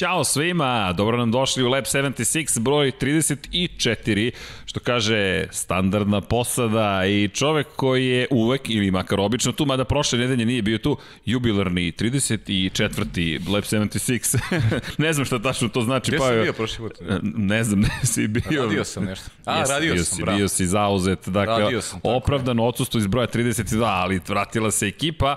[0.00, 4.30] Ćao svima, dobro nam došli u Lab 76, broj 34,
[4.66, 10.18] što kaže standardna posada i čovek koji je uvek, ili makar obično tu, mada prošle
[10.18, 13.52] nedelje nije bio tu, jubilarni 34.
[13.52, 14.38] Lab 76.
[15.04, 16.10] ne znam šta tačno to znači.
[16.10, 16.92] Gde pa, sam bio prošli put?
[17.22, 18.62] Ne znam, ne si bio.
[18.66, 19.30] Radio sam nešto.
[19.44, 20.38] A, Jesi, radio bio sam, si, bravo.
[20.38, 25.36] Bio si zauzet, dakle, sam, tako opravdano odsustvo iz broja 32, ali vratila se ekipa.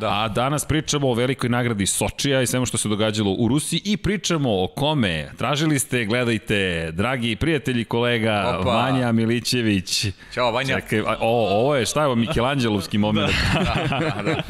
[0.00, 0.08] Da.
[0.08, 3.99] A danas pričamo o velikoj nagradi Sočija i svemu što se događalo u Rusiji i
[4.02, 5.30] pričamo o kome.
[5.38, 8.70] Tražili ste, gledajte, dragi prijatelji kolega Opa.
[8.70, 10.06] Vanja Milićević.
[10.34, 10.80] Ćao, Vanja.
[10.80, 13.32] Čekaj, o, ovo je, šta je ovo, Mikelanđelovski moment.
[13.54, 14.42] Da, da.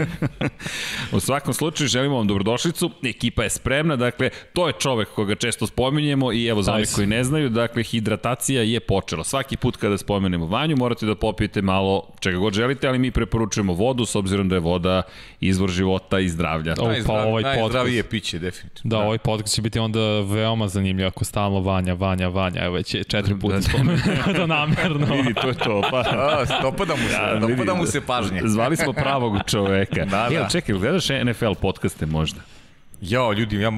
[1.16, 5.66] U svakom slučaju želimo vam dobrodošlicu, ekipa je spremna, dakle, to je čovek koga često
[5.66, 9.24] spominjemo i evo za one koji ne znaju, dakle, hidratacija je počela.
[9.24, 13.72] Svaki put kada spomenemo vanju morate da popijete malo čega god želite, ali mi preporučujemo
[13.72, 15.02] vodu s obzirom da je voda
[15.40, 16.74] izvor života i zdravlja.
[16.78, 18.96] O, pa ovaj najzdravije piće, definitivno.
[18.96, 22.64] Da, ovaj podcast će biti onda veoma zanimljiv ako stalno Vanja, Vanja, Vanja.
[22.64, 23.62] Evo već je četiri puta Da.
[23.62, 23.98] spomenuo
[24.36, 25.14] to namerno.
[25.16, 25.82] Vidi, to je to.
[25.90, 28.40] Pa, A, dopada mu se, Ja, dopada vidi, mu se pažnje.
[28.44, 30.04] Zvali smo pravog čoveka.
[30.04, 30.48] Da, Jel, da.
[30.48, 32.40] čekaj, gledaš NFL podcaste možda?
[33.00, 33.72] Jao, ljudi, ja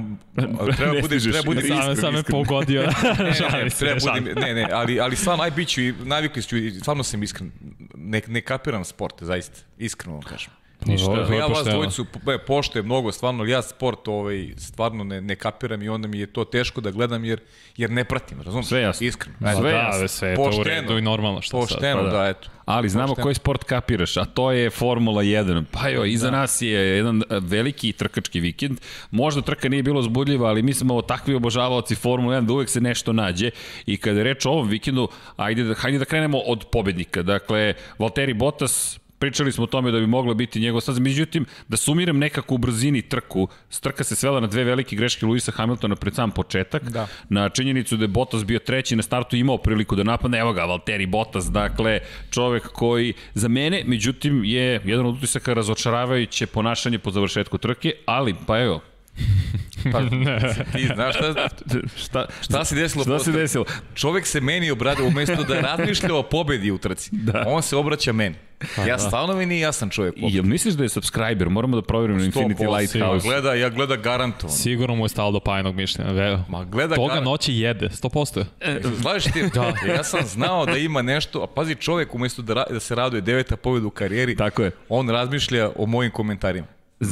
[0.77, 1.33] treba stižeš.
[1.33, 2.83] treba budem Sam, iskren, sam me pogodio.
[2.83, 5.81] Ne, ne, Šalim ne, se, treba budem, ne, ne, ali, ali stvarno, aj bit ću
[5.81, 7.53] i navikli ću i stvarno sam iskren.
[7.95, 9.59] Ne, ne kapiram sport, zaista.
[9.79, 10.51] Iskreno vam kažem.
[10.87, 11.13] Ništa.
[11.13, 11.75] Ja, je vas pošteno.
[11.75, 16.19] dvojicu po- poštujem mnogo, stvarno, ja sport ovaj, stvarno ne, ne kapiram i onda mi
[16.19, 17.41] je to teško da gledam jer,
[17.77, 18.67] jer ne pratim, razumiješ?
[18.67, 19.07] Sve jasno.
[19.07, 19.37] Iskreno.
[19.39, 20.09] Sve da, jasno.
[20.09, 20.65] sve je to u Pošteno.
[20.67, 21.41] redu i normalno.
[21.41, 21.69] Što sad?
[21.69, 22.11] Pošteno, Pa da.
[22.13, 22.49] da, eto.
[22.65, 23.23] Ali znamo Pošteno.
[23.23, 25.65] koji sport kapiraš, a to je Formula 1.
[25.73, 26.37] Pa jo, iza da.
[26.37, 28.79] nas je jedan e, veliki trkački vikend.
[29.11, 32.81] Možda trka nije bilo zbudljiva, ali mi smo takvi obožavaoci Formula 1 da uvek se
[32.81, 33.51] nešto nađe.
[33.87, 37.23] I kada je reč o ovom vikendu, ajde da, hajde da krenemo od pobednika.
[37.23, 41.01] Dakle, Valtteri Bottas, pričali smo o tome da bi moglo biti njegov staza.
[41.01, 43.49] Međutim, da sumiram nekako u brzini trku,
[43.81, 46.83] trka se svela na dve velike greške Luisa Hamiltona pred sam početak.
[46.83, 47.07] Da.
[47.29, 50.39] Na činjenicu da je Bottas bio treći na startu imao priliku da napadne.
[50.39, 52.01] Evo ga, Valtteri Bottas, dakle,
[52.31, 58.35] čovek koji za mene, međutim, je jedan od utisaka razočaravajuće ponašanje po završetku trke, ali,
[58.47, 58.81] pa evo,
[59.85, 60.01] Pa,
[60.73, 61.49] ti znaš šta,
[61.97, 63.05] šta, šta se desilo?
[63.05, 63.65] Šta se desilo?
[63.95, 67.11] Čovek se meni obrada, umesto da razmišlja o pobedi u trci.
[67.13, 67.45] Da.
[67.47, 68.35] On se obraća meni.
[68.89, 70.15] Ja stvarno mi nije jasan čovjek.
[70.17, 71.49] I jel misliš da je subscriber?
[71.49, 73.29] Moramo da provjerimo na Infinity Lighthouse.
[73.29, 74.55] Gleda, ja gleda garantovan.
[74.55, 76.13] Sigurno mu je stalo do pajnog mišljenja.
[76.13, 78.45] Ve, Ma gleda Toga gar- noći jede, 100%.
[79.03, 79.43] Slažeš ti?
[79.55, 79.73] da.
[79.89, 83.21] Ja sam znao da ima nešto, a pazi čovjek umesto da, ra- da se raduje
[83.21, 84.71] deveta pobjeda u karijeri, Tako je.
[84.89, 86.67] on razmišlja o mojim komentarima.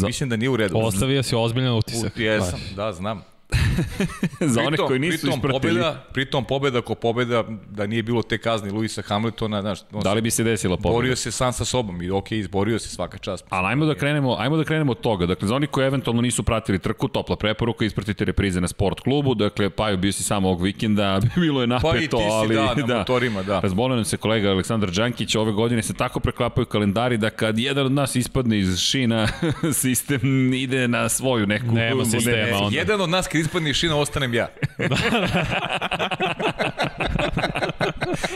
[0.07, 0.79] Mislim da nije u redu.
[0.79, 2.13] Ostavio si ozbiljan utisak.
[2.17, 3.23] Jesam, da, znam.
[4.55, 5.61] Za one koji nisu pritom ispratili.
[5.61, 10.13] pobjeda, pritom pobjeda ko pobjeda, da nije bilo te kazne Luisa Hamiltona, znaš, on Da
[10.13, 10.95] li bi se desila pobjeda?
[10.95, 13.45] borio se sam sa sobom i ok, izborio se svaka čast.
[13.49, 15.27] Ali ajmo da krenemo, ajmo da krenemo od toga.
[15.27, 19.35] Dakle, za oni koji eventualno nisu pratili trku, topla preporuka, ispratite reprize na sport klubu.
[19.35, 22.55] Dakle, Paju bio si samo ovog vikenda, bilo je napeto, Pa i ti si, ali
[22.55, 23.61] da, na motorima, da.
[23.61, 27.87] Razbolio nam se kolega Aleksandar Đankić, ove godine se tako preklapaju kalendari da kad jedan
[27.87, 29.29] od nas ispadne iz šina,
[29.83, 31.75] sistem ide na svoju neku...
[31.75, 32.79] Nema sistema, onda.
[32.79, 34.49] jedan od nas kad ispadne šina, ostanem ja.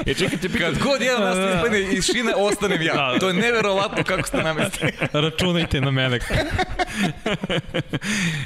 [0.06, 3.18] E, čekajte, pitam, Kad god jedan nas ispadne iz šina, ostanem ja.
[3.20, 4.92] To je neverovatno kako ste namestili.
[5.12, 6.16] Računajte na mene.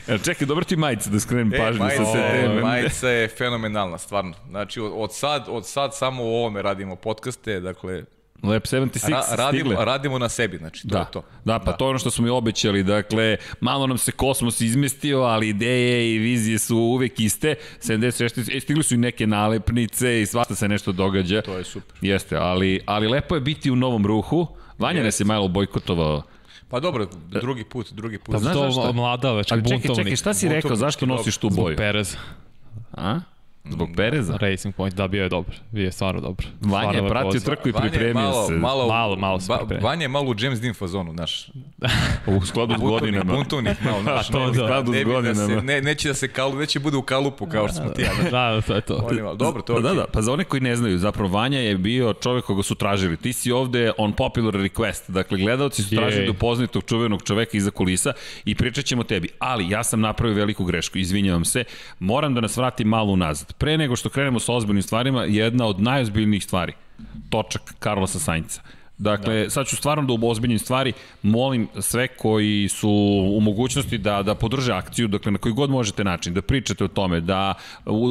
[0.09, 2.61] e, čekaj, dobro ti majice da skrenem pažnju sa majica, te je, teme.
[2.61, 4.35] majica je fenomenalna, stvarno.
[4.49, 8.05] Znači, od, od, sad, od sad samo u ovome radimo podcaste, dakle,
[8.43, 9.85] Lab 76 ra, radimo, stigle.
[9.85, 11.23] radimo na sebi, znači, to Da, je to.
[11.45, 15.21] da, pa to je ono što smo i obećali, dakle, malo nam se kosmos izmestio,
[15.21, 20.27] ali ideje i vizije su uvek iste, 76, e, stigli su i neke nalepnice i
[20.27, 21.43] svašta se nešto događa.
[21.43, 21.97] To je super.
[22.01, 24.47] Jeste, ali, ali lepo je biti u novom ruhu,
[24.79, 26.23] Vanja nas je malo bojkotovao.
[26.69, 28.33] Pa dobro, drugi put, drugi put.
[28.33, 28.81] Pa znaš To zašto?
[29.51, 29.97] Ali čekaj, buntovnik.
[29.97, 31.77] čekaj, šta si rekao, zašto nosiš tu Zbog boju?
[31.77, 32.17] Perez.
[32.93, 33.21] A?
[33.65, 34.37] Zbog Pereza?
[34.37, 35.55] Racing Point, da, bio je dobar.
[35.73, 36.47] Bio je stvarno dobar.
[36.61, 38.53] Vanja je pratio trku i pripremio malo, se.
[38.53, 39.87] Malo, Malo, malo se pripremio.
[39.87, 41.49] Vanja je malo u James Dean fazonu, znaš.
[42.29, 43.35] U skladu s godinama.
[43.35, 44.29] buntovnik, malo, znaš.
[44.29, 44.51] to ne, da.
[44.53, 45.63] ne, Skladu s bi da se, godinama.
[45.63, 48.03] ne, neće da se kalu, neće bude u kalupu kao što smo ti.
[48.23, 48.95] Da, da, to je to.
[49.03, 49.89] On je malo- Dobro, to je okej.
[49.89, 52.75] da, da, pa za one koji ne znaju, zapravo Vanja je bio čovek koga su
[52.75, 53.17] tražili.
[53.17, 57.57] Ti si ovde on popular request, dakle gledalci su tražili da upoznaju tog čuvenog čoveka
[57.57, 58.13] iza kulisa
[58.45, 59.29] i pričat ćemo tebi.
[59.39, 61.65] Ali ja sam napravio veliku grešku, izvinjavam se,
[61.99, 63.53] moram da nas vratim malo unazad.
[63.59, 66.73] Pre nego što krenemo sa ozbiljnim stvarima, jedna od najozbiljnijih stvari,
[67.31, 68.63] točak Carlosa Sainca.
[68.99, 69.51] Dakle, da.
[69.51, 72.91] sad ću stvarno da ozbiljnim stvari, molim sve koji su
[73.37, 76.89] u mogućnosti da, da podrže akciju, dakle na koji god možete način, da pričate o
[76.89, 77.55] tome, da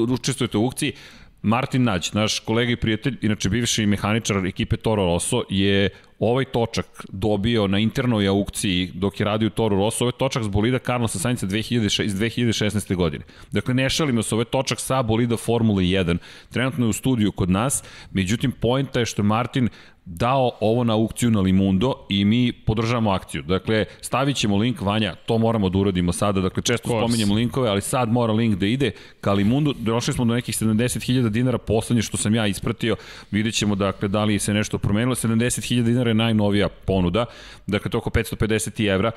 [0.09, 0.93] učestvujete u aukciji,
[1.41, 5.89] Martin Nać, naš kolega i prijatelj, inače bivši mehaničar ekipe Toro Rosso, je
[6.19, 10.79] ovaj točak dobio na internoj aukciji dok je radio Toro Rosso, ovaj točak s bolida
[10.79, 12.95] Carlosa Sainca 2006, iz 2016.
[12.95, 13.25] godine.
[13.51, 16.17] Dakle, ne šalimo se, ovaj točak sa bolida Formule 1,
[16.49, 19.69] trenutno je u studiju kod nas, međutim, pojenta je što Martin
[20.09, 23.41] dao ovo na aukciju na Limundo i mi podržavamo akciju.
[23.41, 27.81] Dakle, stavit ćemo link, Vanja, to moramo da uradimo sada, dakle, često spominjemo linkove, ali
[27.81, 32.17] sad mora link da ide ka Limundo, došli smo do nekih 70.000 dinara, poslednje što
[32.17, 32.95] sam ja ispratio,
[33.31, 37.25] vidjet ćemo, dakle, da li se nešto promenilo, 70.000 dinara je najnovija ponuda,
[37.67, 39.11] dakle, to oko 550 evra,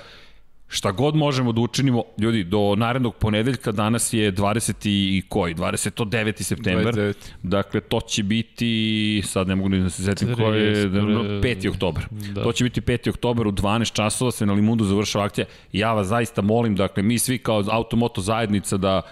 [0.72, 4.74] šta god možemo da učinimo, ljudi, do narednog ponedeljka, danas je 20.
[4.88, 6.42] i koji, 29.
[6.42, 7.14] september, 29.
[7.42, 11.70] dakle, to će biti, sad ne mogu ni da se setim koji je, 5.
[11.70, 12.06] oktober.
[12.10, 12.42] Da.
[12.42, 13.10] To će biti 5.
[13.10, 15.46] oktober u 12 časova, se na Limundu završava akcija.
[15.72, 19.02] Ja vas zaista molim, dakle, mi svi kao automoto zajednica da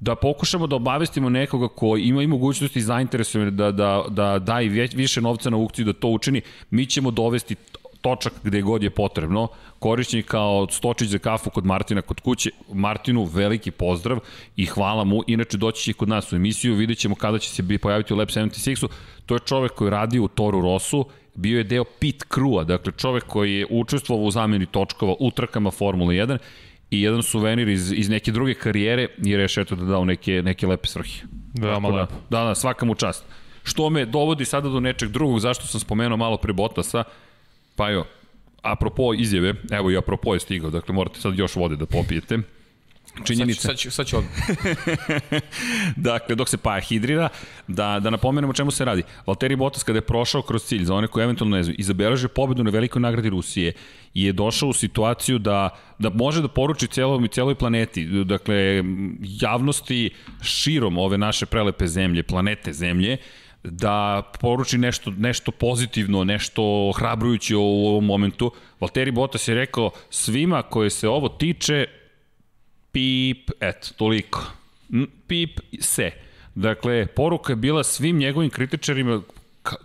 [0.00, 4.60] da pokušamo da obavestimo nekoga ko ima i mogućnosti i zainteresovan da, da, da da
[4.60, 6.40] i više novca na aukciju da to učini,
[6.70, 7.56] mi ćemo dovesti
[8.00, 12.50] točak gde god je potrebno, korišćen kao stočić za kafu kod Martina kod kuće.
[12.72, 14.18] Martinu veliki pozdrav
[14.56, 15.22] i hvala mu.
[15.26, 18.28] Inače doći će kod nas u emisiju, vidjet ćemo kada će se pojaviti u Lab
[18.28, 18.88] 76-u.
[19.26, 23.24] To je čovek koji radi u Toru Rosu, bio je deo pit crew-a, dakle čovek
[23.24, 26.38] koji je učestvovao u zameni točkova u trkama Formule 1
[26.90, 30.66] i jedan suvenir iz, iz neke druge karijere i rešio eto da dao neke, neke
[30.66, 31.26] lepe svrhe.
[31.60, 32.14] Veoma lepo.
[32.30, 33.24] Da, da, svaka mu čast.
[33.62, 37.04] Što me dovodi sada do nečeg drugog, zašto sam spomenuo malo pre Botasa,
[37.76, 38.04] pa jo,
[38.62, 42.38] apropo izjave, evo i apropo je stigao, dakle morate sad još vode da popijete.
[43.24, 43.68] Činjenica.
[43.68, 44.32] Sad, ću, sad ću odmah.
[46.10, 47.28] dakle, dok se paja hidrira,
[47.68, 49.02] da, da napomenemo čemu se radi.
[49.26, 52.28] Valtteri Bottas kada je prošao kroz cilj, za one koji eventualno ne znaju, i zabeleže
[52.28, 53.72] pobedu na velikoj nagradi Rusije,
[54.14, 58.84] je došao u situaciju da, da može da poruči celom, celoj planeti, dakle,
[59.22, 60.10] javnosti
[60.42, 63.16] širom ove naše prelepe zemlje, planete zemlje,
[63.70, 68.52] da poruči nešto, nešto pozitivno, nešto hrabrujuće u ovom momentu.
[68.80, 71.86] Valtteri Bottas je rekao svima koje se ovo tiče,
[72.92, 74.42] pip, eto, toliko.
[75.26, 76.10] Pip se.
[76.54, 79.22] Dakle, poruka je bila svim njegovim kritičarima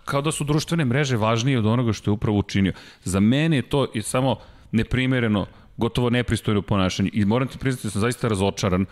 [0.06, 2.74] kao da su društvene mreže važnije od onoga što je upravo učinio.
[3.04, 4.40] Za mene je to je samo
[4.72, 5.46] neprimereno,
[5.78, 8.86] gotovo nepristojno ponašanje i moram ti priznati da sam zaista razočaran.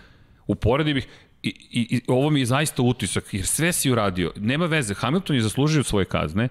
[0.47, 1.07] Uporedi bih,
[1.43, 4.33] I, i, ovo mi je zaista utisak, jer sve si uradio.
[4.35, 6.47] Nema veze, Hamilton je zaslužio svoje kazne,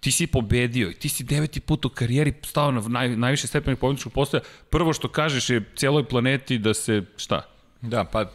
[0.00, 3.76] ti si pobedio i ti si deveti put u karijeri stao na naj, najviše stepeni
[3.76, 4.42] pobedničkog postoja.
[4.70, 7.42] Prvo što kažeš je cijeloj planeti da se, šta?
[7.82, 8.32] Da, pa,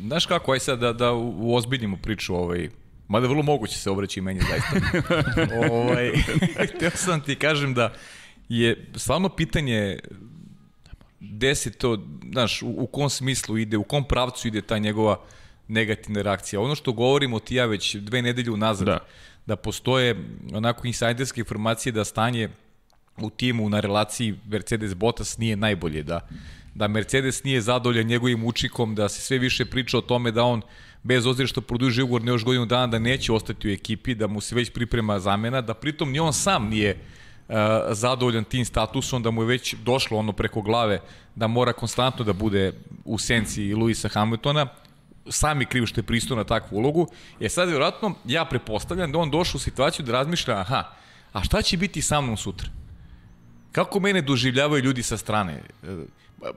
[0.00, 2.68] znaš kako, aj sad da, da uozbiljimo priču ovaj,
[3.08, 5.00] Mada vrlo moguće se obreći i meni zaista.
[5.72, 6.12] ovaj,
[6.74, 7.92] htio sam ti kažem da
[8.48, 9.98] je stvarno pitanje
[11.20, 11.98] gde se to,
[12.32, 15.20] znaš, u, u kom smislu ide, u kom pravcu ide ta njegova
[15.72, 16.60] negativna reakcija.
[16.60, 18.98] Ono što govorimo ti ja već dve nedelje unazad, da,
[19.46, 20.16] da postoje
[20.54, 22.48] onako insajderske informacije da stanje
[23.16, 26.28] u timu na relaciji Mercedes-Bottas nije najbolje, da,
[26.74, 30.62] da Mercedes nije zadovoljan njegovim učikom, da se sve više priča o tome da on
[31.02, 34.26] bez ozira što produži ugovor ne još godinu dana da neće ostati u ekipi, da
[34.26, 36.96] mu se već priprema zamena, da pritom ni on sam nije
[37.48, 37.54] uh,
[37.90, 41.00] zadovoljan tim statusom, da mu je već došlo ono preko glave
[41.34, 42.72] da mora konstantno da bude
[43.04, 44.66] u senci Luisa Hamiltona,
[45.28, 47.06] sami kriv što je pristuo na takvu ulogu.
[47.40, 50.84] Je sad, vjerojatno, ja prepostavljam da on došao u situaciju da razmišlja, aha,
[51.32, 52.68] a šta će biti sa mnom sutra?
[53.72, 55.62] Kako mene doživljavaju ljudi sa strane?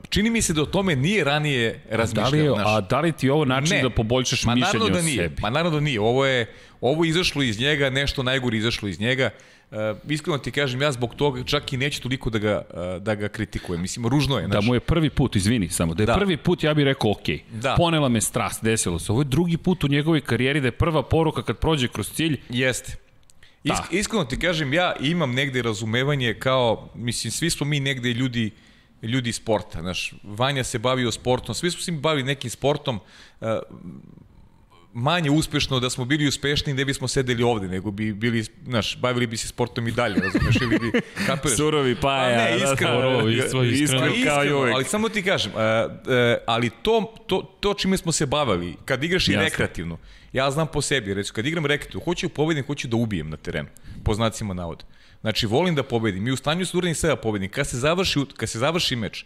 [0.09, 2.31] Čini mi se da o tome nije ranije razmišljao.
[2.31, 3.83] Da li je, a da li ti ovo način ne.
[3.83, 5.23] da poboljšaš Ma, mišljenje da o nije.
[5.23, 5.41] sebi?
[5.41, 6.01] Ma naravno da nije.
[6.01, 9.29] Ovo je ovo izašlo iz njega, nešto najgore izašlo iz njega.
[9.71, 9.77] Uh,
[10.11, 13.27] iskreno ti kažem, ja zbog toga čak i neću toliko da ga, uh, da ga
[13.27, 13.81] kritikujem.
[13.81, 14.45] Mislim, ružno je.
[14.45, 14.53] Znaš.
[14.53, 16.13] Da mu je prvi put, izvini samo, da je da.
[16.13, 17.75] prvi put ja bih rekao ok, da.
[17.77, 19.11] ponela me strast, desilo se.
[19.11, 22.39] Ovo je drugi put u njegovoj karijeri da je prva poruka kad prođe kroz cilj.
[22.49, 22.95] Jeste.
[23.63, 23.73] Da.
[23.73, 28.51] Isk, iskreno ti kažem, ja imam negde razumevanje kao, mislim, svi smo mi negde ljudi
[29.01, 32.99] ljudi sporta, znaš, Vanja se bavio sportom, svi smo se bavili nekim sportom,
[33.41, 33.47] uh,
[34.95, 39.27] manje uspešno da smo bili uspešni ne bismo sedeli ovde, nego bi bili, znaš, bavili
[39.27, 40.91] bi se sportom i dalje, razumeš, ili bi
[41.27, 41.57] kapiraš.
[41.57, 44.75] Surovi pa ja, ne, iskreno, da, da, iskreno, iskreno, iskreno, kao i uvek.
[44.75, 49.03] Ali samo ti kažem, uh, uh, ali to, to, to čime smo se bavili, kad
[49.03, 49.41] igraš Jasne.
[49.41, 49.97] i rekreativno,
[50.33, 53.69] ja znam po sebi, recimo, kad igram rekreativno, hoću pobedim, hoću da ubijem na terenu,
[54.03, 54.85] po znacima navoda.
[55.21, 57.49] Znači, volim da pobedim i u stanju su uradim sve da pobedim.
[57.49, 59.25] Kad se završi, kad se završi meč,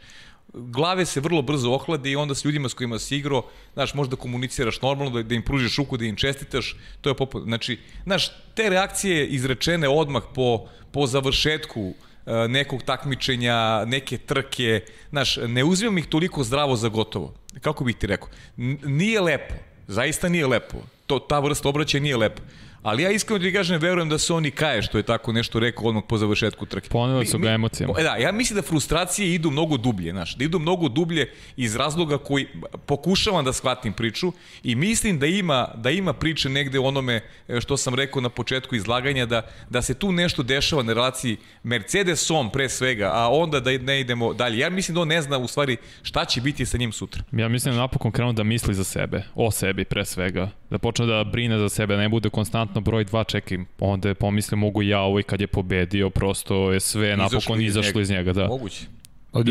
[0.54, 4.16] glave se vrlo brzo ohlade i onda s ljudima s kojima si igrao, znaš, možda
[4.16, 7.42] komuniciraš normalno, da, da im pružiš ruku, da im čestitaš, to je popo...
[7.42, 11.94] Znači, znaš, te reakcije izrečene odmah po, po završetku
[12.26, 17.34] e, nekog takmičenja, neke trke, znaš, ne uzimam ih toliko zdravo za gotovo.
[17.62, 18.30] Kako bih ti rekao?
[18.58, 19.56] N nije lepo.
[19.88, 20.78] Zaista nije lepo.
[21.08, 22.42] To, ta vrsta obraćaja nije lepo.
[22.82, 25.60] Ali ja iskreno ti kažem, verujem da se on i kaje što je tako nešto
[25.60, 26.90] rekao odmah po završetku trke.
[26.90, 27.94] Poneli su ga emocijama.
[28.00, 31.76] E da, ja mislim da frustracije idu mnogo dublje, znaš, da idu mnogo dublje iz
[31.76, 32.48] razloga koji
[32.86, 34.32] pokušavam da shvatim priču
[34.64, 38.76] i mislim da ima da ima priče negde onome e, što sam rekao na početku
[38.76, 43.72] izlaganja da da se tu nešto dešava na relaciji Mercedesom pre svega, a onda da
[43.72, 44.58] ne idemo dalje.
[44.58, 47.24] Ja mislim da on ne zna u stvari šta će biti sa njim sutra.
[47.32, 50.50] Ja mislim da napokon krenu da misli za sebe, o sebi pre svega.
[50.70, 53.66] Da počne da brine za sebe, ne bude konstantno broj dva čekim.
[53.80, 58.02] Onda je pomisli mogu ja ovo i kad je pobedio, prosto je sve napokon izašlo
[58.02, 58.34] iz njega.
[58.34, 58.48] Da.
[58.48, 58.86] Moguće.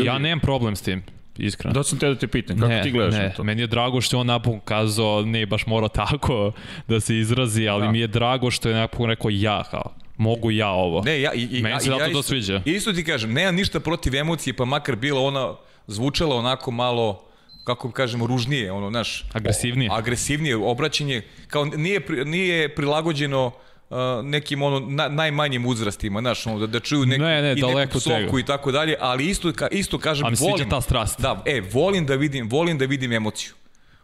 [0.03, 1.03] Ja nemam problem s tim,
[1.37, 1.73] iskreno.
[1.73, 3.23] Da sam te da te pitam, kako ne, ti gledaš ne.
[3.23, 3.43] na to?
[3.43, 6.51] Meni je drago što je on napokon kazao, ne baš mora tako
[6.87, 7.91] da se izrazi, ali Da.
[7.91, 11.01] mi je drago što je napokon rekao ja, kao, mogu ja ovo.
[11.01, 12.61] Ne, ja, i, i, Meni ja, se i zato ja to isto, sviđa.
[12.65, 15.53] Isto ti kažem, nemam ništa protiv emocije, pa makar bila ona
[15.87, 17.28] zvučala onako malo
[17.63, 19.91] kako kažemo ružnije, ono, znaš, Agresivnije.
[19.91, 23.51] o- agresivnije obraćanje, kao nije nije prilagođeno
[23.89, 27.75] uh, nekim ono na, najmanjim uzrastima, znaš, ono, da, da čuju neki, Ne, ne, i
[27.75, 30.69] neku psovku i tako dalje, ali isto, ka, isto kažem, A mi se sviđa volim,
[30.69, 31.19] ta strast.
[31.21, 33.53] Da, e, volim da vidim, volim da vidim emociju.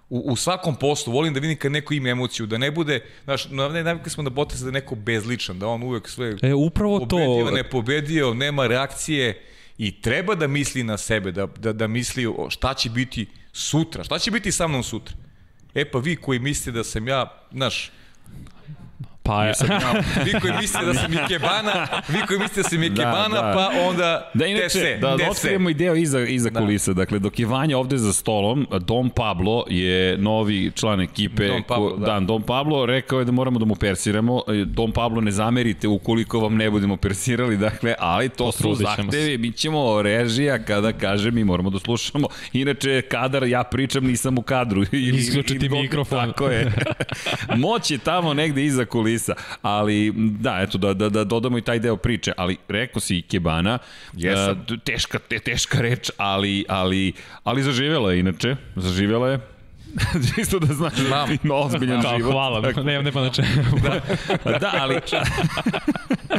[0.10, 3.50] U, u svakom poslu volim da vidim kad neko ima emociju, da ne bude, znaš,
[3.50, 6.54] na, ne, navikli smo na Bottas da je neko bezličan, da on uvek sve E,
[6.54, 7.06] upravo to.
[7.08, 9.42] pobedio, ne pobedio, nema reakcije
[9.78, 14.04] i treba da misli na sebe, da, da, da misli o šta će biti sutra,
[14.04, 15.16] šta će biti sa mnom sutra.
[15.74, 17.92] E pa vi koji mislite da sam ja, znaš,
[19.26, 19.54] Pa je.
[20.26, 23.54] vi koji mislite da sam Ikebana, vi koji mislite da sam Ikebana, Da, da.
[23.56, 26.60] pa onda Da, te inače, se, da, da otkrijemo ideo iza, iza Da.
[26.60, 26.94] kulisa.
[26.94, 31.48] Dakle, dok je Vanja ovde za stolom, Dom Pablo je novi član ekipe.
[31.48, 32.06] Dom Pablo, ko, da.
[32.06, 32.20] da.
[32.20, 34.42] Dom Pablo rekao je da moramo da mu persiramo.
[34.48, 39.38] E, Dom Pablo ne zamerite ukoliko vam ne budemo persirali, dakle, ali to su zahtevi.
[39.38, 42.28] Mi ćemo režija kada kaže mi moramo da slušamo.
[42.54, 44.84] Inače, kadar ja pričam, nisam u kadru.
[45.20, 46.28] Isključiti mikrofon.
[46.28, 46.72] Tako je.
[47.58, 49.15] Moć je tamo negde iza kulisa.
[49.62, 52.32] Ali, da, eto, da, da, da dodamo i taj deo priče.
[52.38, 53.80] Ali, rekao si Ikebana,
[54.14, 54.66] Jesam.
[54.72, 58.56] E, teška, te, teška reč, ali, ali, ali zaživjela je inače.
[58.76, 59.40] Zaživjela je.
[60.36, 61.28] Čisto da znaš Znam.
[61.30, 62.32] da ima ozbiljan Kao, život.
[62.32, 63.48] hvala, nema, nema na čemu.
[64.46, 64.96] Da, da, ali...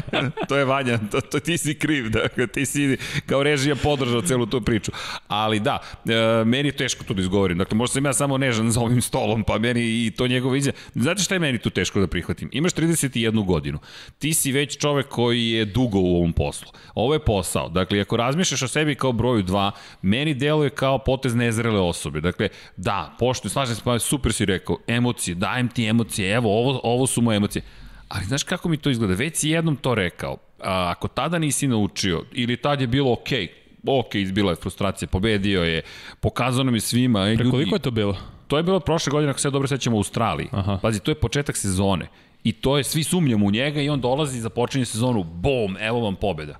[0.48, 4.46] to je Vanja, to, to ti si kriv, da, ti si kao režija podržao celu
[4.46, 4.92] tu priču.
[5.28, 7.58] Ali da, e, meni je teško to da izgovorim.
[7.58, 10.72] Dakle, možda sam ja samo nežan za ovim stolom, pa meni i to njegova izja.
[10.94, 12.48] Znate šta je meni tu teško da prihvatim?
[12.52, 13.78] Imaš 31 godinu.
[14.18, 16.68] Ti si već čovek koji je dugo u ovom poslu.
[16.94, 17.68] Ovo je posao.
[17.68, 19.70] Dakle, ako razmišljaš o sebi kao broju 2,
[20.02, 22.20] meni deluje kao potez nezrele osobe.
[22.20, 26.80] Dakle, da, pošto, slažem se, pa super si rekao, emocije, dajem ti emocije, evo, ovo,
[26.82, 27.62] ovo su moje emocije.
[28.08, 29.14] Ali znaš kako mi to izgleda?
[29.14, 30.36] Već si jednom to rekao.
[30.60, 35.08] A, ako tada nisi naučio, ili tad je bilo okej, okay, ok, izbila je frustracija,
[35.08, 35.82] pobedio je,
[36.20, 37.20] pokazao nam je svima.
[37.28, 38.16] E, Pre ljudi, koliko je to bilo?
[38.46, 40.48] To je bilo prošle godine, ako se dobro sećam, u Australiji.
[40.52, 40.78] Aha.
[40.82, 42.08] Pazi, to je početak sezone.
[42.44, 46.00] I to je, svi sumnjamo u njega i on dolazi za počinje sezonu, bom, evo
[46.00, 46.56] vam pobeda.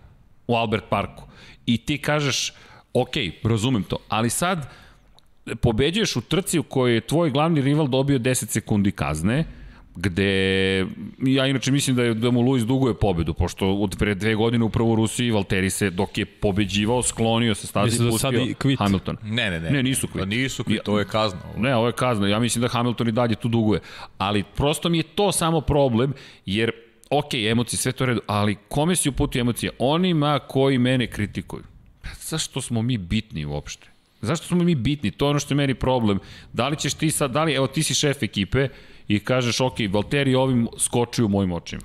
[0.47, 1.25] U Albert Parku.
[1.67, 2.53] I ti kažeš,
[2.93, 4.71] ok, razumem to, ali sad
[5.61, 9.45] pobeđuješ u trci u kojoj je tvoj glavni rival dobio 10 sekundi kazne,
[9.97, 10.87] gde
[11.27, 14.65] ja inače mislim da, je, da mu Luis duguje pobedu, pošto od pre dve godine
[14.65, 18.33] upravo u Rusiji Valteri se dok je pobeđivao sklonio se stazi Mislim i da sad
[18.33, 18.79] pustio i quit.
[18.79, 19.17] Hamilton.
[19.23, 19.71] Ne, ne, ne.
[19.71, 20.29] Ne, nisu Pa kvit.
[20.29, 21.41] nisu kvit, to je kazna.
[21.55, 21.63] Ovo.
[21.63, 22.29] Ne, ovo je kazna.
[22.29, 23.81] Ja mislim da Hamilton i dalje tu duguje.
[24.19, 26.13] Ali prosto mi je to samo problem,
[26.47, 26.71] jer
[27.11, 29.73] ok, emocije, sve to redu, ali kome si uputio emocije?
[29.79, 31.63] Onima koji mene kritikuju.
[32.21, 33.87] Zašto smo mi bitni uopšte?
[34.21, 35.11] Zašto smo mi bitni?
[35.11, 36.19] To je ono što je meni problem.
[36.53, 38.69] Da li ćeš ti sad, da li, evo ti si šef ekipe
[39.09, 41.83] i kažeš, ok, Valtteri ovim skoči u mojim očima.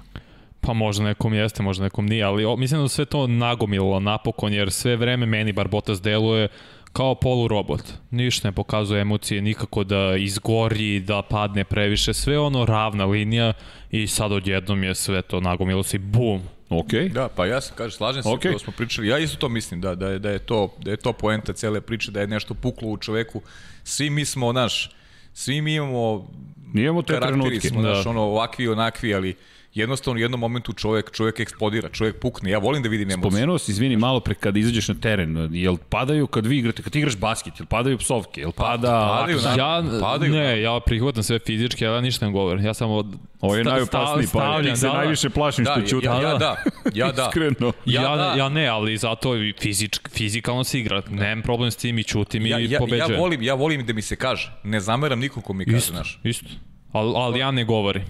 [0.62, 4.54] Pa možda nekom jeste, možda nekom nije, ali o, mislim da sve to nagomilo napokon,
[4.54, 6.48] jer sve vreme meni bar Bottas deluje
[6.94, 7.82] kao polurobot.
[8.12, 13.54] Ništa ne pokazuje emocije, nikako da izgori, da padne previše, sve ono ravna linija
[13.92, 16.42] i sad odjednom je sve to nagomilo se i bum.
[16.70, 16.94] Ok.
[17.12, 18.52] Da, pa ja se kažem, slažem se, okay.
[18.54, 19.08] to smo pričali.
[19.08, 21.82] Ja isto to mislim, da, da, je, da, je to, da je to poenta cele
[21.82, 23.42] priče, da je nešto puklo u čoveku.
[23.84, 24.92] Svi mi smo, naš,
[25.34, 26.28] svi mi imamo
[26.74, 27.68] Nijemo te karakteri trenutke.
[27.68, 27.94] smo, Da.
[27.94, 29.36] znaš, ono, ovakvi, onakvi, ali
[29.74, 32.52] jednostavno u jednom momentu čovek, čovek eksplodira, čovek pukne.
[32.52, 33.32] Ja volim da vidim emociju.
[33.32, 36.94] Pomenuo si, izvini, malo pre kada izađeš na teren, jel padaju kad vi igrate, kad
[36.94, 38.88] ti igraš basket, jel padaju psovke, jel pada...
[39.12, 39.94] padaju, naravno.
[39.94, 42.66] Ja, Padaju, ne, ja prihvatam sve fizički, ali ja ništa ne govorim.
[42.66, 43.04] Ja samo
[43.42, 44.98] Ovo je sta- najopasniji, sta- pa stavljam, ti se da, da.
[44.98, 46.06] najviše plašim Da, što ja, ćuti.
[46.06, 46.56] ja, ja, da,
[46.94, 47.24] ja da.
[47.24, 47.74] Iskreno.
[47.86, 48.34] Ja, Ja ja, da.
[48.38, 51.02] ja ne, ali zato fizičk, fizikalno se igra.
[51.10, 53.12] Nemam problem s tim i čutim Ja, i ja, pobeđujem.
[53.12, 54.52] ja, volim, ja volim da mi se kaže.
[54.64, 56.20] Ne zameram nikom ko mi kaže, Isto, znaš.
[56.24, 56.46] isto.
[56.92, 58.04] Ali, ali ja ne govorim.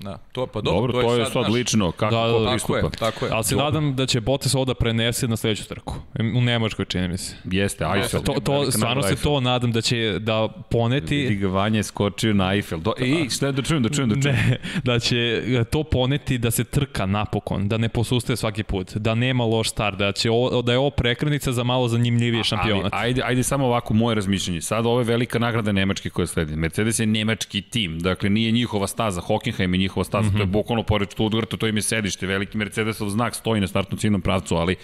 [0.00, 2.58] Da, to, pa dobro, Dobro, to je sad, znaš, lično, kako Da, da, da.
[2.58, 3.10] Tako je, pristupa.
[3.10, 3.32] tako je.
[3.32, 5.94] Ali se nadam da će Bottas ovo da prenese na sledeću trku.
[6.36, 7.36] U Nemačkoj čini mi se.
[7.44, 8.22] Jeste, Eiffel.
[8.22, 12.34] To, to, stvarno se to nadam da će da poneti Vidi ga Vanja je skočio
[12.34, 12.78] na Eiffel.
[12.78, 14.36] Do, ej, šta je da čujem, da čujem, da čujem.
[14.36, 19.14] Ne, da će to poneti da se trka napokon, da ne posustaje svaki put, da
[19.14, 22.92] nema loš start, da, će ovo, da je ovo prekrenica za malo zanimljivije šampionat.
[22.92, 24.60] Ali, ajde, ajde samo ovako moje razmišljanje.
[24.60, 26.56] Sad ovo je velika nagrada Nemačke koja sledi.
[26.56, 30.36] Mercedes je nemački tim, dakle nije njihova staza, Hockenheim je njihova staza, mm -hmm.
[30.36, 33.98] to je bukvalno pored Stuttgarta, to im je sedište, veliki Mercedesov znak stoji na startnom
[33.98, 34.76] ciljnom pravcu, ali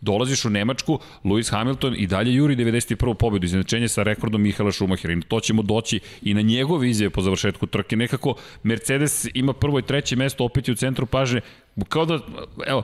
[0.00, 3.14] dolaziš u Nemačku, Lewis Hamilton i dalje juri 91.
[3.14, 5.14] pobedu, iznenačenje sa rekordom Mihaela Schumachera.
[5.14, 7.96] I to ćemo doći i na njegove izjave po završetku trke.
[7.96, 11.40] Nekako Mercedes ima prvo i treće mesto opet je u centru pažnje,
[11.88, 12.20] kao da,
[12.66, 12.82] evo,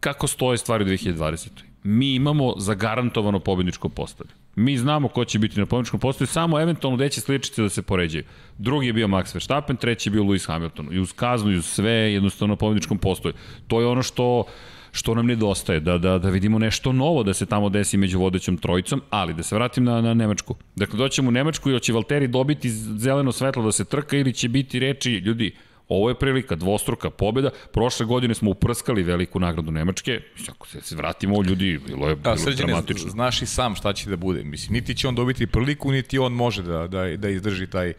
[0.00, 1.48] kako stoje stvari u 2020.
[1.82, 4.39] Mi imamo zagarantovano pobedničko postavlje.
[4.56, 7.82] Mi znamo ko će biti na pobedničkom postavlju, samo eventualno gde će sličice da se
[7.82, 8.24] poređaju.
[8.58, 10.88] Drugi je bio Max Verstappen, treći je bio Lewis Hamilton.
[10.92, 13.36] I uz kaznu i uz sve jednostavno na pobedničkom postavlju.
[13.68, 14.44] To je ono što
[14.92, 18.56] što nam nedostaje, da, da, da vidimo nešto novo da se tamo desi među vodećom
[18.56, 20.54] trojicom, ali da se vratim na, na Nemačku.
[20.76, 24.48] Dakle, doćemo u Nemačku i hoće Valteri dobiti zeleno svetlo da se trka ili će
[24.48, 25.54] biti reči, ljudi,
[25.90, 27.50] Ovo je prilika, dvostruka pobjeda.
[27.72, 30.20] Prošle godine smo uprskali veliku nagradu Nemačke.
[30.48, 33.10] Ako se, se vratimo ljudi, bilo je, bilo Da, dramatično.
[33.10, 34.44] znaš i sam šta će da bude.
[34.44, 37.92] Mislim, niti će on dobiti priliku, niti on može da, da, da izdrži taj...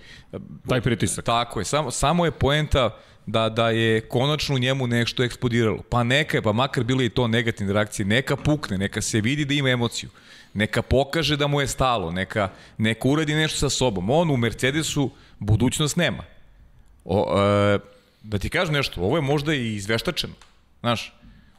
[0.70, 1.26] Taj pritisak.
[1.26, 5.82] Tako je, samo, samo je poenta da, da je konačno u njemu nešto eksplodiralo.
[5.90, 9.46] Pa neka je, pa makar bile i to negativne reakcije, neka pukne, neka se vidi
[9.46, 10.10] da ima emociju.
[10.54, 14.10] Neka pokaže da mu je stalo, neka, neka uradi nešto sa sobom.
[14.10, 16.24] On u Mercedesu budućnost nema.
[17.06, 17.26] O,
[17.76, 17.80] e,
[18.24, 20.34] da ti kažem nešto, ovo je možda i izveštačeno.
[20.80, 21.14] Znaš,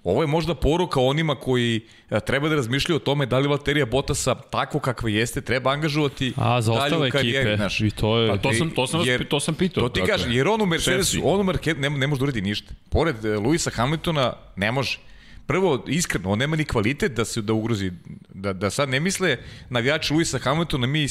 [0.05, 1.81] ovo je možda poruka onima koji
[2.11, 6.33] e, treba da razmišljaju o tome da li Valterija Botasa tako kakva jeste treba angažovati
[6.37, 7.81] A, za dalje u karijeri, ekipe, znaš.
[7.81, 8.31] i to je...
[8.31, 9.83] Pa to sam, to sam, vas, Jer- to sam pitao.
[9.83, 10.15] To ti dakle.
[10.15, 12.75] kažem, jer on u Mercedesu, on u Mercedesu ne, ne može da uradi ništa.
[12.91, 14.99] Pored e, Luisa Hamiltona ne može.
[15.45, 17.93] Prvo, iskreno, on nema ni kvalitet da se da ugrozi,
[18.29, 19.37] da, da sad ne misle
[19.71, 21.11] navijači Luisa Hamiltona, mi uh,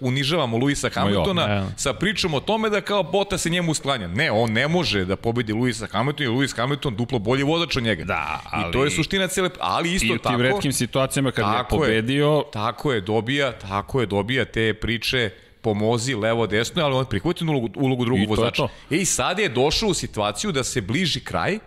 [0.00, 1.66] unižavamo Luisa Hamiltona Ne.
[1.76, 4.08] sa pričom o tome da kao Bota se njemu sklanja.
[4.08, 7.82] Ne, on ne može da pobedi Luisa Hamiltona i Luis Hamilton duplo bolji vozač od
[7.82, 8.04] njega.
[8.04, 10.42] Da, I to je ali- suština cele, ali isto I u tim tako.
[10.42, 11.80] redkim situacijama kad je Tako je.
[11.80, 15.30] pobedio, Tako je, dobija, tako je, dobija te priče
[15.62, 18.62] pomozi levo desno, ali on prihvati ulogu, ulogu drugog vozača.
[18.90, 21.58] E i sad je došao u situaciju da se bliži kraj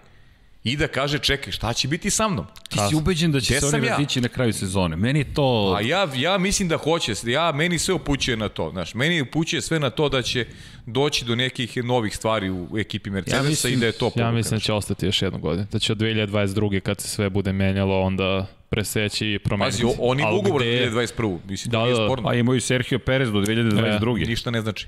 [0.68, 2.46] i da kaže čekaj, šta će biti sa mnom?
[2.70, 4.22] ti si ubeđen da će Gde se oni ja?
[4.22, 4.96] na kraju sezone.
[4.96, 5.76] Meni je to...
[5.78, 9.62] A ja, ja mislim da hoće, ja, meni sve upućuje na to, znaš, meni upućuje
[9.62, 10.46] sve na to da će
[10.88, 14.32] doći do nekih novih stvari u ekipi Mercedesa Ja mislim, i da je to ja
[14.32, 15.68] mislim da će ostati još jednu godinu.
[15.72, 16.80] Da će od 2022.
[16.80, 19.82] kad se sve bude menjalo, onda preseći i promeniti.
[19.84, 21.38] Pazi, oni Ali ugovor gde- 2021.
[21.48, 22.06] Mislim, Da, da, nije da.
[22.06, 22.24] sporno.
[22.24, 24.28] Pa imao i Sergio Perez do 2022.
[24.28, 24.88] Ništa ne znači.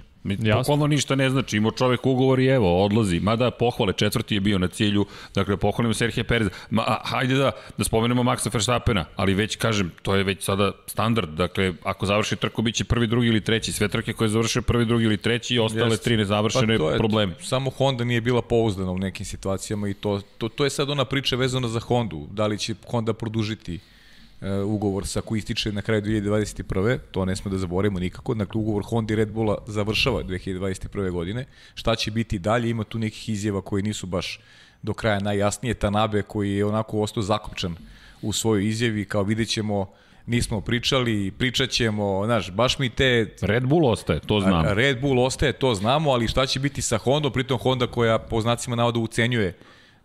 [0.58, 3.20] Bukvalno ništa ne znači, imao čovek ugovor i evo, odlazi.
[3.20, 6.48] Mada pohvale, četvrti je bio na cilju, dakle pohvalimo Serhije Perez.
[6.70, 10.72] Ma, a, hajde da, da spomenemo Maxa Verstappena, ali već kažem, to je već sada
[10.88, 14.86] standard, dakle ako završi trku biće prvi, drugi ili treći, sve trke koje završe prvi,
[14.86, 16.04] drugi ili treći i ostale Jeste.
[16.04, 17.36] tri nezavršene Pa je.
[17.42, 21.06] Samo Honda nije bila pouzdana u nekim situacijama i to, to, to je sad ona
[21.06, 22.28] priča vezana za Hondu.
[22.32, 23.80] Da li će Honda produžiti
[24.42, 26.98] e, ugovor sa koji ističe na kraju 2021.
[27.12, 28.34] To ne smo da zaboravimo nikako.
[28.34, 31.12] Dakle, ugovor Honda i Red Bulla završava 2021.
[31.12, 31.46] godine.
[31.76, 32.70] Šta će biti dalje?
[32.70, 34.40] Ima tu nekih izjava koje nisu baš
[34.82, 35.74] do kraja najjasnije.
[35.74, 37.76] Tanabe koji je onako ostao zakopčan
[38.22, 39.92] u svojoj izjavi, kao vidjet ćemo
[40.30, 44.66] nismo pričali, pričat ćemo, znaš, baš mi te Red Bull ostaje, to znam.
[44.68, 48.42] Red Bull ostaje, to znamo, ali šta će biti sa Hondom, pritom Honda koja po
[48.42, 49.54] znacima navoda ucenjuje e,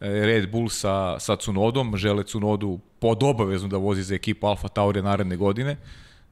[0.01, 5.03] Red Bull sa, sa Cunodom, žele Cunodu pod obavezno da vozi za ekipu Alfa Tauri
[5.03, 5.77] naredne godine.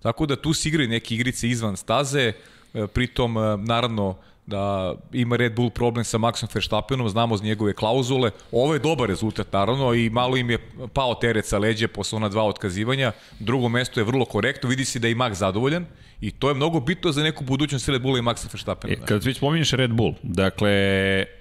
[0.02, 2.33] Tako da tu se igraju neke igrice izvan staze,
[2.74, 7.74] e, pritom e, naravno da ima Red Bull problem sa Maxom Verstappenom, znamo z njegove
[7.74, 8.31] klauzule.
[8.52, 10.59] Ovo je dobar rezultat naravno i malo im je
[10.92, 13.12] pao teret sa leđe posle ona dva otkazivanja.
[13.38, 15.87] Drugo mesto je vrlo korektno, vidi se da je Max zadovoljan
[16.22, 18.94] i to je mnogo bitno za neku budućnost Red Bulla i Maxa Verstappena.
[18.94, 20.70] E, kad već pominješ Red Bull, dakle,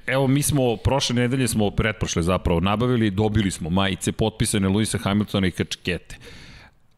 [0.08, 5.48] evo mi smo prošle nedelje smo pretprošle zapravo nabavili, dobili smo majice potpisane Luisa Hamiltona
[5.48, 6.18] i kačkete.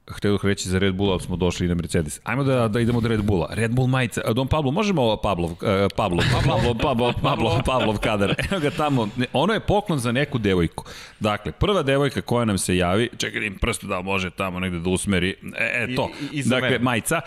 [0.07, 2.19] Htio bih reći za Red Bull, ali smo došli i na Mercedes.
[2.23, 3.47] Ajmo da, da idemo do Red Bulla.
[3.51, 4.33] Red Bull majica.
[4.33, 5.57] Don Pablo, možemo ovo Pavlov, uh,
[5.97, 8.35] Pavlov, Pavlov, Pavlov, Pavlov, Pavlov kadar.
[8.51, 9.09] Evo ga tamo.
[9.33, 10.85] Ono je poklon za neku devojku.
[11.19, 14.79] Dakle, prva devojka koja nam se javi, čekaj da im prstu da može tamo negde
[14.79, 15.35] da usmeri.
[15.57, 16.09] E, e to.
[16.31, 16.79] I- i- dakle, mene.
[16.79, 17.21] majica,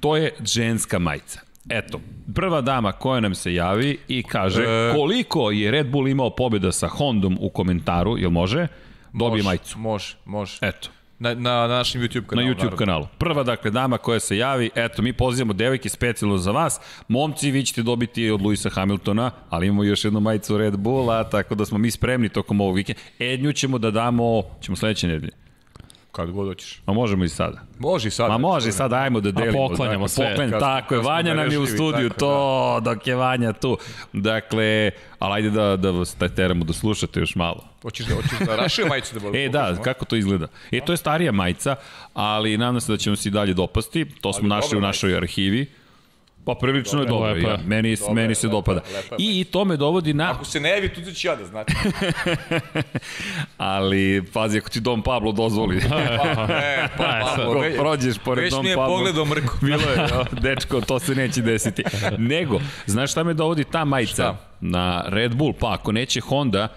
[0.00, 1.40] to je ženska majica.
[1.70, 2.00] Eto,
[2.34, 4.92] prva dama koja nam se javi i kaže E.
[4.94, 8.66] koliko je Red Bull imao pobjeda sa Hondom u komentaru, jel može?
[9.12, 9.78] Dobije Može, majicu.
[9.78, 10.58] Može, može.
[10.60, 10.88] Eto.
[11.22, 12.46] Na, na, na našem YouTube kanalu.
[12.46, 12.76] Na YouTube naravno.
[12.76, 13.06] kanalu.
[13.18, 16.80] Prva, dakle, dama koja se javi, eto, mi pozivamo devojke specijalno za vas.
[17.08, 21.54] Momci, vi ćete dobiti od Luisa Hamiltona, ali imamo još jednu majicu Red Bulla, tako
[21.54, 23.00] da smo mi spremni tokom ovog vikenda.
[23.18, 25.41] Ednju ćemo da damo, ćemo sledeće nedelje.
[26.12, 26.82] Kad god hoćeš.
[26.86, 27.60] A možemo i sada.
[27.78, 28.30] Može i sad.
[28.30, 29.68] Ma može sad, ajmo da delimo.
[29.68, 30.30] poklanjamo dakle, sve.
[30.30, 33.78] Poklanj, Kad tako je, Vanja nam je u studiju, tako, to, dok je Vanja tu.
[34.12, 37.64] Dakle, ali ajde da, da vas taj teramo da slušate još malo.
[37.82, 39.38] Hoćeš da, hoćeš da rašio majicu da bude.
[39.44, 40.46] E, da, kako to izgleda?
[40.70, 41.76] E, to je starija majica,
[42.14, 44.06] ali nadam se da ćemo se i dalje dopasti.
[44.20, 45.66] To smo Ali našli u našoj arhivi.
[46.44, 47.58] Pa prilično je dobro, lepa ja.
[47.66, 48.80] meni, Dobra meni se lepa dopada.
[48.94, 50.30] lepa I, I to me dovodi na...
[50.30, 51.74] Ako se ne javi, tu ću ja da znate.
[53.56, 55.76] Ali, pazi, ako ti Dom Pablo dozvoli.
[55.82, 57.36] E, pa, Aj, sad.
[57.36, 58.96] Pablo, Ako već, prođeš pored već Dom mi je Pablo.
[58.96, 59.56] pogledao mrku.
[59.60, 60.08] Bilo je,
[60.40, 61.82] dečko, to se neće desiti.
[62.18, 64.12] Nego, znaš šta me dovodi ta majica?
[64.12, 64.36] Šta?
[64.60, 66.68] Na Red Bull, pa ako neće Honda,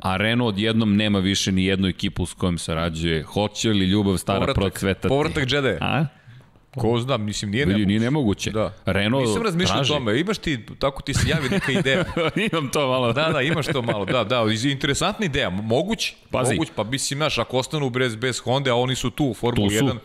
[0.00, 3.22] a Renault odjednom nema više ni jednu ekipu s kojom sarađuje.
[3.22, 5.08] Hoće li ljubav stara procvetati?
[5.08, 5.78] povratak Jedi.
[5.80, 6.04] A?
[6.80, 7.86] Ko zna, mislim, nije nemoguće.
[7.86, 8.50] nije nemoguće.
[8.50, 8.74] Da.
[8.84, 12.04] Renault Nisam razmišljao o tome, imaš ti, tako ti se javi neka ideja.
[12.52, 13.12] Imam to malo.
[13.12, 16.54] Da, da, imaš to malo, da, da, interesantna ideja, moguć, Pazi.
[16.54, 19.68] moguć, pa mislim, znaš, ako ostanu bez, bez Honda, a oni su tu u Formuli
[19.68, 19.84] Tu su.
[19.84, 19.98] 1,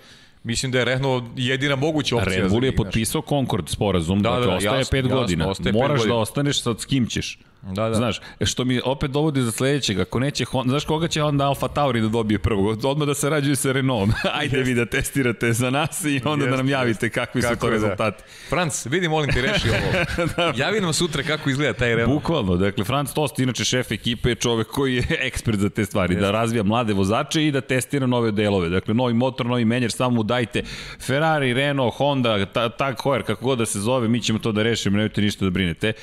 [0.44, 2.42] mislim da je Renault jedina moguća opcija.
[2.42, 5.48] Red Bull je potpisao Concord sporazum, Da, da, da, da, ostaje jasno, pet jasno, godina.
[5.50, 6.16] ostaje pet Moraš godina.
[6.16, 7.40] da ostaneš sad s kim ćeš.
[7.62, 7.94] Da, da.
[7.96, 11.68] Znaš, što mi opet dovodi za sledećeg, ako neće Honda, znaš koga će onda Alfa
[11.68, 12.86] Tauri da dobije prvog?
[12.86, 14.14] Odmah da se rađuje sa Renaultom.
[14.40, 17.68] Ajde vi da testirate za nas i onda da nam javite kakvi su Kako to
[17.68, 17.74] je, da.
[17.76, 18.24] rezultati.
[18.50, 20.52] Franc, vidi, molim te, reši ovo.
[20.62, 22.14] Javi nam sutra kako izgleda taj Renault.
[22.14, 26.16] Bukvalno, dakle, Franz Tost, inače šef ekipe, je čovek koji je ekspert za te stvari,
[26.16, 28.70] da razvija mlade vozače i da testira nove delove.
[28.70, 30.64] Dakle, novi motor, novi menjer, samo mu dajte
[31.00, 34.64] Ferrari, Renault, Honda, ta, Tag Heuer, kako god da se zove, mi ćemo to da
[34.64, 35.94] rešimo, nemojte ništa da brinete.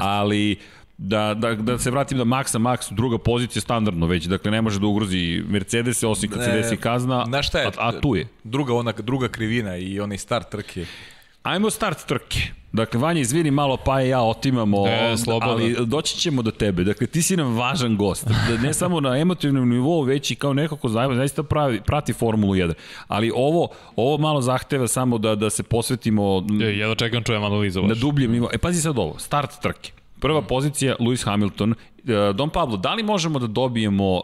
[0.00, 0.56] Ali
[0.98, 4.80] da, da, da se vratim da Maxa, Max druga pozicija standardno već, dakle ne može
[4.80, 7.66] da ugrozi Mercedes osim kad se Ne, desi kazna, Znaš šta je?
[7.66, 8.26] a, a tu je.
[8.44, 10.86] Druga, ona, druga krivina i onaj start trke.
[11.42, 12.38] Ajmo start trke.
[12.72, 15.52] Dakle, Vanja, izvini malo, pa ja otimamo, E, slobodno.
[15.52, 16.84] ali doći ćemo do tebe.
[16.84, 18.26] Dakle, ti si nam važan gost.
[18.26, 22.12] Da ne samo na emotivnom nivou, već i kao neko ko zaista, zaista pravi, prati
[22.12, 22.72] Formulu 1.
[23.08, 27.82] Ali ovo, ovo malo zahteva samo da, da se posvetimo E, Jedno čekam čujem analizu
[27.82, 28.48] na dubljem nivou.
[28.52, 29.92] E, pazi sad ovo, start trke.
[30.24, 31.74] Prva pozicija, Lewis Hamilton.
[32.08, 34.22] E, Don Pablo, da li možemo da dobijemo uh,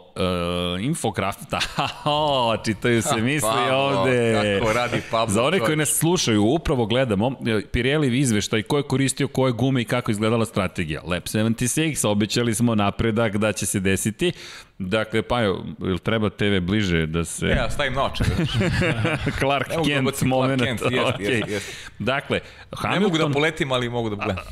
[0.81, 1.35] infograf?
[1.51, 1.59] Da,
[2.05, 4.57] o, čitaju se misli Pablo, ovde.
[4.59, 8.83] kako radi Pablo, Za one koji nas slušaju, upravo gledamo e, Pirelli izveštaj ko je
[8.83, 11.01] koristio koje gume i kako izgledala strategija.
[11.05, 14.31] Lab 76, obećali smo napredak da će se desiti.
[14.87, 15.63] Dakle, pa jo,
[16.03, 17.45] treba TV bliže da se...
[17.45, 18.23] Ne, ja stavim naoče.
[19.39, 20.61] Clark Ne da Kent ubacim moment.
[20.61, 21.39] Clark Kent, jest, Okej.
[21.39, 21.91] jest, jest.
[21.99, 23.33] Dakle, Ne mogu da Hamilton...
[23.33, 24.43] poletim, ali mogu da gledam.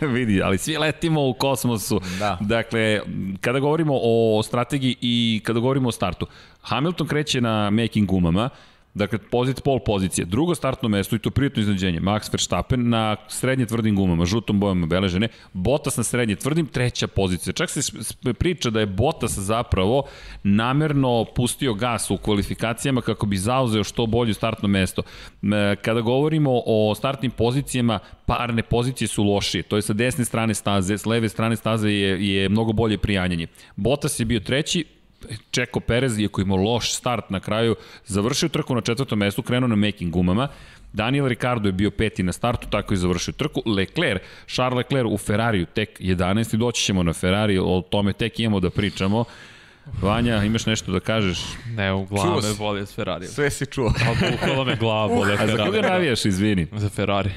[0.14, 2.00] vidi, ali svi letimo u kosmosu.
[2.18, 2.38] Da.
[2.40, 3.00] Dakle,
[3.40, 6.26] kada govorimo o strategiji i kada govorimo o startu,
[6.62, 8.48] Hamilton kreće na making gumama,
[8.96, 10.24] Dakle, pozit, pol pozicije.
[10.24, 14.82] Drugo startno mesto, i to prijatno iznenađenje, Max Verstappen na srednje tvrdim gumama, žutom bojom
[14.82, 17.52] obeležene, Bottas na srednje tvrdim, treća pozicija.
[17.52, 17.80] Čak se
[18.38, 20.02] priča da je Bottas zapravo
[20.42, 25.02] namerno pustio gas u kvalifikacijama kako bi zauzeo što bolje startno mesto.
[25.82, 29.62] Kada govorimo o startnim pozicijama, parne pozicije su lošije.
[29.62, 33.46] To je sa desne strane staze, s leve strane staze je, je mnogo bolje prijanjanje.
[33.76, 34.84] Bottas je bio treći,
[35.50, 37.76] Čeko Perez, iako imao loš start na kraju,
[38.06, 40.48] završio trku na četvrtom mestu, krenuo na making gumama.
[40.92, 43.62] Daniel Ricardo je bio peti na startu, tako je završio trku.
[43.66, 46.54] Leclerc, Charles Leclerc u Ferrariju tek 11.
[46.54, 49.24] i doći ćemo na Ferrari, o tome tek imamo da pričamo.
[50.02, 51.38] Vanja, imaš nešto da kažeš?
[51.66, 53.26] Ne, u glavu me boli s Ferrari.
[53.26, 53.86] Sve si čuo.
[53.88, 55.88] A bukvalo me glava boli A za koga Ferrari.
[55.88, 56.66] navijaš, izvini?
[56.72, 57.30] Za Ferrari.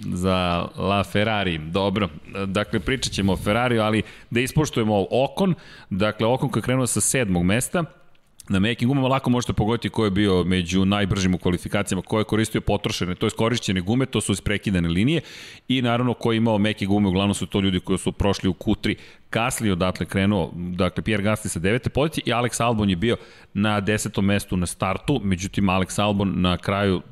[0.00, 1.58] Za La Ferrari.
[1.58, 2.08] Dobro,
[2.46, 5.54] dakle pričat ćemo o Ferrariju, ali da ispoštujemo Okon,
[5.90, 7.84] dakle Okon koji je krenuo sa sedmog mesta,
[8.48, 12.24] Na making gumama lako možete pogoditi ko je bio među najbržim u kvalifikacijama, ko je
[12.24, 15.20] koristio potrošene, to je korišćene gume, to su isprekidane linije
[15.68, 18.52] i naravno ko je imao meke gume, uglavnom su to ljudi koji su prošli u
[18.52, 18.94] Q3.
[19.32, 23.16] Gasly odatle krenuo, dakle Pierre Gasly sa devete pozicije i Alex Albon je bio
[23.54, 27.02] na desetom mestu na startu, međutim Alex Albon na kraju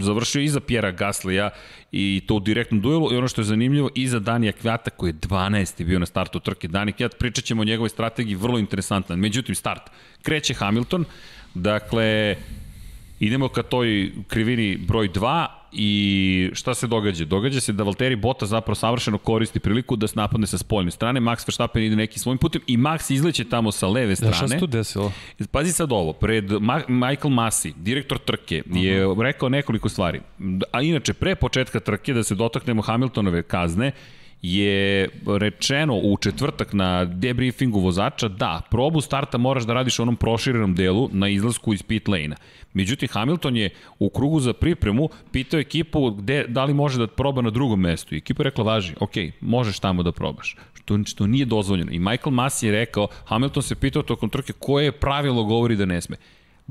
[0.00, 1.50] završio iza Pjera Gaslija
[1.92, 5.14] i to u direktnom duelu i ono što je zanimljivo iza Danija Kvjata koji je
[5.14, 5.84] 12.
[5.84, 6.68] bio na startu trke.
[6.68, 9.18] Dani Kvjat, pričat ćemo o njegovoj strategiji, vrlo interesantan.
[9.18, 9.82] Međutim, start.
[10.22, 11.04] Kreće Hamilton,
[11.54, 12.36] dakle,
[13.20, 17.24] idemo ka toj krivini broj 2 i šta se događa?
[17.24, 21.20] Događa se da Valtteri Bottas zapravo savršeno koristi priliku da se napadne sa spoljne strane,
[21.20, 24.34] Max Verstappen ide neki svojim putem i Max izleće tamo sa leve Da, strane.
[24.34, 25.12] šta se tu desilo?
[25.50, 30.20] Pazi sad ovo, pred Ma Michael Masi, direktor trke, je rekao nekoliko stvari.
[30.72, 33.92] A inače, pre početka trke, da se dotaknemo Hamiltonove kazne,
[34.42, 40.16] je rečeno u četvrtak na debriefingu vozača da probu starta moraš da radiš u onom
[40.16, 42.36] proširenom delu na izlasku iz pit lane-a.
[42.74, 47.42] Međutim, Hamilton je u krugu za pripremu pitao ekipu gde, da li može da proba
[47.42, 48.14] na drugom mestu.
[48.14, 50.56] I ekipa je rekla, važi, ok, možeš tamo da probaš.
[50.74, 51.92] Što, što nije dozvoljeno.
[51.92, 56.00] I Michael Masi je rekao, Hamilton se pitao tokom trke koje pravilo govori da ne
[56.00, 56.16] sme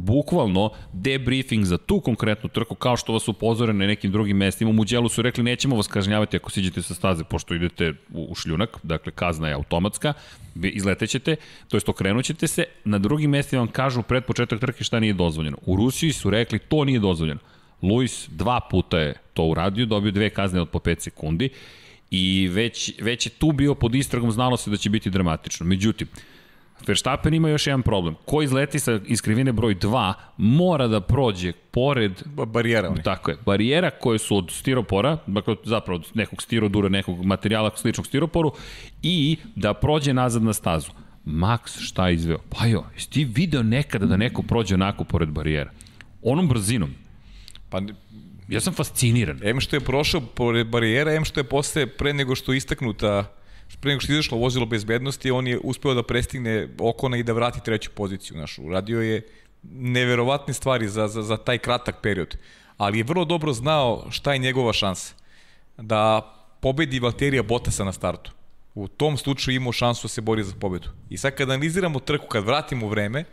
[0.01, 4.69] bukvalno debriefing za tu konkretnu trku, kao što vas upozore na nekim drugim mestima.
[4.69, 8.35] U Muđelu su rekli nećemo vas kažnjavati ako siđete sa staze, pošto idete u, u
[8.35, 10.13] šljunak, dakle kazna je automatska,
[10.55, 11.35] izletećete,
[11.67, 15.13] to jest okrenut ćete se, na drugim mestima vam kažu pred početak trke šta nije
[15.13, 15.57] dozvoljeno.
[15.65, 17.39] U Rusiji su rekli to nije dozvoljeno.
[17.81, 21.49] Luis dva puta je to uradio, dobio dve kazne od po 5 sekundi
[22.11, 25.65] i već, već je tu bio pod istragom, znalo se da će biti dramatično.
[25.65, 26.07] Međutim,
[26.87, 28.15] Verstappen ima još jedan problem.
[28.25, 33.03] Ko izleti sa iskrivine broj 2 mora da prođe pored Ba barijera oni.
[33.03, 33.37] Tako je.
[33.45, 38.51] Barijera koje su od stiropora, dakle zapravo od nekog stirodura, nekog materijala sličnog stiroporu
[39.01, 40.91] i da prođe nazad na stazu.
[41.25, 42.39] Max šta je izveo?
[42.49, 45.71] Pa jo, jesi ti video nekada da neko prođe onako pored barijera?
[46.21, 46.95] Onom brzinom.
[47.69, 47.81] Pa
[48.51, 49.39] Ja sam fasciniran.
[49.43, 53.31] M što je prošao pored barijera, M što je posle pre nego što je istaknuta
[53.79, 57.33] pre nego što je izašlo vozilo bezbednosti, on je uspeo da prestigne Okona i da
[57.33, 58.69] vrati treću poziciju našu.
[58.69, 59.21] Radio je
[59.63, 62.37] neverovatne stvari za, za, za taj kratak period,
[62.77, 65.13] ali je vrlo dobro znao šta je njegova šansa.
[65.77, 66.21] Da
[66.61, 68.31] pobedi Valterija Bottasa na startu.
[68.75, 70.89] U tom slučaju imao šansu da se bori za pobedu.
[71.09, 73.23] I sad kad analiziramo trku, kad vratimo vreme,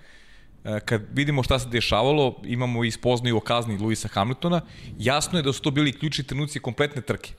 [0.65, 4.61] e, kad vidimo šta se dešavalo, imamo i spoznaju o kazni Luisa Hamiltona,
[4.99, 7.33] jasno je da su to bili ključni trenuci kompletne trke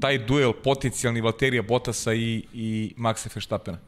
[0.00, 3.78] taj duel potencijalni Valterija Bottasa i, i Maxa Verstappena.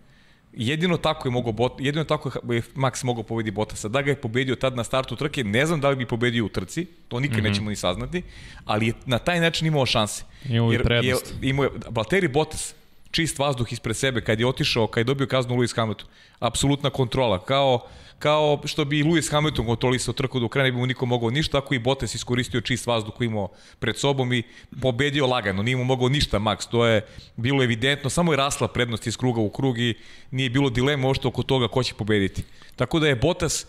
[0.52, 3.88] Jedino tako je mogao Bot, jedino tako je Max mogao pobediti Bottasa.
[3.88, 6.48] Da ga je pobedio tad na startu trke, ne znam da li bi pobedio u
[6.48, 7.48] trci, to nikad mm -hmm.
[7.48, 8.22] nećemo ni saznati,
[8.64, 10.24] ali je na taj način imao šanse.
[10.48, 11.34] Imao i prednost.
[11.42, 12.74] Je, imao je, Valtteri Bottas,
[13.10, 17.44] čist vazduh ispred sebe, kad je otišao, kad je dobio kaznu Lewis Hamilton, apsolutna kontrola,
[17.44, 21.30] kao kao što bi Lewis Hamilton kontrolisao trku do kraja, ne bi mu niko mogao
[21.30, 23.48] ništa, tako i Bottas iskoristio čist vazduh koji imao
[23.78, 24.42] pred sobom i
[24.82, 29.06] pobedio lagano, nije mu mogao ništa Max, to je bilo evidentno, samo je rasla prednost
[29.06, 29.94] iz kruga u krug i
[30.30, 32.42] nije bilo dilema ošto oko toga ko će pobediti.
[32.76, 33.66] Tako da je Bottas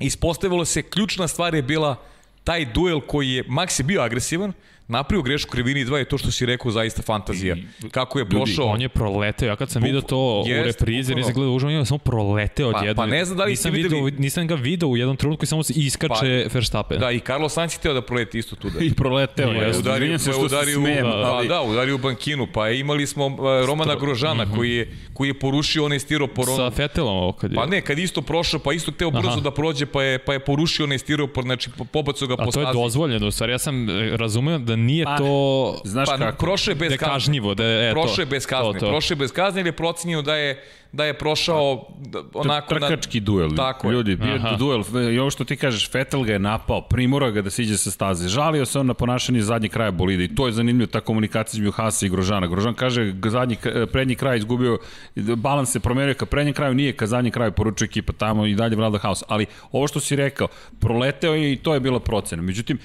[0.00, 1.96] ispostavilo se, ključna stvar je bila
[2.44, 4.52] taj duel koji je, Max je bio agresivan,
[4.90, 7.56] napravio grešku krivini 2 je to što si rekao zaista fantazija.
[7.90, 8.66] Kako je prošao...
[8.66, 11.78] On je proleteo, ja kad sam vidio to jest, u reprizi, nisam gledao uživo, on
[11.78, 12.94] je samo proleteo odjedno.
[12.94, 14.02] Pa, pa ne znam da li nisam, videli...
[14.02, 17.00] video, nisam ga video u jednom trenutku i samo se iskače pa, Verstappen.
[17.00, 18.70] Da, i Carlos Sainz je teo da proleti isto tu.
[18.70, 18.84] Da.
[18.84, 19.78] I proleteo je.
[19.78, 21.48] Udario, se što udario, se smijem, da, ali...
[21.48, 24.56] da, udario u bankinu, pa imali smo uh, Romana Grožana mm -hmm.
[24.56, 26.50] koji, je, koji je porušio onaj stiropor.
[26.50, 26.56] On...
[26.56, 27.56] Sa Fetelom ovo kad je.
[27.56, 29.40] Pa ne, kad isto prošao, pa isto teo brzo Aha.
[29.40, 32.60] da prođe, pa je, pa je porušio onaj stiropor, znači pobacio ga po A to
[32.60, 36.38] je dozvoljeno, stvari, ja sam e, razumeo da nije pa, to znaš pa, kako?
[36.38, 37.12] Prošao je bez kazne.
[37.12, 37.92] kažnjivo, da je.
[37.92, 38.72] Prošao je bez kazne.
[38.72, 38.88] To, to.
[38.88, 40.62] Prošao je bez kazne ili je procenio da je
[40.92, 41.86] da je prošao
[42.34, 43.50] onako na trkački duel.
[43.56, 44.56] Tako Ljudi, bio Aha.
[44.56, 44.82] duel.
[45.12, 48.28] I ovo što ti kažeš, Vettel ga je napao, primora ga da siđe sa staze.
[48.28, 51.72] Žalio se on na ponašanje zadnji kraja bolida i to je zanimljivo ta komunikacija između
[51.72, 52.46] Hasa i Grožana.
[52.46, 53.56] Grožan kaže zadnji
[53.92, 54.78] prednji kraj izgubio
[55.16, 58.76] balans se promenio ka prednjem kraju, nije ka zadnji kraju poručuje ekipa tamo i dalje
[58.76, 59.22] vlada haos.
[59.28, 60.48] Ali ovo što si rekao,
[60.80, 62.42] proleteo je i to je bila procena.
[62.42, 62.78] Međutim,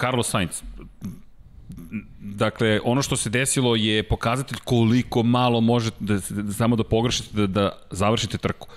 [0.00, 0.62] Carlos Sainz,
[2.20, 7.36] dakle, ono što se desilo je pokazatelj koliko malo možete da, da samo da pogrešite,
[7.36, 8.68] da, da završite trku.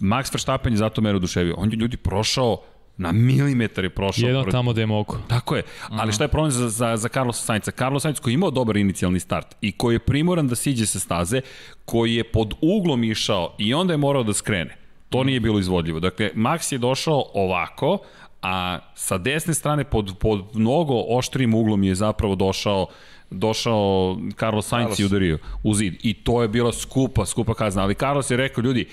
[0.00, 1.54] Max Verstappen je zato mene oduševio.
[1.58, 2.62] On je ljudi prošao
[2.98, 4.28] na milimetar je prošao.
[4.28, 5.18] Jedno tamo gde je mogo.
[5.28, 5.62] Tako je.
[5.90, 7.70] Ali šta je problem za, za, za Carlos Sainca?
[7.70, 10.98] Carlos Sainz koji je imao dobar inicijalni start i koji je primoran da siđe sa
[10.98, 11.40] staze,
[11.84, 14.76] koji je pod uglom išao i onda je morao da skrene.
[15.08, 16.00] To nije bilo izvodljivo.
[16.00, 17.98] Dakle, Max je došao ovako,
[18.42, 22.86] a sa desne strane pod, pod mnogo oštrim uglom je zapravo došao
[23.30, 24.98] došao Carlos Sainz Carlos.
[24.98, 25.94] i udario u zid.
[26.02, 27.82] I to je bila skupa, skupa kazna.
[27.82, 28.86] Ali Carlos je rekao, ljudi,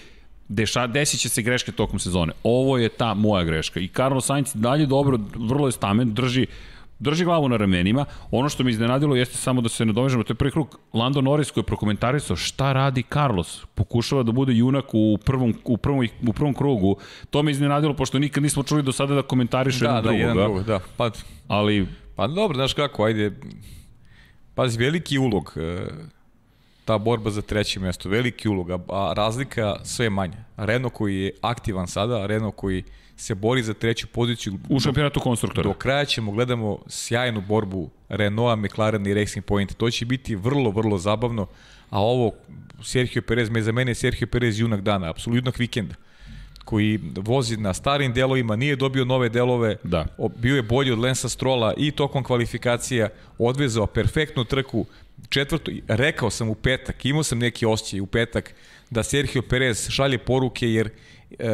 [0.48, 2.34] deša, desit će se greške tokom sezone.
[2.44, 3.80] Ovo je ta moja greška.
[3.80, 6.48] I Carlos Sainz dalje dobro, vrlo je stamen, drži
[7.00, 8.06] drži glavu na ramenima.
[8.32, 11.52] Ono što me iznenadilo jeste samo da se nadovežemo, to je prvi krug Lando Norris
[11.52, 13.66] koji je prokomentarisao šta radi Carlos.
[13.76, 16.98] Pokušava da bude junak u prvom, u prvom, u prvom krugu.
[17.30, 20.20] To me iznenadilo pošto nikad nismo čuli do sada da komentariše da, jedan da, drugog.
[20.20, 20.80] Jedan drugog, da.
[20.98, 21.10] Pa,
[21.48, 21.88] Ali...
[22.16, 23.32] Pa dobro, znaš kako, ajde.
[24.56, 25.54] Pazi, veliki ulog.
[25.56, 25.88] E,
[26.86, 30.38] ta borba za treće mesto, veliki ulog, a razlika sve manja.
[30.58, 32.84] Renault koji je aktivan sada, Renault koji
[33.18, 34.54] se bori za treću poziciju.
[34.70, 35.68] U šampionatu konstruktora.
[35.68, 39.74] Do kraja ćemo gledamo sjajnu borbu Renaulta, McLaren i Racing Point.
[39.74, 41.48] To će biti vrlo, vrlo zabavno.
[41.90, 42.32] A ovo,
[42.84, 45.96] Sergio Perez, me za mene Sergio Perez junak dana, apsolutno junak vikenda
[46.66, 50.06] koji vozi na starim delovima, nije dobio nove delove, da.
[50.38, 54.86] bio je bolji od Lensa Strola i tokom kvalifikacija, odvezao perfektnu trku,
[55.30, 58.54] četvrto, rekao sam u petak, imao sam neki osjećaj u petak
[58.90, 60.90] da Sergio Perez šalje poruke jer
[61.40, 61.48] e,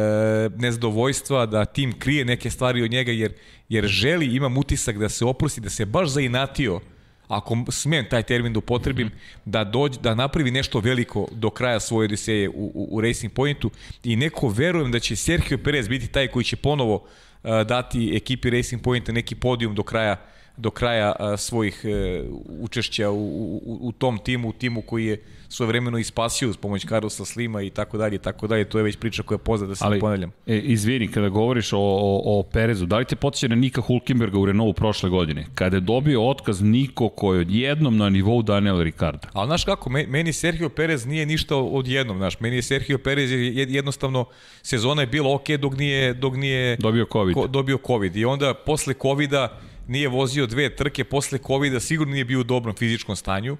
[0.56, 3.32] nezadovoljstva, da tim krije neke stvari od njega jer,
[3.68, 6.80] jer želi, imam utisak da se oprosti, da se baš zainatio
[7.28, 9.10] ako smem taj termin da upotrebim,
[9.44, 13.70] da, dođe, da napravi nešto veliko do kraja svoje odiseje u, u, u Racing Pointu
[14.04, 18.50] i neko verujem da će Sergio Perez biti taj koji će ponovo uh, dati ekipi
[18.50, 20.16] Racing Pointa neki podijum do kraja
[20.56, 22.24] do kraja a, svojih e,
[22.60, 26.86] učešća u, u, u tom timu, u timu koji je svoje vremeno ispasio uz pomoć
[26.86, 29.74] Carlosa Slima i tako dalje, tako dalje, to je već priča koja je poznata, da
[29.74, 30.32] se Ali, ne ponavljam.
[30.46, 34.38] E, izvini, kada govoriš o, o, o Perezu, da li te podsjeća na Nika Hulkenberga
[34.38, 35.46] u Renaultu prošle godine?
[35.54, 39.28] Kada je dobio otkaz Niko koji je odjednom na nivou Daniela Ricarda.
[39.32, 44.24] Ali znaš kako, meni Sergio Perez nije ništa odjednom, znaš, meni je Sergio Perez jednostavno,
[44.62, 47.34] sezona je bila ok dok nije, dok nije dobio COVID.
[47.34, 49.48] Ko, dobio COVID i onda posle COVID-a
[49.88, 53.56] nije vozio dve trke posle COVID-a, sigurno nije bio u dobrom fizičkom stanju,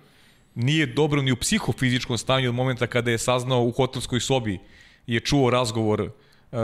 [0.55, 4.59] nije dobro ni u psihofizičkom stanju od momenta kada je saznao u hotelskoj sobi
[5.07, 6.11] je čuo razgovor
[6.53, 6.59] uh,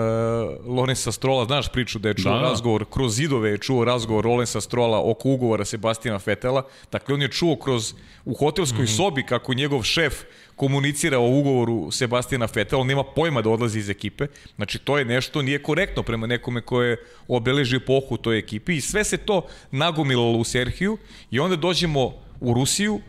[0.67, 2.41] Lorenza Strola, znaš priču da je čuo da.
[2.41, 7.29] razgovor, kroz zidove je čuo razgovor Lorenza Strola oko ugovora Sebastina Fetela, dakle on je
[7.29, 8.97] čuo kroz, u hotelskoj mm -hmm.
[8.97, 10.15] sobi kako njegov šef
[10.57, 15.05] komunicira o ugovoru Sebastina Fetela, on nema pojma da odlazi iz ekipe, znači to je
[15.05, 16.97] nešto, nije korektno prema nekome ko je
[17.29, 20.99] obeležio epohu u toj ekipi i sve se to nagomilalo u Serhiju
[21.31, 23.01] i onda dođemo u Rusiju,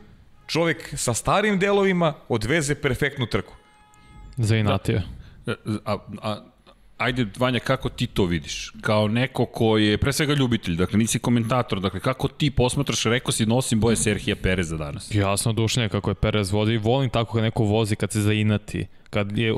[0.47, 3.53] čovek sa starim delovima odveze perfektnu trku.
[4.37, 5.01] Zainatio.
[5.45, 5.55] Da.
[5.85, 6.48] A, a,
[6.99, 8.71] ajde, Vanja, kako ti to vidiš?
[8.81, 13.31] Kao neko ko je, pre svega ljubitelj, dakle nisi komentator, dakle kako ti posmatraš, rekao
[13.31, 15.15] si nosim boje Serhija Pereza danas?
[15.15, 19.37] Jasno dušnje kako je Perez vodi, volim tako kad neko vozi kad se zainati, kad
[19.37, 19.53] je,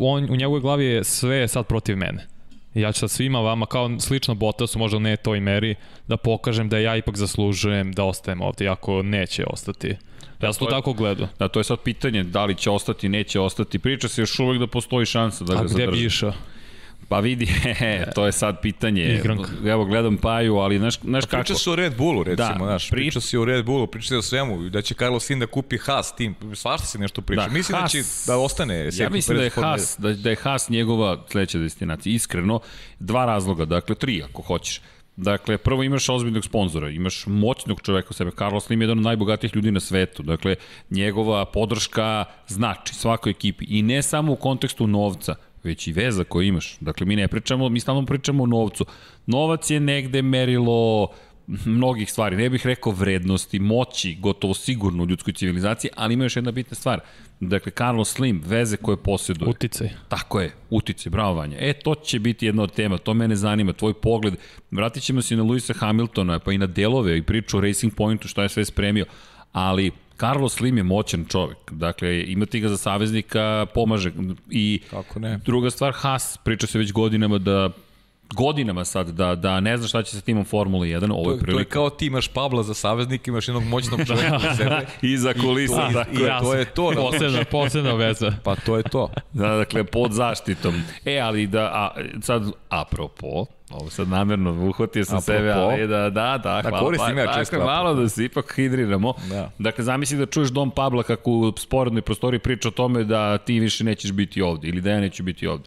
[0.00, 2.26] on, u njegovoj glavi je sve sad protiv mene.
[2.74, 5.74] Ja ću sad svima vama, kao slično Bottasu, možda ne toj meri,
[6.08, 9.96] da pokažem da ja ipak zaslužujem da ostajem ovde, ako neće ostati.
[10.42, 11.28] Ja sam to tako gledao.
[11.38, 13.78] Da, to je sad pitanje, da li će ostati, neće ostati.
[13.78, 15.82] Priča se još uvek da postoji šansa da ga zadrži.
[15.82, 16.32] A gde bi išao?
[17.10, 19.02] Pa vidi, he, to je sad pitanje.
[19.02, 19.50] Igranka.
[19.66, 21.42] Evo, gledam Paju, ali znaš, znaš kako...
[21.42, 22.90] Priča se o Red Bullu, recimo, da, znaš.
[22.90, 23.00] Pri...
[23.00, 25.78] Priča se o Red Bullu, priča se o svemu, da će Carlos Slim da kupi
[25.78, 27.42] Haas tim, svašta se nešto priča.
[27.42, 30.36] Da, mislim Haas, da će da ostane Ja mislim da je Haas, da, da je
[30.36, 32.14] Haas njegova sledeća destinacija.
[32.14, 32.60] Iskreno,
[32.98, 34.80] dva razloga, dakle, tri ako hoćeš.
[35.16, 38.30] Dakle, prvo imaš ozbiljnog sponzora, imaš moćnog čoveka u sebe.
[38.38, 40.22] Carlos Slim je jedan od najbogatijih ljudi na svetu.
[40.22, 40.56] Dakle,
[40.90, 43.64] njegova podrška znači svakoj ekipi.
[43.68, 46.76] I ne samo u kontekstu novca, već i veza koju imaš.
[46.80, 48.86] Dakle, mi ne pričamo, mi stalno pričamo o novcu.
[49.26, 51.08] Novac je negde merilo
[51.64, 52.36] mnogih stvari.
[52.36, 56.74] Ne bih rekao vrednosti, moći, gotovo sigurno u ljudskoj civilizaciji, ali ima još jedna bitna
[56.74, 57.00] stvar.
[57.40, 59.50] Dakle, Carlos Slim, veze koje posjeduje.
[59.50, 59.90] Uticaj.
[60.08, 61.56] Tako je, uticaj, bravo Vanja.
[61.60, 64.34] E, to će biti jedna od tema, to mene zanima, tvoj pogled.
[64.70, 68.28] Vratit ćemo se na Luisa Hamiltona, pa i na delove i priču o Racing Pointu,
[68.28, 69.04] šta je sve spremio.
[69.52, 71.58] Ali, Carlos Slim je moćan čovek.
[71.70, 74.12] Dakle, imati ga za saveznika pomaže.
[74.50, 75.38] I Kako ne?
[75.44, 77.70] druga stvar, Haas, priča se već godinama da
[78.34, 81.52] godinama sad da, da ne zna šta će sa timom Formula 1, ovo je prilika.
[81.52, 84.86] To je kao ti imaš Pabla za saveznik, imaš jednog moćnog čovjeka za sebe.
[85.02, 86.40] I za kulisa, I, tako i, je.
[86.40, 86.92] To je to.
[86.96, 88.32] Posebna, posebna veza.
[88.44, 89.10] Pa to je to.
[89.32, 90.74] Da, dakle, pod zaštitom.
[91.04, 91.90] E, ali da, a,
[92.20, 96.84] sad, apropo, Ovo sad namerno uhvatio sam Apropo, sebe, ali da, da, da, da hvala.
[96.84, 97.56] Koristim pa, ja često.
[97.56, 99.14] Dakle, malo da se ipak hidriramo.
[99.30, 99.50] Da.
[99.58, 103.60] Dakle, zamisli da čuješ Dom Pabla kako u sporednoj prostoriji priča o tome da ti
[103.60, 105.64] više nećeš biti ovde ili da ja neću biti ovde.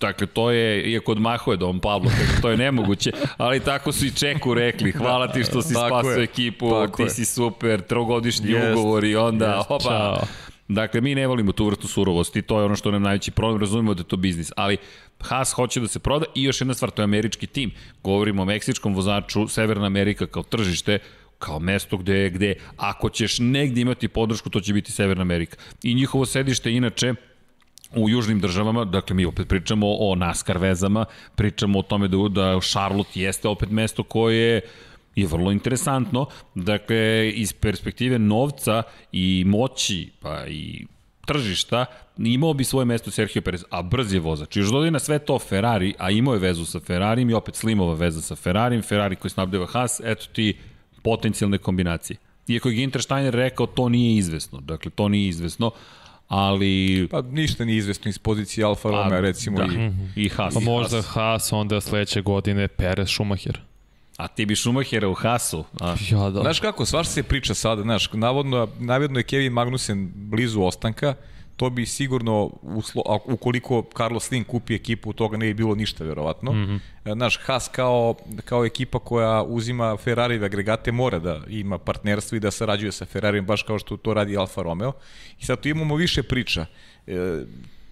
[0.00, 2.10] Dakle, to je, iako odmahuje Dom Pablo,
[2.42, 6.70] to je nemoguće, ali tako su i Čeku rekli, hvala ti što si spasao ekipu,
[6.70, 7.10] tako ti je.
[7.10, 9.84] si super, trogodišnji jest, ugovor i onda, jest, opa.
[9.84, 10.26] Čao.
[10.68, 13.94] Dakle, mi ne volimo tu vrstu surovosti, to je ono što nam najveći problem, razumemo
[13.94, 14.76] da je to biznis, ali
[15.20, 17.70] Haas hoće da se proda i još jedna stvar, to je američki tim.
[18.02, 20.98] Govorimo o meksičkom vozaču, Severna Amerika kao tržište,
[21.38, 25.56] kao mesto gde, gde ako ćeš negde imati podršku, to će biti Severna Amerika.
[25.82, 27.14] I njihovo sedište inače
[27.94, 32.60] u južnim državama, dakle mi opet pričamo o NASCAR vezama, pričamo o tome da, da
[32.60, 34.60] Charlotte jeste opet mesto koje
[35.16, 36.26] je vrlo interesantno.
[36.54, 40.86] Dakle, iz perspektive novca i moći, pa i
[41.26, 41.86] tržišta,
[42.18, 44.56] imao bi svoje mesto Sergio Perez, a brz je vozač.
[44.56, 47.94] Još dodaj na sve to Ferrari, a imao je vezu sa Ferrarijem i opet Slimova
[47.94, 50.56] veza sa Ferrarijem, Ferrari koji snabdeva Haas, eto ti
[51.02, 52.16] potencijalne kombinacije.
[52.48, 54.60] Iako je Ginter Steiner rekao, to nije izvesno.
[54.60, 55.70] Dakle, to nije izvesno,
[56.28, 57.08] ali...
[57.10, 59.64] Pa ništa nije izvesno iz pozicije Alfa Romeo, pa, recimo, da.
[60.16, 60.54] i, i Haas.
[60.54, 63.60] Pa možda Haas, onda sledeće godine Perez Schumacher.
[64.16, 65.64] A ti bi Schumachera u Hasu?
[65.80, 65.96] A?
[66.10, 66.40] Ja, da.
[66.40, 71.14] Znaš kako, svaš se priča sada, znaš, navodno, navodno je Kevin Magnussen blizu ostanka,
[71.56, 76.52] to bi sigurno, uslo, ukoliko Carlos Slim kupi ekipu, toga ne bi bilo ništa, verovatno.
[76.52, 77.14] Mm -hmm.
[77.14, 82.50] Naš Haas kao, kao ekipa koja uzima Ferrari agregate mora da ima partnerstvo i da
[82.50, 84.92] sarađuje sa Ferrarijem, baš kao što to radi Alfa Romeo.
[85.40, 86.66] I sad tu imamo više priča.
[87.06, 87.44] E,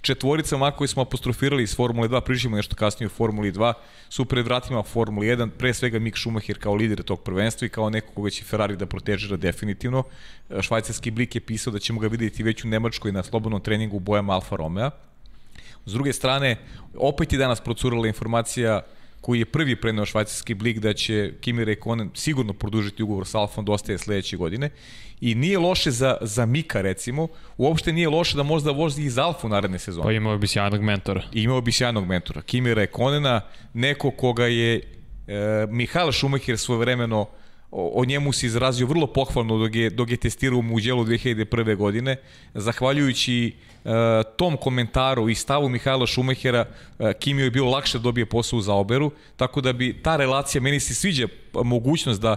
[0.04, 3.72] četvorica maka koji smo apostrofirali iz Formule 2, prišimo nešto kasnije u Formuli 2,
[4.08, 7.90] su pred vratima Formuli 1, pre svega Mick Schumacher kao lider tog prvenstva i kao
[7.90, 10.02] neko koga će Ferrari da protežira definitivno.
[10.60, 14.00] Švajcarski blik je pisao da ćemo ga vidjeti već u Nemačkoj na slobodnom treningu u
[14.00, 14.90] bojama Alfa Romeo.
[15.86, 16.56] S druge strane,
[16.96, 18.82] opet je danas procurala informacija
[19.24, 23.64] koji je prvi preneo švajcarski blik da će Kimi Räikkönen sigurno produžiti ugovor sa Alfom
[23.64, 24.70] dosta je sledeće godine
[25.20, 29.48] i nije loše za, za Mika recimo, uopšte nije loše da možda vozi iz Alfu
[29.48, 30.04] naredne sezone.
[30.04, 31.22] Pa imao bi sjajnog mentora.
[31.32, 32.42] I imao bi sjajnog mentora.
[32.42, 33.40] Kimi Räikkönena,
[33.74, 34.82] neko koga je e,
[35.70, 37.26] Mihael Schumacher svojevremeno
[37.70, 41.76] o, o njemu se izrazio vrlo pohvalno dok je, dok je testirao u Muđelu 2001.
[41.76, 42.16] godine,
[42.54, 43.52] zahvaljujući
[44.36, 46.64] tom komentaru i stavu Mihajla Šumehera,
[46.98, 50.62] uh, Kimi je bilo lakše da dobije posao za oberu, tako da bi ta relacija,
[50.62, 52.36] meni se sviđa mogućnost da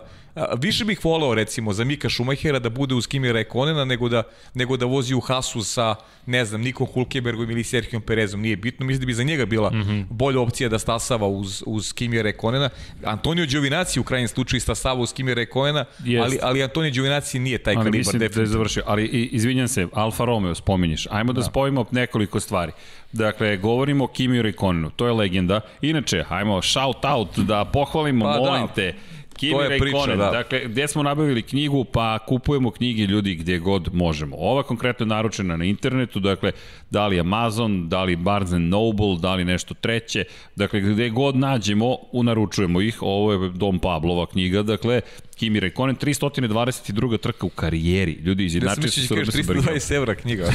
[0.57, 4.23] Više bih voleo recimo za Mika Šumahera da bude uz Kimi Rekonena nego da,
[4.53, 5.95] nego da vozi u Hasu sa,
[6.25, 8.41] ne znam, Nikom Hulkebergom ili Serhijom Perezom.
[8.41, 10.05] Nije bitno, mislim da bi za njega bila mm -hmm.
[10.09, 12.69] bolja opcija da stasava uz, uz Kimi Rekonena.
[13.03, 15.85] Antonio Giovinazzi u krajnjem slučaju stasava uz Kimi Rekonena,
[16.21, 17.97] ali, ali Antonio Giovinazzi nije taj ali kalibar.
[17.97, 21.07] Mislim da je završio, ali izvinjam se, Alfa Romeo spominješ.
[21.11, 22.71] Ajmo da, da spojimo nekoliko stvari.
[23.11, 25.61] Dakle, govorimo o Kimi Rekonenu, to je legenda.
[25.81, 28.73] Inače, ajmo shout out da pohvalimo, pa, molim da.
[28.73, 28.93] te,
[29.37, 30.31] Kimi to je priča, da.
[30.31, 34.35] Dakle, gde smo nabavili knjigu, pa kupujemo knjige ljudi gde god možemo.
[34.39, 36.51] Ova konkretno je naručena na internetu, dakle,
[36.89, 40.23] da li Amazon, da li Barnes Noble, da li nešto treće,
[40.55, 42.97] dakle, gde god nađemo, unaručujemo ih.
[43.01, 45.01] Ovo je Dom Pablova knjiga, dakle,
[45.37, 47.17] Kimi Raikkonen, 322.
[47.17, 48.11] trka u karijeri.
[48.11, 50.51] Ljudi, izjednačili su se 320 evra knjiga.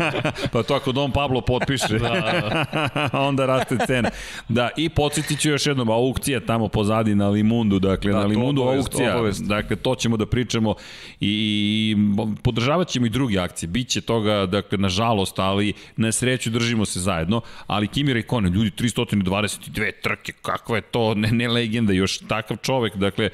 [0.52, 3.10] pa to ako Don Pablo potpiše, da, da.
[3.28, 4.10] onda raste cena.
[4.48, 8.62] Da, i podsjetit ću još jednom, aukcija tamo pozadi na Limundu, dakle, da, na Limundu
[8.62, 9.44] obavest, aukcija, obavest.
[9.44, 10.74] dakle, to ćemo da pričamo
[11.20, 11.96] i, i
[12.42, 13.68] podržavat ćemo i druge akcije.
[13.68, 19.92] Biće toga, dakle, nažalost, ali na sreću držimo se zajedno, ali Kimi Raikkonen, ljudi, 322
[20.02, 23.30] trke, kakva je to, ne, ne legenda, još takav čovek, dakle,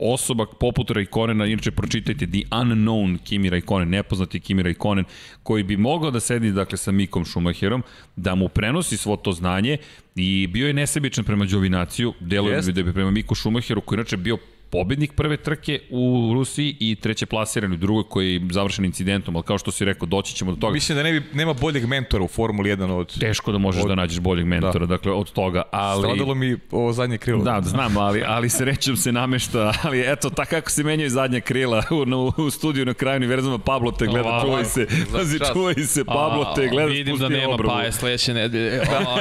[0.00, 5.04] os osoba poput Raikonena, inače pročitajte The Unknown Kimi Raikkonen, nepoznati Kimi Raikkonen,
[5.42, 7.82] koji bi mogao da sedi dakle, sa Mikom Schumacherom,
[8.16, 9.76] da mu prenosi svo to znanje
[10.16, 14.38] i bio je nesebičan prema Đovinaciju, deluje da bi prema Miku Schumacheru, koji inače bio
[14.74, 19.44] pobednik prve trke u Rusiji i treće plasiran u drugoj koji je završen incidentom, ali
[19.44, 20.72] kao što si rekao, doći ćemo do toga.
[20.72, 23.18] Mislim da ne bi, nema boljeg mentora u Formuli 1 od...
[23.20, 24.86] Teško da možeš od, da nađeš boljeg mentora, da.
[24.86, 26.02] dakle od toga, ali...
[26.02, 27.44] Stradalo mi ovo zadnje krilo.
[27.44, 31.82] Da, znam, ali, ali srećom se namešta, ali eto, tako kako se menjaju zadnja krila
[31.90, 36.04] u, u, u studiju na kraju univerzuma, Pablo te gleda, čuvaj se, pazi, čuvaj se,
[36.04, 37.74] Pablo te gleda, Vidim da nema obravu.
[37.74, 38.80] paje sledeće nedelje.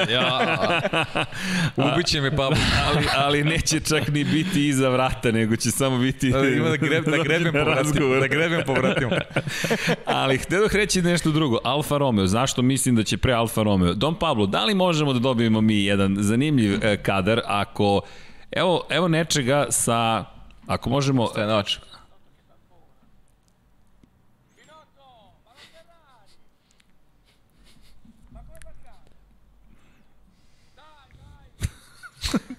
[0.09, 0.81] ja.
[1.93, 2.57] Ubiće me Pablo.
[2.87, 6.69] ali, ali neće čak ni biti iza vrata, ne nego će samo biti da, ima
[6.69, 8.15] da, greb, da grebem povratimo.
[8.15, 9.11] Da grebem povratimo.
[10.05, 11.57] Ali htio reći nešto drugo.
[11.63, 13.93] Alfa Romeo, zašto mislim da će pre Alfa Romeo?
[13.93, 18.01] Don Pablo, da li možemo da dobijemo mi jedan zanimljiv e, kadar ako
[18.55, 20.25] Evo, evo nečega sa,
[20.67, 21.27] ako možemo...
[21.27, 21.77] Stajanovač.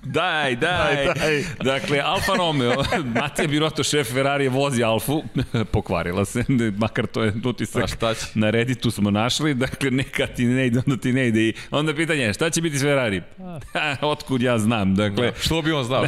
[0.03, 1.45] Daj, daj, daj.
[1.63, 2.85] Dakle, Alfa Romeo,
[3.21, 5.23] Matija Biroto, šef Ferrari, vozi Alfu,
[5.73, 6.45] pokvarila se,
[6.77, 7.89] makar to je utisak.
[7.89, 8.27] šta će?
[8.35, 11.41] Na Redditu smo našli, dakle, neka ti ne ide, onda ti ne ide.
[11.41, 13.23] I onda pitanje, šta će biti s Ferrari?
[14.13, 15.27] Otkud ja znam, dakle.
[15.31, 16.05] Da, što bi on znao?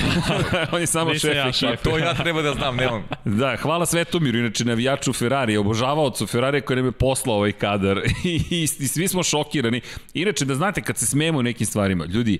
[0.72, 1.36] on je samo šef.
[1.36, 1.82] Ja šef.
[1.82, 3.02] to ja treba da znam, ne on.
[3.24, 8.40] Da, hvala Svetomiru, inače navijaču Ferrari, obožavaocu Ferrari koji nam je poslao ovaj kadar i,
[8.50, 9.80] i, i svi smo šokirani.
[10.14, 12.38] Inače, da znate, kad se smemo nekim stvarima, ljudi,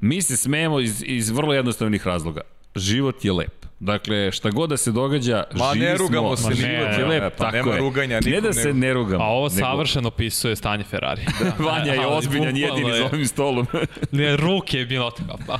[0.00, 2.40] Mi se smejemo iz, iz vrlo jednostavnih razloga.
[2.76, 3.66] Život je lep.
[3.80, 7.44] Dakle, šta god da se događa, Ma ne rugamo se, ne, život je lep, pa
[7.44, 7.78] tako nema je.
[7.78, 8.20] ruganja.
[8.24, 9.24] Ne da se ne rugamo.
[9.24, 11.22] A ovo savršeno opisuje stanje Ferrari.
[11.40, 11.52] Da.
[11.64, 13.66] Vanja je ozbiljan jedini za ovim stolom.
[14.12, 15.58] ne, ruke je bilo tako, pa.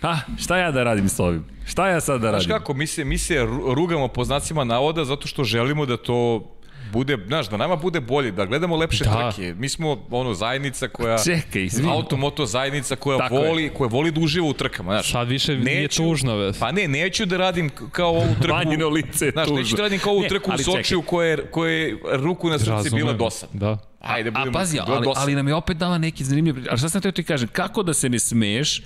[0.00, 1.44] Pa, šta ja da radim s ovim?
[1.66, 2.46] Šta ja sad da radim?
[2.46, 6.50] Znaš kako, mi se, mi se rugamo po znacima navoda zato što želimo da to
[6.94, 9.30] bude, znaš, da nama bude bolje, da gledamo lepše da.
[9.30, 9.54] trke.
[9.58, 11.92] Mi smo ono zajednica koja Čekaj, izvini.
[11.92, 13.74] Automoto zajednica koja Tako voli, je.
[13.74, 15.12] koja voli da uživa u trkama, znaš.
[15.12, 16.58] Sad više neću, nije tužno, ves.
[16.58, 18.54] Pa ne, neću da radim kao ovu trku.
[18.54, 19.62] Vanjino lice je znaš, tužno.
[19.62, 23.12] neću da radim kao ovu trku ne, u Sočiju koje koje ruku na srce bila
[23.12, 23.60] dosadna.
[23.60, 23.78] Da.
[24.00, 26.56] Ajde, budemo, a pazi, ali, ali nam je opet dala neki zanimljiv...
[26.70, 28.82] Ali šta sam teo ti kažem, kako da se ne smeješ,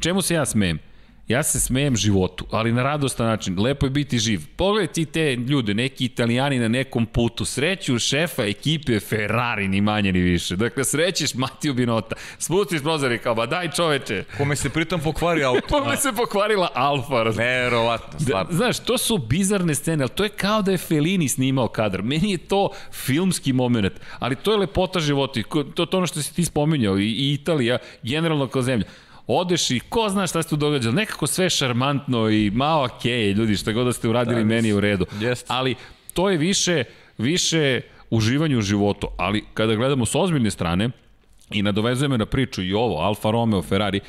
[0.00, 0.78] čemu se ja smejem?
[1.32, 3.60] Ja se smejem životu, ali na radostan način.
[3.60, 4.40] Lepo je biti živ.
[4.56, 10.12] Pogledaj ti te ljude, neki italijani na nekom putu, sreću šefa ekipe Ferrari, ni manje
[10.12, 10.56] ni više.
[10.56, 12.16] Dakle, srećeš Matiju Binota.
[12.38, 14.24] Spusti prozor i kao, ba daj čoveče.
[14.38, 15.66] Kome se pritom pokvari auto.
[15.76, 17.24] Pogledaj se pokvarila Alfa.
[17.36, 18.52] Neverovatno, Da, stvarno.
[18.52, 22.02] znaš, to su bizarne scene, ali to je kao da je Fellini snimao kadar.
[22.02, 25.40] Meni je to filmski moment, ali to je lepota života.
[25.74, 28.84] To, to ono što si ti spominjao i, i Italija, generalno kao zemlja.
[29.32, 30.94] Odeš i ko zna šta se tu događalo.
[30.94, 34.74] Nekako sve šarmantno i malo okej, ljudi, šta god da ste uradili, Da, meni je
[34.74, 35.06] u redu.
[35.20, 35.46] Jeste.
[35.48, 35.74] Ali
[36.12, 36.84] to je više,
[37.18, 37.80] više
[38.10, 39.08] uživanje u životu.
[39.18, 40.90] Ali kada gledamo s ozbiljne strane,
[41.54, 44.00] I nadovezujemo na priču i ovo, Alfa Romeo, Ferrari.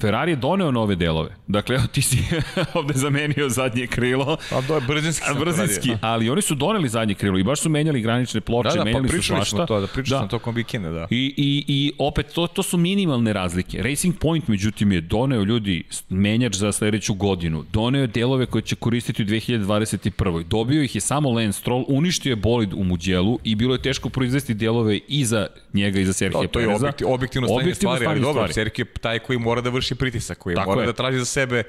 [0.00, 1.30] Ferrari je doneo nove delove.
[1.46, 2.18] Dakle, evo ti si
[2.74, 4.36] ovde zamenio zadnje krilo.
[4.52, 5.98] A to je brzinski to Brzinski, radio.
[6.00, 8.84] ali oni su doneli zadnje krilo i baš su menjali granične ploče, Da, da, pa
[8.84, 9.56] menjali su pričali svašta.
[9.56, 10.18] smo to, da pričali da.
[10.18, 11.06] smo tokom vikenda, da.
[11.10, 13.82] I, i, I opet, to, to su minimalne razlike.
[13.82, 17.64] Racing Point, međutim, je doneo ljudi menjač za sledeću godinu.
[17.72, 20.42] Doneo je delove koje će koristiti u 2021.
[20.44, 24.08] Dobio ih je samo Lance Stroll, uništio je bolid u Muđelu i bilo je teško
[24.08, 26.89] proizvesti delove i za njega i za Serhije Da, Pereza.
[26.90, 28.52] Objekti, objektivno stanje Objektivno stvari, ali dobro.
[28.52, 30.86] Sergio je taj koji mora da vrši pritisak, koji Tako mora je.
[30.86, 31.62] da traži za sebe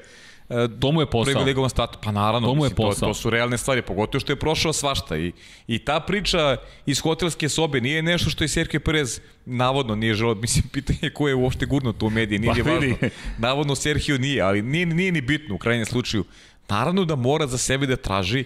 [0.48, 1.24] e, To mu je posao.
[1.24, 2.00] privilegovan status.
[2.02, 3.08] Pa naravno, To mu je mislim, to, posao.
[3.08, 5.16] to su realne stvari, pogotovo što je prošao svašta.
[5.16, 5.32] I,
[5.66, 6.56] I ta priča
[6.86, 11.14] iz hotelske sobe nije nešto što je Sergio Perez navodno nije želeo, mislim, pitanje je
[11.14, 12.96] ko je uopšte gurno to u mediji, nije Pa važno.
[13.38, 16.24] Navodno Sergio nije, ali nije, nije ni bitno u krajnjem slučaju.
[16.68, 18.44] Naravno da mora za sebe da traži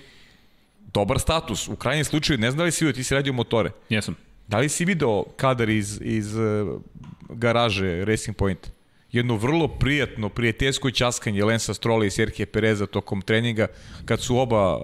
[0.93, 1.68] dobar status.
[1.68, 3.70] U krajnjem slučaju, ne znam da li si vidio, ti si radio motore.
[3.89, 4.14] Jesam.
[4.49, 6.80] Da li si video kadar iz, iz uh,
[7.28, 8.70] garaže Racing Point?
[9.12, 13.66] Jedno vrlo prijatno, prijateljsko časkanje Lensa Strola i Serhije Pereza tokom treninga,
[14.05, 14.80] kad su oba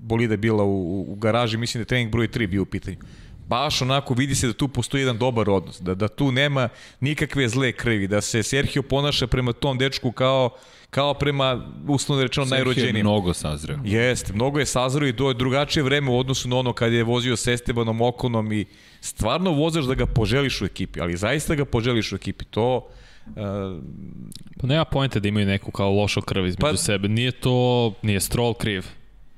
[0.00, 2.96] bolida bila u, u garaži, mislim da je trening broj 3 bio u pitanju.
[3.48, 6.68] Baš onako vidi se da tu postoji jedan dobar odnos, da, da tu nema
[7.00, 10.50] nikakve zle krvi, da se Sergio ponaša prema tom dečku kao,
[10.90, 13.06] kao prema, uslovno rečeno, Sergio je najrođenijim.
[13.06, 13.78] mnogo sazreo.
[13.84, 17.02] Jeste, mnogo je sazreo i do je drugačije vreme u odnosu na ono kad je
[17.04, 18.64] vozio s Estebanom Okonom i
[19.00, 22.44] stvarno vozaš da ga poželiš u ekipi, ali zaista ga poželiš u ekipi.
[22.44, 22.76] To,
[23.26, 23.34] uh,
[24.60, 27.08] Pa nema pojente da imaju neku kao lošu krv između Pa- sebe.
[27.08, 28.86] Nije to, nije Stroll kriv.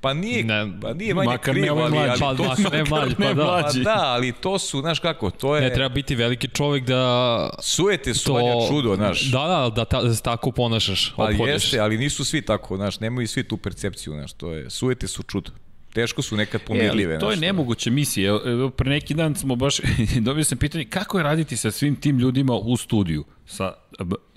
[0.01, 2.09] Pa nije, Ne, pa nije manje makar ne krivo, ovaj ali, mlađi.
[2.11, 3.43] ali Pa, to makar su, ne mlađi, pa ne da.
[3.43, 3.83] mlađi.
[3.83, 7.49] pa da, ali to su, znaš kako, to je, Ne, treba biti veliki čovjek da
[7.61, 8.33] sujete su to...
[8.33, 9.21] vanja čudo, znaš.
[9.23, 11.53] Da, da, da, ta, da se tako ponašaš, Pa ophodiš.
[11.53, 15.23] jeste, ali nisu svi tako, znaš, nemaju svi tu percepciju, znaš, to je, sujete su
[15.23, 15.51] čudo.
[15.93, 17.13] Teško su nekad E, pomirljive.
[17.13, 18.29] ali to je znaš, nemoguća misija.
[18.29, 19.75] Evo, evo, pre neki dan smo baš,
[20.19, 23.23] dobio sam pitanje, kako je raditi sa svim tim ljudima u studiju?
[23.45, 23.73] Sa,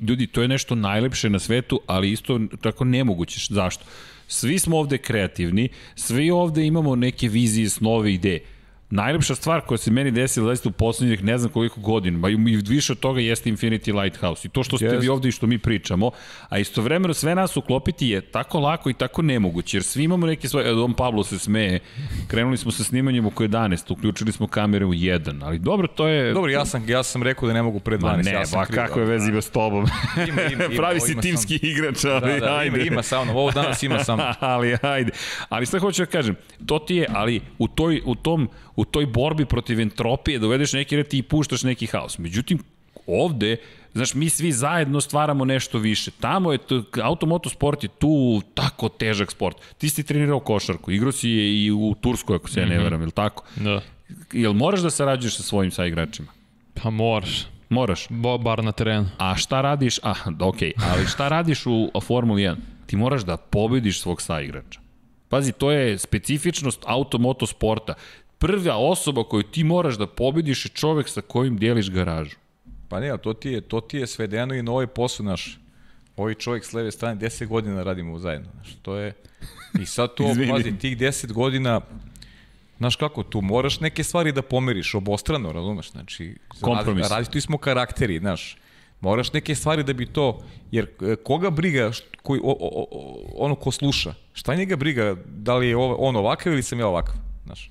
[0.00, 3.40] ljudi, to je nešto najlepše na svetu, ali isto tako nemoguće.
[3.50, 3.84] Zašto?
[4.32, 8.40] Svi smo ovde kreativni, svi ovde imamo neke vizije, snove, ideje.
[8.90, 12.36] Najlepša stvar koja se meni desila zaista u poslednjih ne znam koliko godina, ba i
[12.68, 14.98] više od toga jeste Infinity Lighthouse i to što ste Jeste.
[14.98, 16.10] vi ovde i što mi pričamo,
[16.48, 20.48] a istovremeno sve nas uklopiti je tako lako i tako nemoguće, jer svi imamo neke
[20.48, 21.80] svoje, evo, Don Pablo se smeje,
[22.28, 26.32] krenuli smo sa snimanjem oko 11, uključili smo kamere u 1, ali dobro, to je...
[26.32, 28.16] Dobro, ja sam, ja sam rekao da ne mogu pre 12.
[28.16, 29.86] Ma ne, ja sam ba kriv, kako je vezi ima s tobom.
[30.16, 32.76] Ima, ima, ima, Pravi si timski igrač, ali Da, da, ajde.
[32.76, 34.26] ima, ima sa mnom, ovo danas ima sa mnom.
[34.40, 35.12] ali ajde.
[35.48, 36.36] Ali šta hoću da kažem,
[36.66, 38.48] to ti je, ali u toj, u tom,
[38.80, 42.18] u toj borbi protiv entropije dovedeš neki red i puštaš neki haos.
[42.18, 42.58] Međutim,
[43.06, 43.56] ovde,
[43.92, 46.10] znaš, mi svi zajedno stvaramo nešto više.
[46.10, 49.56] Tamo je, to, automoto sport je tu tako težak sport.
[49.78, 53.02] Ti si trenirao košarku, igrao si je i u Turskoj, ako se ja ne veram,
[53.02, 53.44] ili tako?
[53.56, 53.80] Da.
[54.32, 56.28] Jel moraš da sarađuješ sa svojim saigračima?
[56.74, 57.46] Pa moraš.
[57.68, 58.06] Moraš.
[58.10, 59.08] Bo, bar na terenu.
[59.18, 60.56] A šta radiš, a, ok,
[60.90, 62.56] ali šta radiš u Formuli 1?
[62.86, 64.80] Ti moraš da pobediš svog saigrača.
[65.30, 67.94] Pazi, to je specifičnost automoto sporta.
[68.40, 72.36] Prva osoba koju ti moraš da pobediš je čovek sa kojim dijeliš garažu.
[72.88, 75.58] Pa ne, to ti je, to ti je svedeno i na ovaj posao naš.
[76.16, 78.48] Ovaj čovjek s leve strane 10 godina radimo zajedno.
[78.54, 79.12] Znaš, to je...
[79.80, 81.80] I sad to, pazi, tih 10 godina,
[82.78, 85.90] znaš kako, tu moraš neke stvari da pomeriš obostrano, razumeš?
[85.90, 87.02] Znači, Kompromis.
[87.02, 88.56] Radi, različiti smo karakteri, znaš.
[89.00, 91.90] Moraš neke stvari da bi to, jer e, koga briga
[92.22, 96.52] koji, o, o, o, ono ko sluša, šta njega briga da li je on ovakav
[96.52, 97.14] ili sam ja ovakav,
[97.44, 97.70] znaš.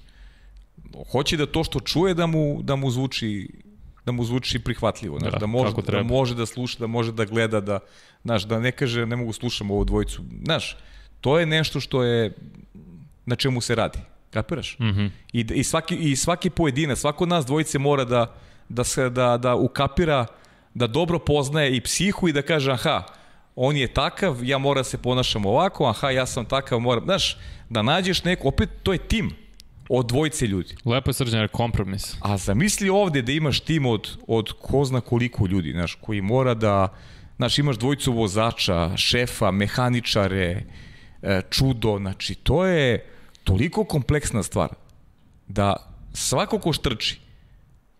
[1.11, 3.49] Hoće da to što čuje da mu, da mu zvuči
[4.05, 7.25] da mu zvuči prihvatljivo, znaš, Da, da, može, da može da sluša, da može da
[7.25, 7.79] gleda, da,
[8.23, 10.23] znaš, da ne kaže ne mogu slušam ovu dvojicu.
[10.45, 10.77] Znaš,
[11.21, 12.33] to je nešto što je
[13.25, 13.99] na čemu se radi.
[14.31, 14.79] Kapiraš?
[14.79, 15.09] Mm -hmm.
[15.33, 18.35] I, i, svaki, I svaki pojedinac, svako od nas dvojice mora da,
[18.69, 20.25] da, se, da, da ukapira,
[20.73, 23.03] da dobro poznaje i psihu i da kaže, aha,
[23.55, 27.37] on je takav, ja moram da se ponašam ovako, aha, ja sam takav, moram, znaš,
[27.69, 29.35] da nađeš neko, opet to je tim
[29.89, 30.75] od dvojice ljudi.
[30.85, 32.15] Lepo je srđan, kompromis.
[32.21, 36.53] A zamisli ovde da imaš tim od, od ko zna koliko ljudi, znaš, koji mora
[36.53, 36.87] da,
[37.37, 40.63] znaš, imaš dvojicu vozača, šefa, mehaničare,
[41.21, 43.05] e, čudo, znači, to je
[43.43, 44.69] toliko kompleksna stvar
[45.47, 45.75] da
[46.13, 47.19] svako ko štrči,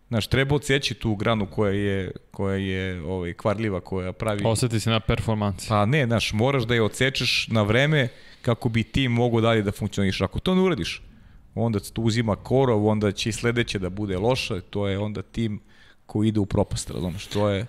[0.10, 4.42] Znaš, treba odsjeći tu granu koja je, koja je ovaj, kvarljiva, koja pravi...
[4.46, 5.68] Oseti se na performanci.
[5.70, 8.08] Pa ne, znaš, moraš da je odsečeš na vreme
[8.42, 10.22] kako bi ti mogo dalje da funkcioniš.
[10.22, 11.02] Ako to ne uradiš,
[11.56, 15.60] onda tu uzima korov, onda će i sledeće da bude loša, to je onda tim
[16.06, 17.66] koji ide u propast, razumeš, to je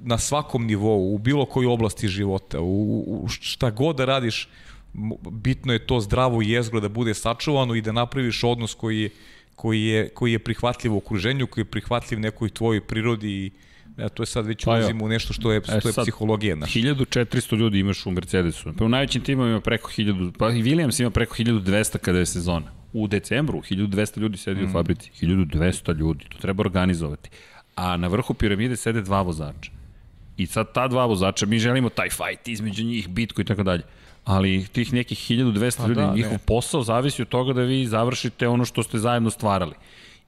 [0.00, 4.48] na svakom nivou, u bilo kojoj oblasti života, u, u šta god da radiš,
[5.30, 9.10] bitno je to zdravo jezgro da bude sačuvano i da napraviš odnos koji je
[9.56, 13.50] koji je, koji je prihvatljiv u okruženju, koji je prihvatljiv nekoj tvojoj prirodi i
[13.98, 16.04] Ja, to je sad već pa ulazimo u nešto što je, e, što je sad,
[16.04, 16.56] psihologija.
[16.56, 16.78] Naša.
[16.78, 18.72] 1400 ljudi imaš u Mercedesu.
[18.78, 22.72] Pa u najvećim timovima preko 1000, pa i Williams ima preko 1200 kada je sezona.
[22.92, 24.68] U decembru 1200 ljudi sedi mm.
[24.68, 25.10] u fabrici.
[25.20, 27.30] 1200 ljudi, to treba organizovati.
[27.74, 29.70] A na vrhu piramide sede dva vozača.
[30.36, 33.82] I sad ta dva vozača, mi želimo taj fight između njih, bitku i tako dalje
[34.24, 36.38] ali tih nekih 1200 pa ljudi, da, njihov ne.
[36.38, 39.74] posao zavisi od toga da vi završite ono što ste zajedno stvarali.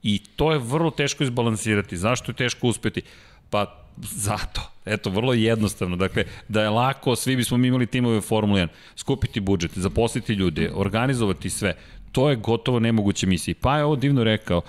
[0.03, 1.97] I to je vrlo teško izbalansirati.
[1.97, 3.01] Zašto je teško uspeti?
[3.49, 4.61] Pa zato.
[4.85, 5.95] Eto, vrlo jednostavno.
[5.95, 8.67] Dakle, da je lako, svi bismo mi imali timove Formula 1.
[8.95, 11.73] Skupiti budžet, zaposliti ljude, organizovati sve.
[12.15, 13.55] To je gotovo nemoguće misija.
[13.61, 14.61] Pa je ovo divno rekao,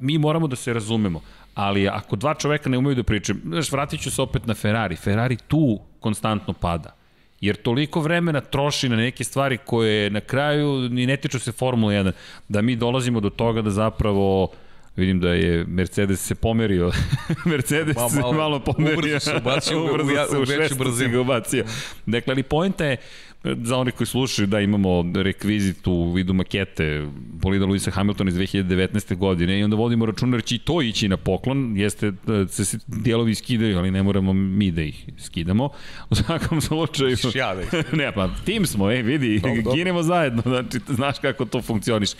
[0.00, 1.20] mi moramo da se razumemo,
[1.54, 4.96] ali ako dva čoveka ne umeju da pričaju, znaš, vratit ću se opet na Ferrari.
[4.96, 6.94] Ferrari tu konstantno pada
[7.40, 11.92] jer toliko vremena troši na neke stvari koje na kraju ni ne tiču se Formula
[11.92, 12.12] 1,
[12.48, 14.48] da mi dolazimo do toga da zapravo
[14.96, 16.92] vidim da je Mercedes se pomerio.
[17.52, 18.98] Mercedes Ma, malo, se malo pomerio.
[18.98, 21.20] Ubrzo se ubacio, ubrzo se u, u, u veću brzinu.
[21.20, 21.64] Ubacio.
[22.06, 22.96] Dakle, ali pojenta je,
[23.44, 29.16] za oni koji slušaju, da imamo rekvizit u vidu makete bolida Luisa Hamiltona iz 2019.
[29.16, 33.34] godine i onda vodimo računar će i to ići na poklon, jeste da se dijelovi
[33.34, 35.68] skidaju, ali ne moramo mi da ih skidamo.
[36.10, 37.16] U svakom slučaju...
[37.34, 39.42] Ja da ih Ne, pa tim smo, ej, vidi,
[39.74, 42.10] ginemo zajedno, znači, znaš kako to funkcioniš.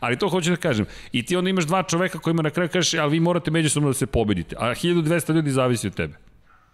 [0.00, 0.86] Ali to hoću da kažem.
[1.12, 3.94] I ti onda imaš dva čoveka kojima na kraju kažeš, ali vi morate međusobno da
[3.94, 4.56] se pobedite.
[4.58, 6.14] A 1200 ljudi zavisi od tebe.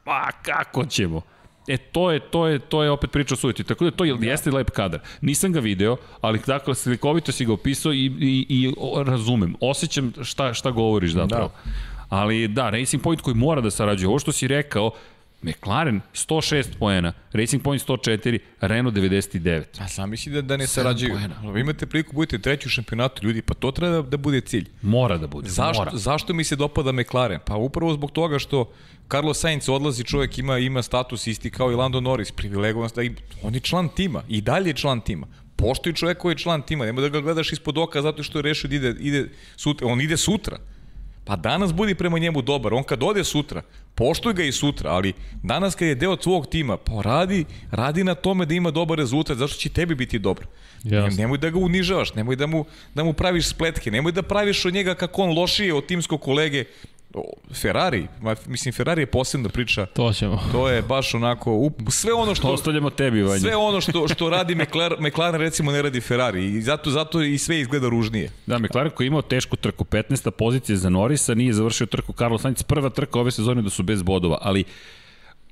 [0.05, 1.23] Pa kako ćemo?
[1.71, 3.65] E, to je, to je, to je opet priča o sujeti.
[3.65, 4.27] Tako da to je, da.
[4.27, 5.01] jeste lep kadar.
[5.21, 8.73] Nisam ga video, ali dakle, slikovito si ga opisao i, i, i
[9.05, 9.55] razumem.
[9.61, 11.49] Osjećam šta, šta govoriš zapravo.
[11.49, 11.71] Da.
[12.09, 14.09] Ali da, Racing Point koji mora da sarađuje.
[14.09, 14.91] Ovo što si rekao,
[15.43, 19.65] McLaren 106 poena, Racing Point 104, Renault 99.
[19.79, 21.19] A sam misli da, da ne sarađuju.
[21.55, 24.69] Vi imate priliku, budete treći u šampionatu ljudi, pa to treba da, da bude cilj.
[24.83, 25.97] Mora da bude, zašto, mora.
[25.97, 27.41] Zašto mi se dopada McLaren?
[27.47, 28.73] Pa upravo zbog toga što
[29.11, 33.03] Carlos Sainz odlazi, čovjek ima ima status isti kao i Lando Norris, privilegovan da
[33.43, 35.27] on je član tima i dalje je član tima.
[35.57, 38.43] Poštuj čovjek koji je član tima, nema da ga gledaš ispod oka zato što je
[38.43, 40.59] rešio da ide, ide sutra, on ide sutra.
[41.25, 43.63] Pa danas budi prema njemu dobar, on kad ode sutra,
[43.95, 45.13] poštuj ga i sutra, ali
[45.43, 49.37] danas kad je deo tvog tima, pa radi, radi na tome da ima dobar rezultat,
[49.37, 50.47] zašto će tebi biti dobro.
[50.85, 51.19] Yes.
[51.19, 52.65] Nemoj da ga unižavaš, nemoj da mu,
[52.95, 56.65] da mu praviš spletke, nemoj da praviš od njega kako on lošije od timskog kolege,
[57.55, 58.07] Ferrari,
[58.47, 59.87] mislim Ferrari je posebna priča.
[59.87, 60.43] To ćemo.
[60.53, 63.41] To je baš onako up, sve ono što ostavljamo tebi, Vanja.
[63.41, 67.39] Sve ono što što radi McLaren, McLaren recimo ne radi Ferrari i zato zato i
[67.39, 68.31] sve izgleda ružnije.
[68.47, 70.31] Da, McLaren koji je imao tešku trku, 15.
[70.31, 74.03] pozicija za Norisa, nije završio trku Carlos Sainz, prva trka ove sezone da su bez
[74.03, 74.65] bodova, ali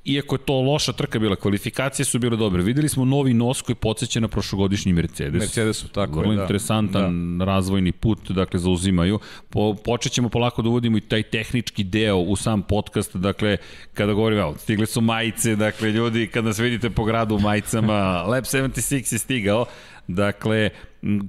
[0.09, 2.63] iako je to loša trka bila, kvalifikacije su bile dobre.
[2.63, 5.41] Videli smo novi nos koji podsjeća na prošlogodišnji Mercedes.
[5.41, 6.43] Mercedesu, tako Vrlo je, da.
[6.43, 7.45] interesantan da.
[7.45, 9.19] razvojni put, dakle, zauzimaju.
[9.51, 13.57] Po, počet ćemo polako da uvodimo i taj tehnički deo u sam podcast, dakle,
[13.95, 17.99] kada govorimo, evo, stigle su majice, dakle, ljudi, kad nas vidite po gradu u majicama,
[18.31, 19.67] Lab 76 je stigao,
[20.09, 20.71] Dakle,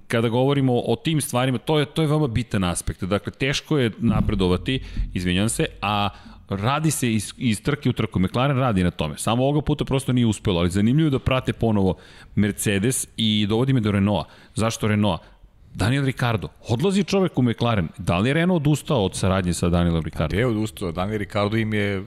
[0.07, 3.03] kada govorimo o tim stvarima, to je, to je veoma bitan aspekt.
[3.03, 4.79] Dakle, teško je napredovati,
[5.13, 6.09] izvinjam se, a
[6.49, 8.19] radi se iz, iz trke u trku.
[8.19, 9.17] McLaren radi na tome.
[9.17, 11.95] Samo ovoga puta prosto nije uspelo, ali zanimljivo da prate ponovo
[12.35, 14.29] Mercedes i dovodi me do Renaulta.
[14.55, 15.25] Zašto Renaulta?
[15.73, 16.47] Daniel Ricardo.
[16.67, 17.87] Odlazi čovek u McLaren.
[17.97, 20.35] Da li je Renault odustao od saradnje sa Danielom Ricardo?
[20.35, 20.91] Pa je odustao.
[20.91, 22.03] Daniel Ricardo im je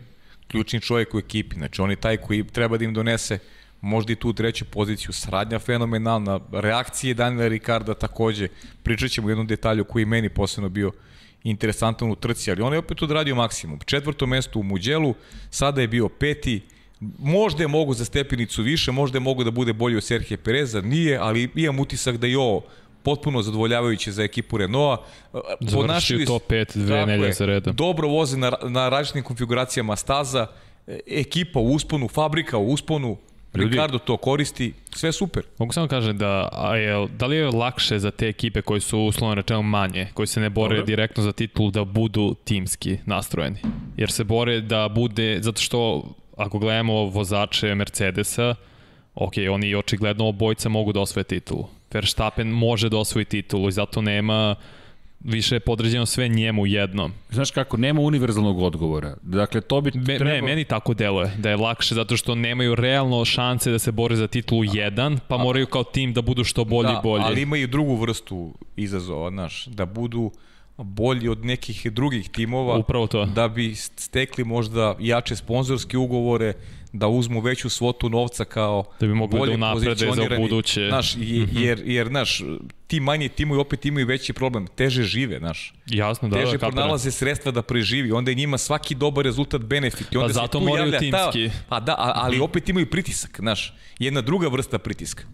[0.48, 1.56] ključni čovjek u ekipi.
[1.56, 3.38] Znači on je taj koji treba da im donese
[3.80, 5.12] možda i tu treću poziciju.
[5.12, 6.40] Saradnja fenomenalna.
[6.52, 8.48] Reakcije Daniela Ricarda takođe.
[8.82, 10.94] Pričat ćemo jednom detalju koji meni posebno bio uh,
[11.44, 13.78] interesantan u trci, ali on je opet odradio maksimum.
[13.84, 15.14] Četvrto mesto u Muđelu,
[15.50, 16.60] sada je bio peti,
[17.18, 20.80] možda je mogu za stepenicu više, možda je mogu da bude bolji od Serhije Pereza,
[20.80, 22.62] nije, ali imam utisak da je ovo
[23.02, 25.02] potpuno zadovoljavajuće za ekipu Renaulta.
[25.60, 27.76] Završio top 5 dve nelje za redom.
[27.76, 30.46] Dobro voze na, na različitim konfiguracijama staza,
[30.86, 33.16] e, ekipa u usponu, fabrika u usponu,
[33.54, 35.42] Ljudi, Ricardo to koristi, sve super.
[35.58, 38.98] Mogu samo kažem da, a je, da li je lakše za te ekipe koji su
[38.98, 40.86] uslovno rečeno manje, koji se ne bore Dobre.
[40.86, 43.58] direktno za titulu da budu timski nastrojeni?
[43.96, 46.04] Jer se bore da bude, zato što
[46.36, 48.54] ako gledamo vozače Mercedesa,
[49.14, 51.68] ok, oni očigledno obojca mogu da osvoje titulu.
[51.92, 54.56] Verstappen može da osvoji titulu i zato nema
[55.24, 57.12] više je podređeno sve njemu jednom.
[57.30, 59.16] Znaš kako, nema univerzalnog odgovora.
[59.22, 60.24] Dakle, to bi Me, treba...
[60.24, 64.16] Ne, meni tako deluje, da je lakše zato što nemaju realno šanse da se bore
[64.16, 67.24] za titulu jedan, pa moraju kao tim da budu što bolji da, i bolji.
[67.24, 70.30] ali imaju drugu vrstu izazova, znaš, da budu
[70.82, 73.24] bolji od nekih drugih timova Upravo to.
[73.26, 76.54] da bi stekli možda jače sponzorske ugovore,
[76.92, 80.86] da uzmu veću svotu novca kao Da bi mogli da bolje unaprede za buduće.
[80.88, 82.42] Znaš, je, jer, jer, znaš,
[82.86, 85.74] ti manji timovi opet imaju veći problem, teže žive, znaš.
[85.86, 90.12] Jasno, da, teže da, pronalaze sredstva da preživi, onda je njima svaki dobar rezultat benefit.
[90.12, 91.48] I onda Pa zato moraju javlja timski.
[91.48, 95.24] Ta, pa da, ali opet imaju pritisak, znaš, jedna druga vrsta pritiska.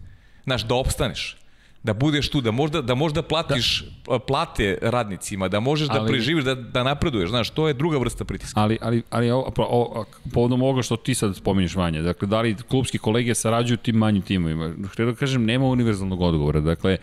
[0.43, 1.38] Znaš, da opstaneš
[1.83, 4.19] da budeš tu, da možda, da možda platiš da.
[4.19, 8.25] plate radnicima, da možeš da Ali- preživiš, da, da napreduješ, znaš, to je druga vrsta
[8.25, 8.59] pritiska.
[8.59, 12.41] Ali, ali, ali o, o, o, povodom ovoga što ti sad spominješ Vanja, dakle, da
[12.41, 14.73] li klubski kolege sarađuju tim manjim timovima?
[14.91, 16.59] Htio da kažem, nema univerzalnog odgovora.
[16.59, 16.97] Dakle,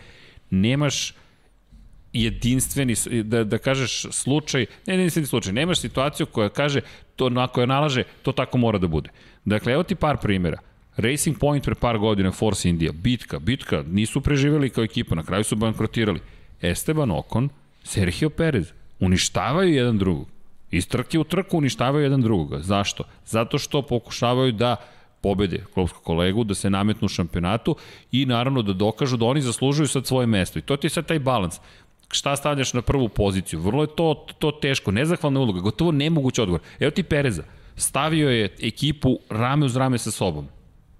[0.49, 1.13] nemaš
[2.13, 6.81] jedinstveni, da, da kažeš slučaj, ne jedinstveni slučaj, nemaš situaciju koja kaže,
[7.15, 9.09] to, koja nalaže, to tako mora da bude.
[9.45, 10.57] Dakle, evo ti par primjera.
[10.97, 15.43] Racing Point pre par godina, Force India, bitka, bitka, nisu preživeli kao ekipa, na kraju
[15.43, 16.19] su bankrotirali.
[16.61, 17.49] Esteban Ocon,
[17.83, 20.27] Sergio Perez, uništavaju jedan drugog.
[20.71, 22.59] Iz trke u trku uništavaju jedan drugoga.
[22.61, 23.03] Zašto?
[23.25, 24.75] Zato što pokušavaju da
[25.21, 27.75] pobede klubskog kolegu, da se nametnu u šampionatu
[28.11, 30.59] i naravno da dokažu da oni zaslužuju sad svoje mesto.
[30.59, 31.59] I to ti je sad taj balans
[32.11, 33.59] šta stavljaš na prvu poziciju.
[33.59, 36.61] Vrlo je to, to teško, nezahvalna uloga, gotovo nemoguć odgovor.
[36.79, 37.43] Evo ti Pereza,
[37.75, 40.47] stavio je ekipu rame uz rame sa sobom.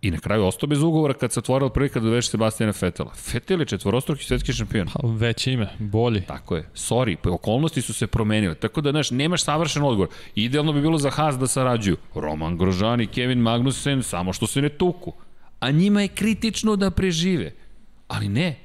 [0.08, 3.14] I na kraju ostao bez ugovora kad se otvorila prilika da doveš Sebastijana Fetela.
[3.14, 4.88] Fetel je četvorostruki svetski šampion.
[4.93, 6.22] Pa, Već ime, bolji.
[6.22, 6.70] Tako je.
[6.76, 8.55] Sorry, pa okolnosti su se promenile.
[8.55, 10.10] Tako da, znaš, nemaš savršen odgovor.
[10.36, 11.97] Idealno bi bilo za Haas da sarađuju.
[12.16, 15.14] Roman Grožan i Kevin Magnussen, samo što se ne tuku.
[15.60, 17.51] A njima je kritično da prežive.
[18.08, 18.55] Ali ne,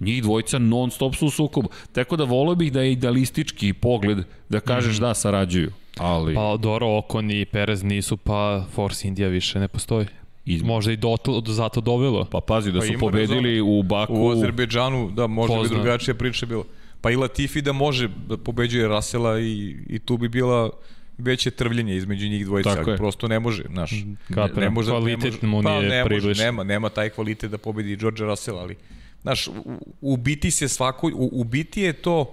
[0.00, 1.68] njih dvojica non stop su u sukobu.
[1.92, 5.72] Tako da volio bih da je idealistički pogled da kažeš da sarađuju.
[5.98, 6.34] Ali...
[6.34, 10.06] Pa Doro, Okon i Perez nisu, pa Force India više ne postoji.
[10.54, 12.24] Iz- Možda i do, do, zato dovelo.
[12.24, 14.14] Pa pazi da Pa su pobedili u Baku.
[14.14, 16.64] U Azerbejdžanu, da, možda bi drugačija priča bila.
[17.00, 20.70] Pa i Latifi da može da pobeđuje Rasela i, i tu bi bila
[21.18, 22.96] veće trvljenje između njih dvojica, Tako ali je.
[22.96, 23.90] prosto ne može, znaš.
[24.34, 26.44] Kapiram, ne može, kvalitet ne mu može, pa, nije ne može, približan.
[26.44, 28.76] nema, nema taj kvalitet da pobedi George Russell, ali
[29.22, 29.52] znaš, u,
[30.00, 32.32] u biti se svako, u, u biti je to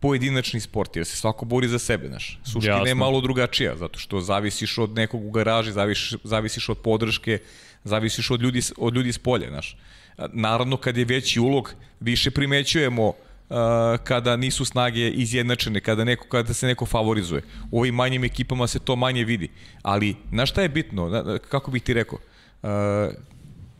[0.00, 2.38] pojedinačni sport, jer se svako bori za sebe, znaš.
[2.44, 2.94] Suština je Jasno.
[2.94, 7.38] malo drugačija, zato što zavisiš od nekog u garaži, zavisiš, zavisiš od podrške,
[7.84, 9.76] zavisiš od ljudi, od ljudi s polja, znaš.
[10.32, 13.14] Naravno, kad je veći ulog, više primećujemo uh,
[14.04, 17.42] kada nisu snage izjednačene, kada, neko, kada se neko favorizuje.
[17.70, 19.48] U ovim manjim ekipama se to manje vidi.
[19.82, 21.38] Ali, znaš šta je bitno?
[21.48, 22.18] Kako bih ti rekao?
[22.62, 22.70] Uh,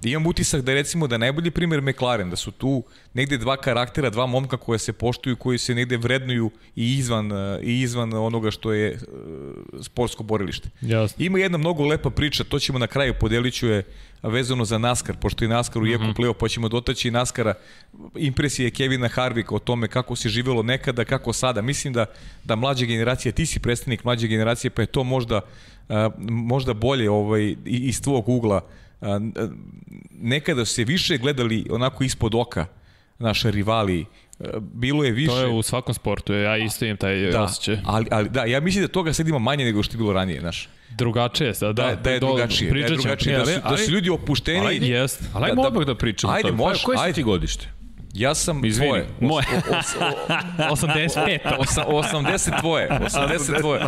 [0.02, 2.82] imam utisak da recimo da najbolji primer McLaren, da su tu
[3.14, 7.62] negde dva karaktera, dva momka koje se poštuju, koji se negde vrednuju i izvan, uh,
[7.62, 8.98] i izvan onoga što je uh,
[9.82, 10.68] sportsko borilište.
[10.80, 11.24] Jasno.
[11.24, 13.82] Ima jedna mnogo lepa priča, to ćemo na kraju, podelit ću je
[14.22, 16.16] vezano za NASCAR, pošto je NASCAR u jeku mm -hmm.
[16.16, 17.54] pleo, pa ćemo dotaći i NASCARa
[18.16, 21.62] impresije Kevina Harvika o tome kako se živelo nekada, kako sada.
[21.62, 22.06] Mislim da,
[22.44, 25.40] da mlađa generacija, ti si predstavnik mlađe generacije, pa je to možda,
[25.88, 28.60] a, možda bolje ovaj, iz tvog ugla.
[30.12, 32.66] Nekada se više gledali onako ispod oka
[33.18, 34.06] naše rivali,
[34.60, 35.30] bilo je više...
[35.30, 37.78] To je u svakom sportu, ja isto imam taj da, osjećaj.
[37.84, 40.40] ali, ali da, ja mislim da toga sad ima manje nego što je bilo ranije,
[40.40, 40.68] znaš.
[40.90, 41.82] Drugačije je sad, da.
[41.84, 43.02] Da, da je drugačije, da je pričat ćemo.
[43.02, 44.66] drugačije, da su, da su ljudi opušteni.
[44.66, 44.86] Ajde.
[44.86, 45.22] Jest.
[45.34, 46.32] Ali ajmo Da, da- odmah da pričamo.
[46.32, 47.14] Ajde, možeš, Koje si ajde.
[47.14, 47.68] ti godište?
[48.12, 49.06] Ja sam Izvini, tvoje.
[49.20, 49.46] moje.
[49.70, 49.86] Os,
[50.72, 51.38] os, 85.
[51.58, 53.82] Osam- 80 tvoje, 80 tvoje.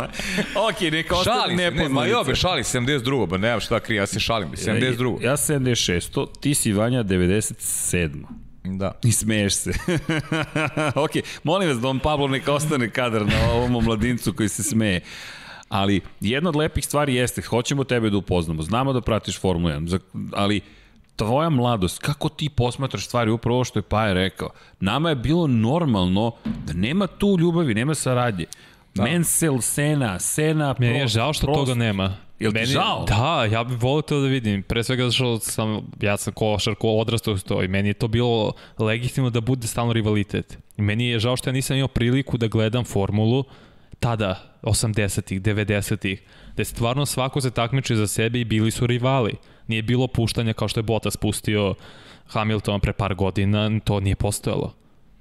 [0.69, 3.27] ok, neka Šali se, ne, ma jobe, šali 72.
[3.27, 5.23] Ba nemam šta krije, ja se šalim, 72.
[5.23, 6.27] Ja 76.
[6.39, 8.23] Ti si Vanja 97.
[8.65, 8.91] Da.
[9.03, 9.71] I smeješ se.
[10.95, 11.11] ok,
[11.43, 15.01] molim vas, Don Pablo neka ostane kadar na ovom omladincu koji se smeje.
[15.69, 19.87] Ali jedna od lepih stvari jeste, hoćemo tebe da upoznamo, znamo da pratiš Formulu 1,
[19.87, 19.99] za-
[20.33, 20.61] ali
[21.15, 24.49] tvoja mladost, kako ti posmatraš stvari, upravo ovo što je Paja rekao,
[24.79, 26.31] nama je bilo normalno
[26.65, 28.45] da nema tu ljubavi, nema saradnje.
[28.95, 29.03] Da.
[29.03, 31.59] Mansell, Sena, Sena, Meni je žao što prost.
[31.59, 32.15] toga nema.
[32.39, 33.05] Jel ti Meni, žao?
[33.07, 34.63] Da, ja bih volio to da vidim.
[34.63, 37.93] Pre svega zato što sam, ja sam košar, ko odrastao uz to i meni je
[37.93, 40.57] to bilo legitimno da bude stalno rivalitet.
[40.77, 43.43] I meni je žao što ja nisam imao priliku da gledam formulu
[43.99, 46.21] tada, 80-ih, 90-ih,
[46.53, 49.35] gde stvarno svako se takmiči za sebe i bili su rivali.
[49.73, 51.73] Nije bilo puštanja kao što je Bottas pustio
[52.27, 54.73] Hamiltona pre par godina, to nije postojalo.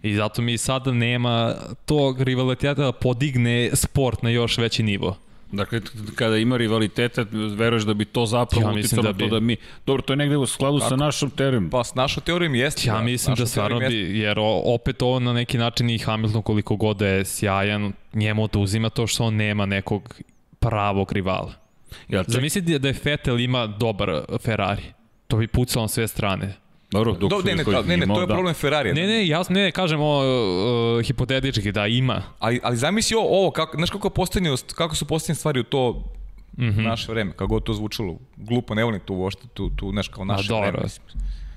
[0.02, 1.54] I zato mi sada nema
[1.86, 5.16] tog rivaliteta da podigne sport na još veći nivo.
[5.52, 5.80] Dakle,
[6.14, 7.24] kada ima rivaliteta,
[7.56, 9.30] veruješ da bi to zapravo Ja uticalo da to bi.
[9.30, 9.56] da mi...
[9.86, 11.70] Dobro, to je negde u skladu sa našom teorijom.
[11.70, 12.88] Pa s našom teorijom jeste.
[12.88, 16.96] Ja mislim da stvarno bi, jer opet ovo na neki način i Hamilton koliko god
[16.96, 20.20] da je sjajan, njemu oduzima to što on nema nekog
[20.58, 21.61] pravog rivala.
[22.08, 24.08] Ja, ček, Zamislite da je Vettel ima dobar
[24.40, 24.82] Ferrari.
[25.26, 26.54] To bi pucalo na sve strane.
[26.90, 28.34] dobro, dok Do, ne, ne, koji ne, ne, to je da.
[28.34, 28.94] problem Ferrarija.
[28.94, 32.22] Ne, ne, jasno, ne, kažemo uh, hipotetički da ima.
[32.38, 35.64] Ali, ali zamisli ovo, ovo kako, znaš kako, je postavljeno, kako su postavljene stvari u
[35.64, 36.12] to
[36.58, 36.62] mm.
[36.64, 36.82] -hmm.
[36.82, 38.18] naše vreme, kako god to zvučalo.
[38.36, 40.70] Glupo, ne volim tu uopšte, tu, tu, znaš, kao naše dobro.
[40.70, 40.82] vreme.
[40.84, 41.06] Mislim.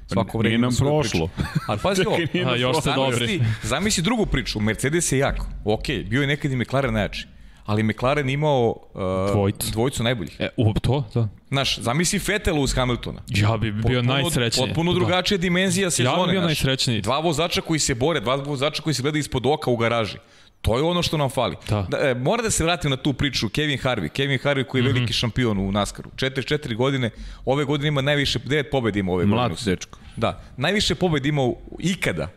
[0.07, 1.29] Svako Nije vreme ima nam prošlo.
[1.67, 3.27] Ali pazi ovo, nije A, još ste dobri.
[3.27, 7.27] zamisli, zamisli drugu priču, Mercedes je jak, ok, bio je nekad i McLaren najjači,
[7.65, 9.01] ali McLaren imao uh,
[9.31, 9.71] Dvojicu.
[9.71, 10.35] dvojicu najboljih.
[10.39, 11.27] E, u, to, to.
[11.49, 13.21] Znaš, zamisli Fetela uz Hamiltona.
[13.27, 14.67] Ja bi bio Potpuno- najsrećniji.
[14.67, 14.95] Potpuno Da.
[14.95, 16.17] drugačija dimenzija sezone.
[16.17, 16.47] Ja bi bio znaš.
[16.49, 17.01] najsrećniji.
[17.01, 20.17] Dva vozača koji se bore, dva vozača koji se gleda ispod oka u garaži.
[20.61, 21.55] To je ono što nam fali.
[21.69, 21.87] Da.
[21.89, 24.09] Da, e, mora da se vratim na tu priču Kevin Harvey.
[24.09, 24.93] Kevin Harvey koji je Mhm.
[24.93, 26.09] veliki šampion u NASCAR-u.
[26.11, 27.09] 44 godine,
[27.45, 29.71] ove godine ima najviše, 9 pobjeda ima ove Mlad godine.
[29.71, 29.99] dečko.
[30.15, 31.41] Da, najviše pobjeda ima
[31.79, 32.27] ikada.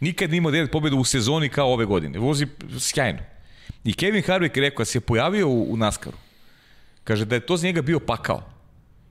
[0.00, 2.18] Nikad nije imao 9 pobjeda u sezoni kao ove godine.
[2.18, 2.46] Vozi
[2.78, 3.18] sjajno.
[3.88, 6.16] I Kevin Harvick je rekao, kad se pojavio u, u NASCAR-u,
[7.04, 8.42] kaže da je to za njega bio pakao.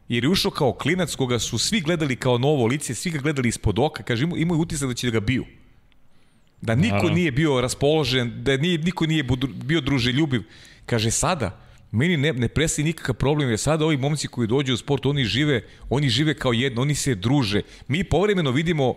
[0.10, 3.50] Jer je ušao kao klinac koga su svi gledali kao novo lice, svi ga gledali
[3.50, 5.46] ispod oka, kaže imao, imao je utisak da će da ga biju.
[6.62, 7.16] Da niko Naravno.
[7.16, 9.24] nije bio raspoložen, da nije, niko nije
[9.66, 10.44] bio druželjubiv.
[10.86, 11.60] Kaže sada,
[11.92, 15.26] meni ne, ne prestaje nikakav problem, jer sada ovi momci koji dođu u sport, oni
[15.26, 17.62] žive, oni žive kao jedno, oni se druže.
[17.88, 18.94] Mi povremeno vidimo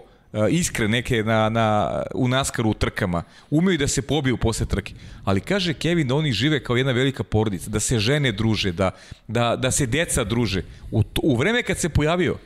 [0.51, 3.23] iskre neke na, na, u naskaru u trkama.
[3.51, 4.95] Umeju da se pobiju posle trke.
[5.25, 8.91] Ali kaže Kevin da oni žive kao jedna velika porodica, da se žene druže, da,
[9.29, 10.63] da, da se deca druže.
[10.91, 12.37] U, u vreme kad se pojavio,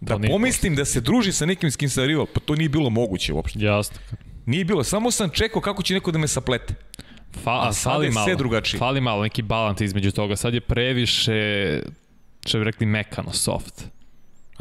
[0.00, 2.90] da pomislim da se druži sa nekim s kim sam rival, pa to nije bilo
[2.90, 3.58] moguće uopšte.
[3.62, 3.96] Jasno.
[4.46, 6.74] Nije bilo, samo sam čekao kako će neko da me saplete.
[7.44, 8.78] Fa, A sada fali je sve malo, drugačije.
[8.78, 10.36] Fali malo neki balans između toga.
[10.36, 11.32] Sad je previše,
[12.46, 13.84] što bi rekli, mekano, soft.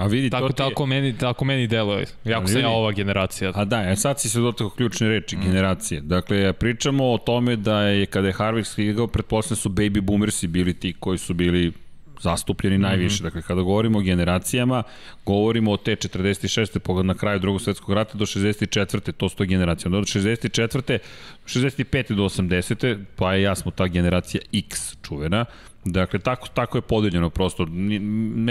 [0.01, 2.05] A vidi, Tako, to ti tako, meni, tako meni deluje.
[2.25, 3.51] Jako sam ja ova generacija.
[3.55, 5.41] A da, e, sad si se dotakao ključne reči, Mm.
[5.41, 6.01] generacije.
[6.01, 10.73] Dakle, pričamo o tome da je kada je Harvick stigao, pretpostavljeno su baby boomersi bili
[10.73, 11.71] ti koji su bili
[12.19, 12.81] zastupljeni Mhm.
[12.83, 13.23] najviše.
[13.23, 14.83] Dakle, kada govorimo o generacijama,
[15.25, 16.79] govorimo o te 46.
[16.79, 19.11] pogled na kraju drugog svetskog rata do 64.
[19.11, 19.87] To su to generacije.
[19.87, 20.99] Onda od 64.
[21.45, 22.13] 65.
[22.15, 23.05] do 80.
[23.15, 25.45] pa je jasno ta generacija X čuvena.
[25.85, 27.65] Dakle, tako, tako je podeljeno prosto.
[27.65, 27.99] Ne,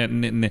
[0.08, 0.50] ne, ne,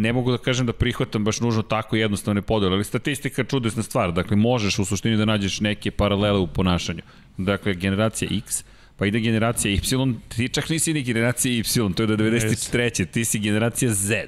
[0.00, 3.82] ne mogu da kažem da prihvatam baš nužno tako jednostavne podele, ali statistika je čudesna
[3.82, 4.12] stvar.
[4.12, 7.02] Dakle, možeš u suštini da nađeš neke paralele u ponašanju.
[7.36, 8.64] Dakle, generacija X,
[8.96, 9.80] pa ide generacija Y,
[10.28, 13.06] ti čak nisi ni generacija Y, to je do 93.
[13.06, 14.26] Ti si generacija Z.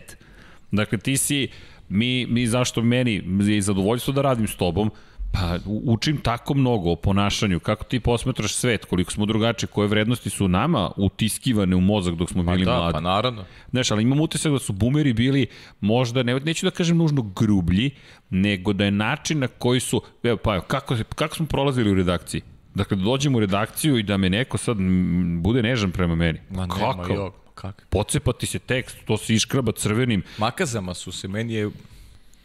[0.71, 1.49] Dakle, ti si,
[1.89, 4.91] mi, mi zašto meni je zadovoljstvo da radim s tobom,
[5.33, 10.31] Pa učim tako mnogo o ponašanju, kako ti posmetraš svet, koliko smo drugačiji, koje vrednosti
[10.31, 12.93] su nama utiskivane u mozak dok smo bili da, mladi.
[12.93, 13.45] pa naravno.
[13.71, 15.47] Znaš, ali imam utisak da su boomeri bili
[15.81, 17.91] možda, ne, neću da kažem nužno grublji,
[18.31, 21.91] nego da je način na koji su, evo pa evo, kako, se- kako smo prolazili
[21.91, 22.41] u redakciji?
[22.75, 24.77] Dakle, da dođem u redakciju i da me neko sad
[25.39, 26.39] bude nežan prema meni.
[26.51, 27.13] Ma nema Kako?
[27.13, 27.87] jog, kak?
[27.91, 30.23] Pocepati se tekst, to se iškraba crvenim.
[30.39, 31.71] Makazama su se, meni je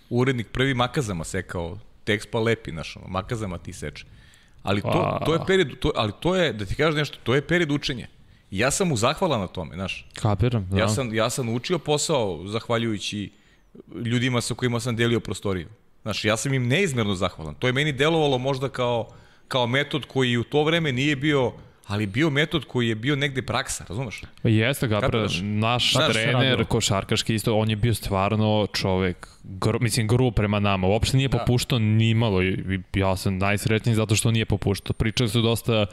[0.09, 1.77] urednik prvi makazama sekao
[2.07, 4.05] tekst pa lepi, znaš, ono, makazama ti seče.
[4.63, 7.41] Ali to, to je period, to, ali to je, da ti kažeš nešto, to je
[7.47, 8.07] period učenja.
[8.51, 10.07] I ja sam mu zahvalan na tome, znaš.
[10.21, 10.79] Kapiram, da.
[10.79, 13.31] Ja sam, ja sam učio posao zahvaljujući
[14.05, 15.67] ljudima sa kojima sam delio prostoriju.
[16.01, 17.55] Znaš, ja sam im neizmerno zahvalan.
[17.55, 19.09] To je meni delovalo možda kao,
[19.47, 21.53] kao metod koji u to vreme nije bio,
[21.87, 24.21] ali bio metod koji je bio negde praksa, razumeš?
[24.43, 25.39] Jeste, Kapiraš?
[25.43, 30.87] naš Znaš trener, košarkaški isto, on je bio stvarno čovek, gru, mislim, gru prema nama.
[30.87, 32.39] Uopšte nije popuštao ni malo.
[32.95, 34.93] Ja sam najsrećniji zato što nije popuštao.
[34.93, 35.85] Pričali su dosta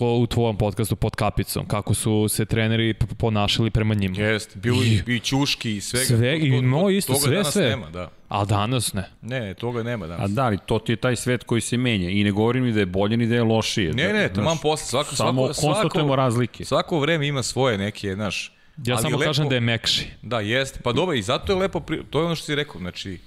[0.00, 4.16] ko u tvojom podcastu pod kapicom, kako su se treneri ponašali prema njima.
[4.18, 6.04] Jeste, bilo i, i ćuški i svega.
[6.06, 7.62] Sve, To- i to- moj to- isto, toga sve, danas sve.
[7.64, 8.10] Nema, da.
[8.28, 9.04] A danas ne.
[9.22, 10.30] Ne, ne, toga nema A danas.
[10.30, 12.80] da, ali to ti je taj svet koji se menja i ne govorim ni da
[12.80, 13.92] je bolje ni da je lošije.
[13.92, 14.86] Ne, Da, ne, znaš, taman posle.
[14.86, 16.64] Svako, Samo svako, konstatujemo svako, razlike.
[16.64, 18.52] svako vreme ima svoje neke, znaš.
[18.78, 20.06] Ja ali samo lepo- kažem da je mekši.
[20.22, 20.80] Da, jeste.
[20.80, 22.00] Pa dobro, i zato je lepo, pri...
[22.10, 23.18] to je ono što si rekao, znači,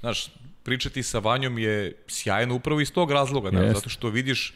[0.00, 0.26] znaš,
[0.62, 1.76] pričati sa Vanjom je
[2.08, 3.74] sjajno upravo iz tog razloga, znaš, Jeste.
[3.74, 4.54] zato što vidiš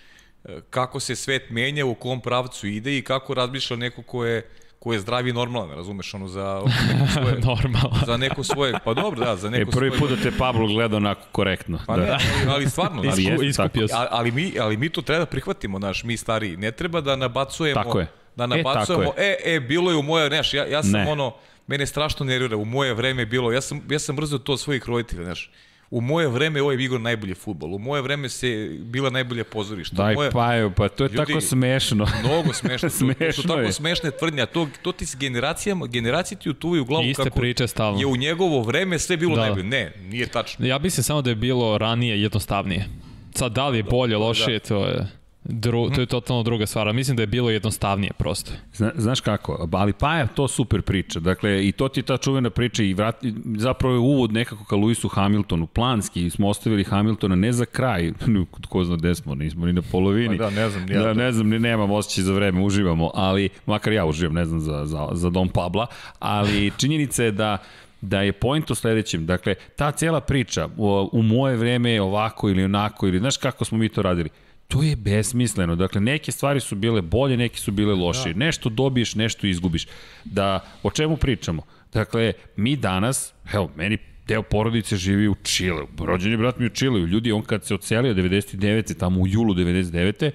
[0.71, 4.93] kako se svet menja, u kom pravcu ide i kako razmišlja neko ko je, ko
[4.93, 7.99] je zdravi i normalan, razumeš, ono, za, neko svoje, Normalno.
[8.07, 10.01] za neko svoje, pa dobro, da, za E, neko prvi svoje...
[10.01, 11.79] put da te Pablo gleda onako korektno.
[11.87, 12.03] Pa da.
[12.03, 13.89] ne, ali, ali stvarno, Ali znaš, jeste iskupio tako.
[13.91, 14.05] se.
[14.05, 16.57] A- ali mi, ali mi to treba da prihvatimo, naš, mi stariji.
[16.57, 18.07] Ne treba da nabacujemo, Tako je.
[18.37, 21.07] da E, nabacujemo, tako e, e, bilo je u moje, znaš, ja, ja sam Ne.
[21.07, 21.35] ono,
[21.67, 24.61] mene strašno nervira, u moje vreme je bilo, ja sam, ja sam brzo to od
[24.61, 25.51] svojih roditelja, znaš.
[25.93, 29.97] U moje vreme ovo je igrao najbolji futbol, u moje vreme se bila najbolja pozorišta.
[29.97, 30.31] Daj, moje...
[30.31, 32.07] pa, evo, pa to je Ljudi, tako smešno.
[32.25, 32.89] Mnogo smešno.
[32.89, 36.51] to, to Smešno su tako smešne tvrdnje, a to, to ti s generacijama, generacije ti
[36.51, 38.01] utuvaju u glavu Iste kako priče stalno.
[38.01, 39.41] je u njegovo vreme sve bilo Da.
[39.41, 39.65] najbolje.
[39.65, 40.67] Ne, nije tačno.
[40.67, 42.89] Ja mislim samo da je bilo ranije jednostavnije.
[43.35, 45.07] Sad, da li je bolje, lošije, to je...
[45.45, 46.89] Dru, to je totalno druga stvar.
[46.89, 48.53] a Mislim da je bilo jednostavnije prosto.
[48.75, 51.21] Zna, znaš kako, ali pa je to super priča.
[51.21, 53.17] Dakle, i to ti je ta čuvena priča i vrat,
[53.57, 55.67] zapravo je uvod nekako ka Lewisu Hamiltonu.
[55.67, 58.13] Planski smo ostavili Hamiltona ne za kraj,
[58.69, 60.39] ko zna gde smo, nismo ni na polovini.
[60.39, 63.49] Pa da, ne znam, ja da, ne znam, ni nemam osjećaj za vreme, uživamo, ali,
[63.67, 65.87] makar ja uživam, ne znam za, za, za Dom Pabla,
[66.19, 67.59] ali činjenica je da
[68.05, 69.27] da je point u sledećem.
[69.27, 73.65] Dakle, ta cijela priča u, u moje vreme je ovako ili onako, ili znaš kako
[73.65, 74.29] smo mi to radili,
[74.73, 75.77] to je besmisleno.
[75.77, 78.33] Dakle, neke stvari su bile bolje, neke su bile lošije.
[78.33, 78.39] Da.
[78.39, 79.87] Nešto dobiješ, nešto izgubiš.
[80.25, 81.63] Da, o čemu pričamo?
[81.93, 85.87] Dakle, mi danas, evo, meni deo porodice živi u Čileu.
[85.99, 87.07] Rođen je brat mi u Čileu.
[87.07, 88.99] Ljudi, on kad se ocelio 99.
[88.99, 90.31] tamo u julu 99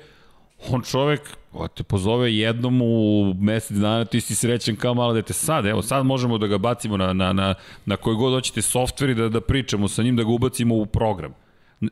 [0.70, 1.22] on čovek
[1.54, 5.34] o, te pozove jednom u mesec dana, ti si srećan kao malo dete.
[5.34, 9.10] Sad, evo, sad možemo da ga bacimo na, na, na, na koji god hoćete softver
[9.10, 11.34] i da, da pričamo sa njim, da ga ubacimo u program.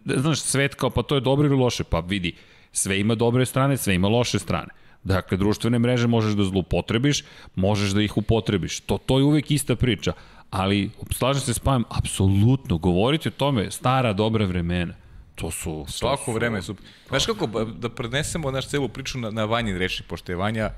[0.05, 1.83] Znaš, svet kao, pa to je dobro ili loše?
[1.83, 2.35] Pa vidi,
[2.71, 4.69] sve ima dobre strane, sve ima loše strane.
[5.03, 7.23] Dakle, društvene mreže možeš da zloupotrebiš,
[7.55, 8.79] možeš da ih upotrebiš.
[8.79, 10.13] To, to je uvek ista priča.
[10.49, 11.59] Ali, slažem se s
[11.89, 14.93] apsolutno, govoriti o tome, stara, dobra vremena.
[15.35, 15.85] To su...
[15.87, 16.85] Svako su- vreme super.
[17.07, 20.69] Znaš kako, da prenesemo naš celu priču na, na Vanjin reči, pošto je Vanja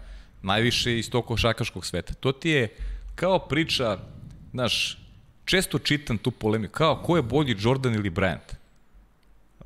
[0.41, 2.13] najviše iz tog košakaškog sveta.
[2.13, 2.75] To ti je
[3.15, 3.97] kao priča,
[4.51, 4.97] znaš,
[5.45, 8.56] često čitam tu polemiku, kao ko je bolji Jordan ili Bryant?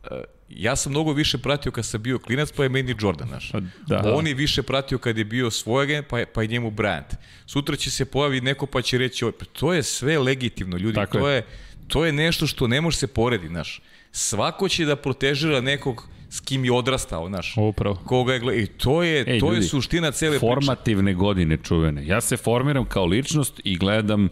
[0.04, 3.52] E, ja sam mnogo više pratio kad sam bio klinac, pa je meni Jordan, znaš.
[3.88, 4.14] da.
[4.16, 7.16] On je više pratio kad je bio svojeg, pa je, pa je njemu Bryant.
[7.46, 10.96] Sutra će se pojavi neko pa će reći, "Oj, pa to je sve legitimno, ljudi,
[10.96, 11.36] Tako to je.
[11.36, 11.46] je.
[11.88, 13.82] to je nešto što ne može se poredi, znaš.
[14.12, 17.54] Svako će da protežira nekog s kim je odrastao, znaš.
[17.58, 17.96] Upravo.
[17.96, 18.60] Koga je gleda.
[18.60, 20.40] I to je, Ej, to je ljudi, suština cele priče.
[20.40, 22.08] Formativne godine čuvene.
[22.08, 24.30] Ja se formiram kao ličnost i gledam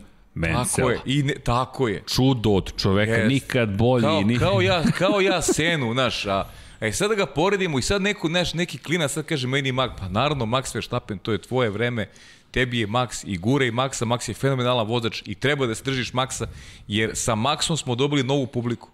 [0.48, 0.88] Mansell.
[0.88, 2.04] Tako je, i ne, tako je.
[2.08, 3.30] Čudo od čoveka, Jest.
[3.30, 4.04] nikad bolji.
[4.04, 4.40] Kao, ni...
[4.40, 6.44] kao, ja, kao ja Senu, znaš, a,
[6.80, 9.90] E sad da ga poredimo i sad neko, znaš, neki klina sad kaže meni Max,
[10.00, 12.10] pa naravno Max Verstappen, to je tvoje vreme,
[12.52, 15.84] tebi je Max i gure i Maxa, Max je fenomenalan vozač i treba da se
[15.84, 16.46] držiš Maxa,
[16.88, 18.90] jer sa Maxom smo dobili novu publiku.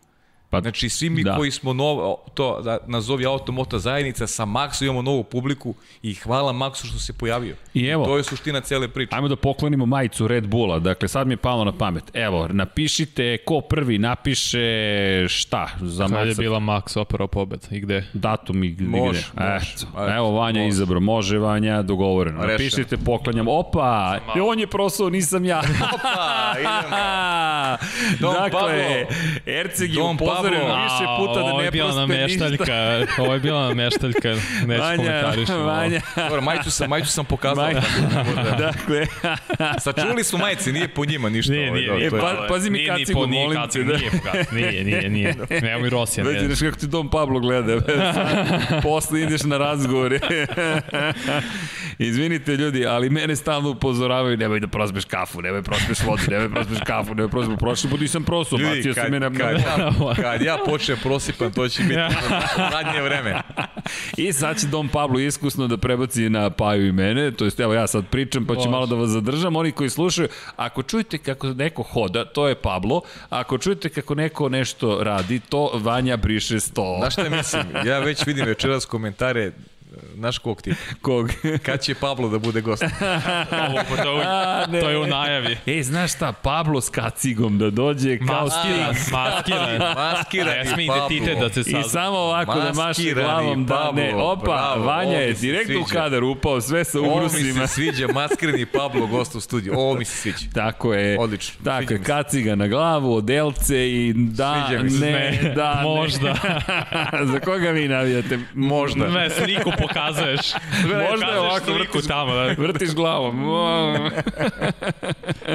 [0.56, 1.36] Pa, Znači, svi mi da.
[1.36, 6.54] koji smo novo, to da nazovi automota zajednica, sa Maxom imamo novu publiku i hvala
[6.54, 7.56] Maxu što se pojavio.
[7.74, 9.16] I evo- to je suština cele priče.
[9.16, 10.80] Ajmo da poklonimo majicu Red Bulla.
[10.80, 12.04] Dakle, sad mi je palo na pamet.
[12.14, 14.60] Evo, napišite ko prvi napiše
[15.28, 18.04] šta za Kad je bila Max operao pobed i gde?
[18.14, 18.86] datum i gde.
[18.88, 19.44] Može, gde.
[19.46, 19.74] može.
[19.76, 20.70] Eto, evo Vanja može.
[20.70, 22.38] izabro, može Vanja, dogovoreno.
[22.38, 22.52] Rešeno.
[22.54, 23.48] Napišite, poklanjam.
[23.50, 25.60] Opa, i on je prosao, nisam ja.
[25.94, 26.96] Opa, idemo.
[28.22, 29.18] Don dakle, Pablo.
[29.48, 30.18] Erceg je Don
[30.52, 30.76] Pablo.
[30.76, 32.44] više puta da ovo ne je bila prospe ništa.
[32.44, 32.74] nameštaljka,
[33.18, 34.30] ovo je bila nameštaljka,
[34.66, 35.56] neću Vanja, komentarišem.
[35.56, 35.66] ovo.
[35.66, 36.02] Vanja.
[36.18, 37.66] Dobro, majicu sam, majicu sam pokazao.
[37.66, 39.06] Maj- da- dakle,
[39.80, 41.52] Sačuvali su majice, nije po njima ništa.
[41.54, 42.32] Nije, ovaj, nije, dobro, nije.
[42.32, 43.98] je- pa- pazi mi kacigu, po- nije molim te, kacigu, da.
[43.98, 45.36] Nije, kacigu, nije, nije, nije.
[45.62, 46.24] Nemo i Rosija.
[46.24, 47.78] Već ideš kako ti Dom Pablo gleda.
[48.84, 50.20] Posle ideš na razgovore.
[51.98, 56.78] Izvinite ljudi, ali mene stalno upozoravaju nemoj da prospeš kafu, nemoj prospeš vodu, nemoj prospeš
[56.86, 57.56] kafu, nemoj prospeš...
[57.60, 59.30] Prošli put nisam prosao, Ljudi, bacio sam me na...
[59.30, 62.00] kad, ja, kad ja počnem prosipan, to će biti
[62.74, 63.42] zadnje vreme.
[64.18, 67.74] I sad će Dom Pablo iskusno da prebaci na Paju i mene, to jest evo
[67.74, 71.48] ja sad pričam pa ću malo da vas zadržam, oni koji slušaju, ako čujete kako
[71.48, 76.96] neko hoda, to je Pablo, ako čujete kako neko nešto radi, to Vanja briše sto.
[77.00, 77.64] Znaš šta mislim?
[77.86, 79.52] Ja već vidim večeras komentare
[80.16, 80.74] Znaš kog ti?
[81.02, 81.30] Kog?
[81.64, 82.84] Kad će Pablo da bude gost?
[82.84, 84.80] Ovo, pa to, A, ne.
[84.80, 85.58] to je u najavi.
[85.66, 89.14] Ej, znaš šta, Pablo s kacigom da dođe kao Maskiran, Sting.
[89.14, 89.82] maskiran.
[89.82, 91.08] A Maskirani ja smije Pablo.
[91.08, 91.84] identitet da se I sazna.
[91.84, 94.10] samo ovako da Maskirani glavom da ne.
[94.12, 98.08] Pablo, Opa, bravo, Vanja je direktno u kadar upao, sve sa Ovo mi se sviđa,
[98.08, 99.74] maskirani Pablo gost u studiju.
[99.76, 100.46] Ovo mi se sviđa.
[100.54, 101.20] Tako je.
[101.20, 105.00] Odlično, Tako je, kaciga na glavu, odelce i da, mi se.
[105.02, 106.34] ne, Ne, da, možda.
[107.14, 107.26] Ne.
[107.26, 108.40] Za koga vi navijate?
[108.54, 109.08] Možda.
[109.08, 110.54] Ne, sliku pokazuješ.
[111.10, 112.34] Možda je ovako, vrtiš, tamo.
[112.34, 112.56] Da.
[112.58, 113.46] vrtiš glavom.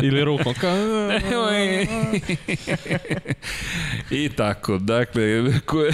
[0.03, 0.55] Ili rukom.
[4.11, 5.23] I tako, dakle,
[5.67, 5.93] koje,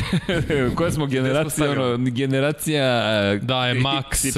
[0.74, 2.82] koja smo generacija, ono, generacija...
[3.43, 4.37] Da je Max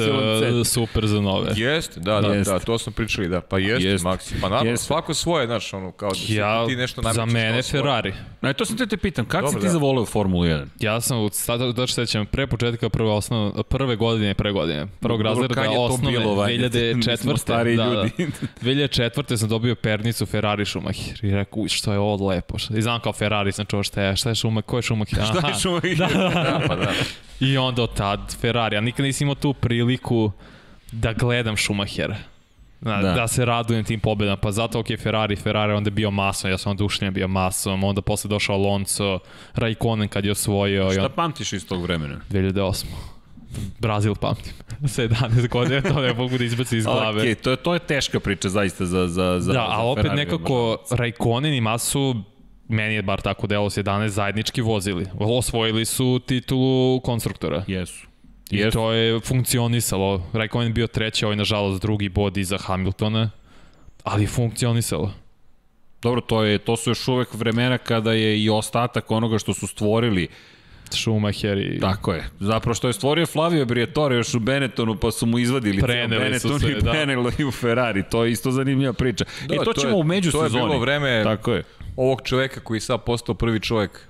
[0.60, 1.50] uh, super za nove.
[1.56, 2.52] Jeste, da, da, Jeste.
[2.52, 3.40] da, to smo pričali, da.
[3.40, 4.08] Pa jeste, Jeste.
[4.08, 4.34] Maxi.
[4.40, 4.86] Pa naravno, Jeste.
[4.86, 7.62] svako svoje, znaš, ono, kao da Ja, ti nešto za namećeš mene.
[7.62, 8.14] Ferrari.
[8.42, 9.68] E, to sam te te pitam, kako si ti da.
[9.68, 10.66] zavoleo Formulu 1?
[10.80, 14.86] Ja sam, sad da se sećam, pre početka prve, osnov, prve prve godine, pre godine.
[15.00, 16.94] Prvog razreda osnovne, bilo, vajde?
[16.94, 17.38] Mi smo 2004.
[17.38, 18.10] stariji da, ljudi.
[18.60, 19.36] Da, 2004.
[19.36, 22.58] sam dobio pernicu Ferrari Schumacher i rekao, uj, što je ovo lepo.
[22.58, 25.24] Šta- I znam kao Ferrari, sam čuo šta je, šta je Schumacher, ko je Schumacher?
[25.24, 25.48] Šta Aha.
[25.48, 25.96] je Schumacher?
[25.96, 26.92] Da, da, Da, pa da.
[27.40, 30.30] I onda od tad Ferrari, a nikad nisam imao tu priliku
[30.92, 32.16] da gledam Schumachera.
[32.80, 33.02] Da, Da.
[33.02, 33.12] da.
[33.12, 36.58] da se radujem tim pobedama, pa zato ok, Ferrari, Ferrari onda je bio masom, ja
[36.58, 39.18] sam odušljen bio masom, onda posle došao Alonso,
[39.54, 42.16] Raikkonen kad je osvojio, Šta on, pamtiš iz tog vremena?
[42.30, 42.84] 2008.
[43.78, 44.52] Brazil pamtim.
[44.94, 47.22] Sa 11 godina, to ne mogu da izbaci iz glave.
[47.22, 50.24] Okay, to, je, to je teška priča zaista za, za, za da, ali opet Ferrari
[50.24, 52.14] nekako Raikkonen i Masu
[52.68, 55.06] meni je bar tako delo s 11 zajednički vozili.
[55.18, 57.64] Osvojili su titulu konstruktora.
[57.66, 58.06] Jesu.
[58.50, 58.78] I Jesu.
[58.78, 60.22] to je funkcionisalo.
[60.32, 63.30] Raikkonen bio treći, ovaj nažalost drugi bod iza Hamiltona,
[64.04, 65.12] ali funkcionisalo.
[66.02, 69.66] Dobro, to, je, to su još uvek vremena kada je i ostatak onoga što su
[69.66, 70.28] stvorili
[70.92, 71.80] Schumacher i...
[71.80, 72.24] Tako je.
[72.40, 76.48] Zapravo što je stvorio Flavio Briatore još u Benettonu, pa su mu izvadili Preneli su
[76.48, 76.90] Benetton se, i da.
[76.90, 78.02] preneli u Ferrari.
[78.02, 79.24] To je isto zanimljiva priča.
[79.46, 80.50] Da, I to, to ćemo je- u međusezoni.
[80.50, 81.62] to je bilo vreme- Tako je.
[81.96, 84.00] Ovog čoveka koji je sad postao prvi čovjek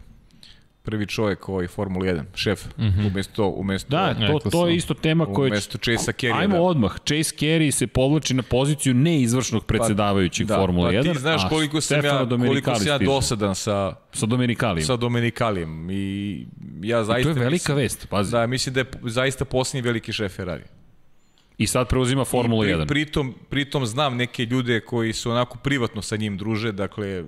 [0.89, 3.07] prvi čovjek ovaj Formula 1, šef, mm -hmm.
[3.07, 5.47] umesto, umesto, Da, to, Rekao to je isto tema koja...
[5.47, 6.41] umesto Chase Carey.
[6.41, 6.63] Ajmo da.
[6.63, 6.93] odmah.
[6.93, 11.07] Chase Carey se povlači na poziciju neizvršnog predsedavajućeg da, Formula 1.
[11.07, 14.87] Pa ti znaš koliko sam ja, koliko sam ja dosadan sa, Sa Domenicalijem.
[14.87, 16.47] sa Domenicalijem i
[16.83, 18.33] ja I zaista to je velika mislim, vest, pazi.
[18.33, 20.65] Da, mislim da je zaista posljednji veliki šef Ferrari.
[21.59, 22.87] I sad preuzima Formulu I 1.
[22.87, 27.25] Pritom, pritom znam neke ljude koji su onako privatno sa njim druže, dakle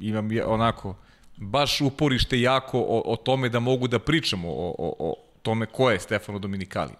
[0.00, 0.96] imam onako
[1.40, 5.90] baš uporište jako o, o tome da mogu da pričamo o, o, o tome ko
[5.90, 6.92] je Stefano Dominicali.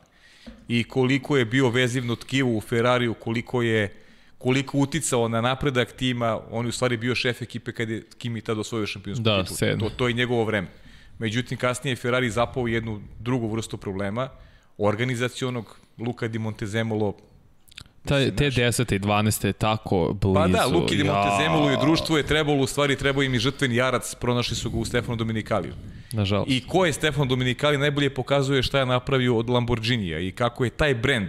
[0.68, 3.95] I koliko je bio vezivno tkivo u Ferrariju, koliko je
[4.38, 8.41] koliko uticao na napredak tima, on je u stvari bio šef ekipe kad je Kimi
[8.41, 9.78] tada osvojio šampionsku Da, titulu.
[9.78, 10.68] To, to je njegovo vreme.
[11.18, 14.28] Međutim, kasnije je Ferrari zapao jednu drugu vrstu problema,
[14.78, 17.16] organizacionog, Luka Di Montezemolo
[18.05, 18.95] Ta, te 10.
[18.95, 19.47] i 12.
[19.47, 20.35] je tako blizu.
[20.35, 21.05] Pa da, Luki Ja.
[21.05, 24.79] Montezemolo i društvo je trebalo, u stvari trebao im i žrtveni jarac, pronašli su ga
[24.79, 25.73] u Stefanu Dominikaliju.
[26.13, 26.51] Nažalost.
[26.51, 30.71] I ko je Stefan Dominikali najbolje pokazuje šta je napravio od Lamborghinija i kako je
[30.71, 31.29] taj brend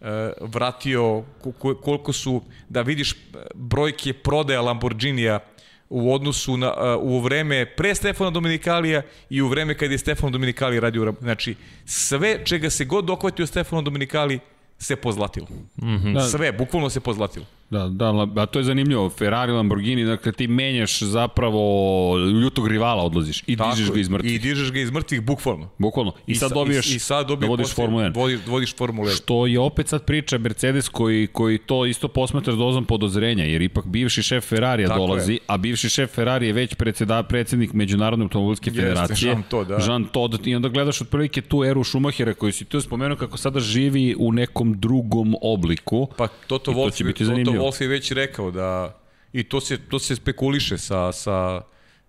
[0.00, 0.06] uh,
[0.42, 1.02] vratio,
[1.40, 3.16] ko- ko- koliko su, da vidiš eh,
[3.54, 5.38] brojke prodaja Lamborghinija
[5.88, 10.32] u odnosu na, uh, u vreme pre Stefana Dominikalija i u vreme kad je Stefan
[10.32, 11.14] Dominikali radio.
[11.20, 14.38] Znači, sve čega se god dohvatio Stefano Dominikali
[14.78, 15.46] se pozlatilo.
[15.76, 16.30] Mm -hmm.
[16.30, 17.46] Sve, bukvalno se pozlatilo.
[17.70, 18.06] Da, da,
[18.36, 19.10] a to je zanimljivo.
[19.10, 21.60] Ferrari, Lamborghini, dakle ti menjaš zapravo
[22.18, 24.34] ljutog rivala odlaziš i dižeš ga iz mrtvih.
[24.34, 25.68] I dižeš ga iz mrtvih, bukvalno.
[25.78, 26.12] Bukvalno.
[26.26, 28.14] I, sad sa- dobiješ i, i sad da dobiješ vodiš posle- Formulu 1.
[28.14, 29.16] Vodiš, vodiš Formulu 1.
[29.16, 33.62] Što je opet sad priča Mercedes koji, koji to isto posmatra s dozom podozrenja, jer
[33.62, 35.38] ipak bivši šef Ferrarija Tako dolazi, je.
[35.46, 39.28] a bivši šef Ferrari je već predseda, predsednik Međunarodne automobilske Jeste, federacije.
[39.28, 39.78] Jean Todt, da.
[39.78, 40.46] Jean Todt.
[40.46, 44.32] I onda gledaš otprilike tu eru Schumachera koju si tu spomenuo kako sada živi u
[44.32, 46.08] nekom drugom obliku.
[46.16, 47.72] Pa Toto I to će biti Toto zanimljivo.
[47.72, 49.00] Wolff je već rekao da
[49.32, 51.60] i to se to se spekuliše sa sa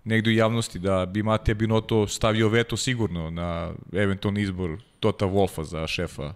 [0.04, 5.64] negde u javnosti da bi Matija Binotto stavio veto sigurno na eventualni izbor Tota Wolfa
[5.64, 6.34] za šefa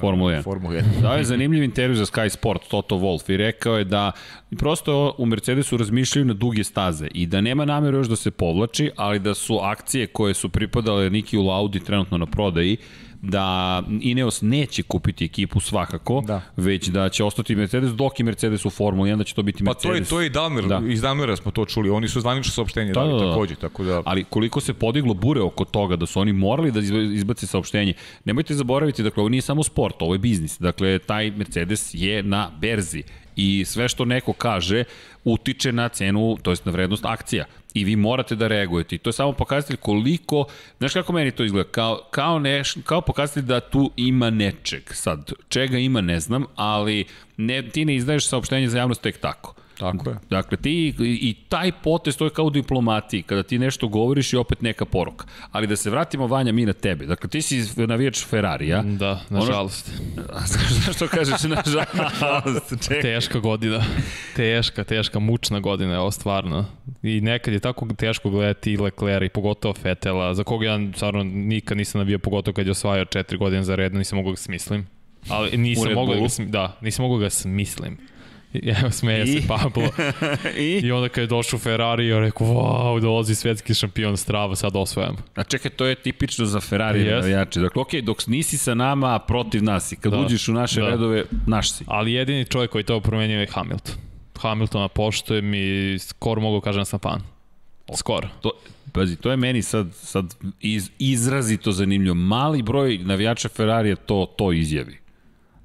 [0.00, 0.42] Formula 1.
[0.42, 1.02] Formula 1.
[1.02, 4.12] Dao je zanimljiv intervju za Sky Sport, Toto Wolff, i rekao je da
[4.58, 8.90] prosto u Mercedesu razmišljaju na duge staze i da nema nameru još da se povlači,
[8.96, 12.76] ali da su akcije koje su pripadale Niki u Laudi trenutno na prodaji,
[13.22, 13.42] da
[14.00, 16.40] Ineos neće kupiti ekipu svakako, Da.
[16.56, 19.64] već da će ostati Mercedes, dok je Mercedes u Formuli 1, da će to biti
[19.64, 19.98] Pa to Mercedes.
[20.00, 20.80] je to je i Dalmer, Da.
[20.86, 21.90] iz Dalmera smo to čuli.
[21.90, 23.30] Oni su zvanično saopštenje Da, dali da, da.
[23.30, 26.80] takođe, tako da Ali koliko se podiglo bure oko toga da su oni morali da
[26.80, 27.94] izba- izbace saopštenje.
[28.24, 30.58] Nemojte zaboraviti, dakle, ovo nije samo sport, ovo je biznis.
[30.58, 33.02] Dakle, taj Mercedes je na berzi
[33.36, 34.84] i sve što neko kaže
[35.24, 37.44] utiče na cenu, to jest na vrednost akcija.
[37.74, 38.94] I vi morate da reagujete.
[38.94, 40.44] I to je samo pokazatelj koliko,
[40.78, 44.82] znaš kako meni to izgleda, kao, kao, neš, kao pokazatelj da tu ima nečeg.
[44.92, 47.04] Sad, čega ima ne znam, ali
[47.36, 49.54] ne, ti ne izdaješ saopštenje za javnost tek tako.
[49.82, 50.16] Tako je.
[50.30, 54.36] Dakle, ti i taj potez, to je kao u diplomatiji, kada ti nešto govoriš i
[54.36, 55.26] opet neka poruka.
[55.52, 57.06] Ali da se vratimo, Vanja, mi na tebe.
[57.06, 58.82] Dakle, ti si navijač Ferrarija.
[58.82, 59.90] Da, nažalost.
[60.32, 60.40] A
[60.86, 62.88] Zašto kažeš nažalost?
[62.88, 63.02] Čekaj.
[63.02, 63.84] Teška godina.
[64.36, 66.64] Teška, teška, mučna godina je ovo stvarno.
[67.02, 71.22] I nekad je tako teško gledati i Leclerc i pogotovo Fetela, za koga ja stvarno
[71.24, 74.40] nikad nisam navio, pogotovo kad je osvajao četiri godine za redno, nisam mogao da ga
[74.40, 74.86] smislim.
[75.28, 77.98] Ali nisam Red mogao da ga, da, nisam mogao da ga smislim.
[78.54, 79.40] Evo, smeje I?
[79.40, 79.88] se Pablo.
[80.58, 80.80] I?
[80.84, 85.16] I onda kad je došao Ferrari, ja rekao, wow, dolazi svetski šampion strava, sad osvajam.
[85.34, 87.12] A čekaj, to je tipično za Ferrari Yes.
[87.12, 87.60] navijače.
[87.60, 90.18] Dakle, okej, dok nisi sa nama, protiv nas i kad Da.
[90.18, 90.88] uđeš u naše Da.
[90.88, 91.84] redove, naš si.
[91.86, 93.94] Ali jedini čovjek koji to promenio je Hamilton.
[94.38, 97.20] Hamiltona poštujem i skoro mogu kažem da sam fan.
[97.96, 98.28] Skoro.
[98.40, 98.50] To,
[98.92, 102.14] Pazi, to je meni sad, sad iz, izrazito zanimljivo.
[102.14, 104.98] Mali broj navijača Ferrarija to, to izjavi.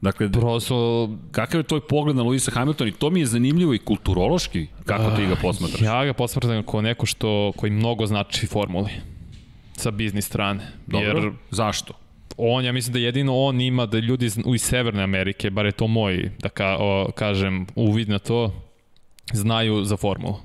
[0.02, 3.80] Dakle, Prosto, kakav je tvoj pogled na Luisa Hamilton i to mi je zanimljivo i
[3.80, 5.82] kulturološki, kako ti ga posmatraš?
[5.82, 8.90] ja ga posmatram kao neko što, koji mnogo znači formuli
[9.74, 10.72] sa biznis strane.
[10.88, 11.94] Dobro, Jer zašto?
[12.38, 15.72] on, ja mislim da jedino on ima da ljudi iz, iz Severne Amerike, bar je
[15.72, 18.54] to moj, da ka, o, kažem, uvid na to,
[19.34, 20.36] znaju za formulu.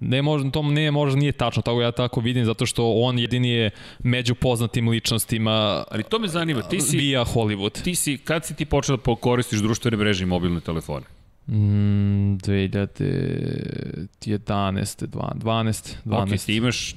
[0.00, 3.48] Ne možda, to ne, možda nije tačno, tako ja tako vidim, zato što on jedini
[3.50, 7.82] je među poznatim ličnostima Ali to me zanima, ti si, via Hollywood.
[7.82, 11.06] ti si, kad si ti počeo da koristiš društvene mreže i mobilne telefone?
[11.48, 15.06] Mm, 2011.
[15.06, 16.34] 12, 12.
[16.34, 16.94] Ok, ti imaš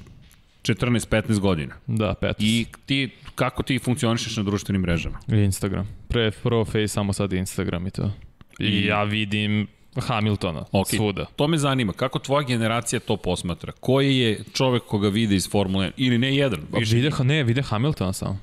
[0.62, 1.74] 14-15 godina.
[1.86, 2.34] Da, 15.
[2.38, 5.18] I ti, kako ti funkcionišeš na društvenim mrežama?
[5.28, 5.88] Instagram.
[6.08, 8.10] Pre prvo Face, samo sad Instagram i to.
[8.58, 9.66] I, I- ja vidim
[10.00, 11.24] Hamiltona Ok, svuda.
[11.26, 11.92] to me zanima.
[11.92, 13.72] Kako tvoja generacija to posmatra?
[13.72, 15.92] Koji je čovek koga vide iz Formule 1?
[15.96, 16.60] Ili ne jedan?
[16.72, 16.96] Pa Više.
[16.96, 18.38] vide, ne, vide Hamiltona samo.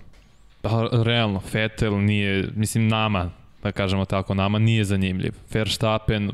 [0.62, 3.30] Pa, realno, Vettel nije, mislim nama,
[3.64, 5.34] da kažemo tako, nama nije zanimljiv.
[5.52, 6.32] Verstappen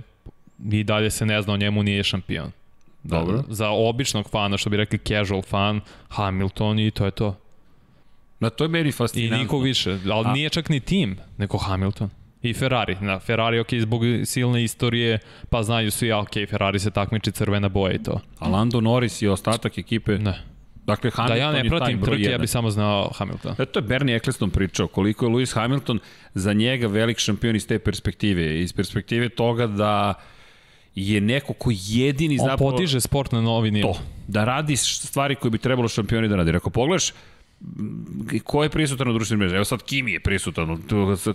[0.71, 2.51] i dalje se ne zna o njemu, nije šampion.
[3.03, 3.43] Da, Dobro.
[3.49, 7.35] Za običnog fana, što bi rekli casual fan, Hamilton i to je to.
[8.39, 9.37] Da, to je meni I fascinantno.
[9.37, 12.09] niko više, ali A- nije čak ni tim, nego Hamilton.
[12.43, 12.97] I Ferrari.
[13.01, 15.19] Na Ferrari, ok, zbog silne istorije,
[15.49, 18.19] pa znaju svi, a ok, Ferrari se takmiči crvena boja i to.
[18.39, 20.17] A Lando Norris i ostatak ekipe...
[20.17, 20.41] Ne.
[20.85, 22.41] Dakle, Da Hamilton ja ne pratim trke, ja jedan.
[22.41, 23.55] bi samo znao Hamilton.
[23.59, 25.99] E, to je Bernie Eccleston pričao, koliko je Lewis Hamilton
[26.33, 28.59] za njega velik šampion iz te perspektive.
[28.59, 30.13] Iz perspektive toga da
[30.95, 32.71] je neko ko jedini On zapravo...
[32.71, 33.93] podiže sport na novi nivo.
[33.93, 36.55] to, da radi stvari koje bi trebalo šampioni da radi.
[36.55, 37.13] Ako pogledaš,
[38.43, 39.55] ko je prisutan na društvenim mrežama?
[39.55, 40.77] Evo sad Kimi je prisutan,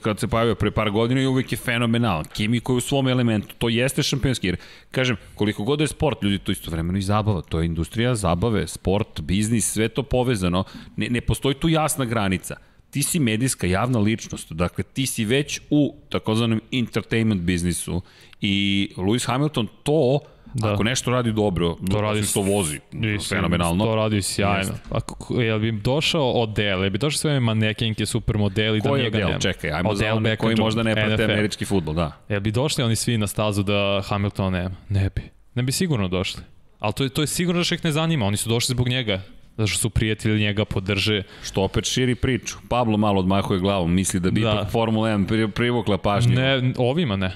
[0.02, 2.24] kad se pojavio pre par godina i uvijek je fenomenalan.
[2.24, 4.46] Kimi koji je u svom elementu, to jeste šampionski.
[4.46, 4.56] Jer,
[4.90, 7.42] kažem, koliko god je sport, ljudi to istovremeno i zabava.
[7.42, 10.64] To je industrija zabave, sport, biznis, sve to povezano.
[10.96, 12.56] Ne, ne postoji tu jasna granica
[12.90, 18.02] ti si medijska javna ličnost, dakle ti si već u takozvanom entertainment biznisu
[18.40, 20.20] i Lewis Hamilton to
[20.56, 20.66] Da.
[20.66, 20.74] Da.
[20.74, 23.84] Ako nešto radi dobro, To radi što vozi, Mislim, fenomenalno.
[23.84, 24.72] To radi sjajno.
[24.90, 29.18] Ako, jel bi došao Odell, jel bi došao sve manekenke, supermodeli da Ko je njega
[29.18, 29.38] nema?
[29.38, 31.22] Čekaj, ajmo za one koji možda ne prate NFL.
[31.24, 32.12] američki futbol, da.
[32.28, 34.74] Jel bi došli oni svi na stazu da Hamilton nema?
[34.88, 35.22] Ne bi.
[35.54, 36.42] Ne bi sigurno došli.
[36.78, 38.26] Ali to je, to je sigurno da što ih ne zanima.
[38.26, 39.20] Oni su došli zbog njega.
[39.56, 41.22] Zato što su prijatelji njega, podrže.
[41.44, 42.56] Što opet širi priču.
[42.68, 44.52] Pablo malo odmahuje glavom, misli da bi Da.
[44.52, 46.34] ipak Formula 1 pri- privukla pažnju.
[46.34, 47.32] Ne, ovima ne.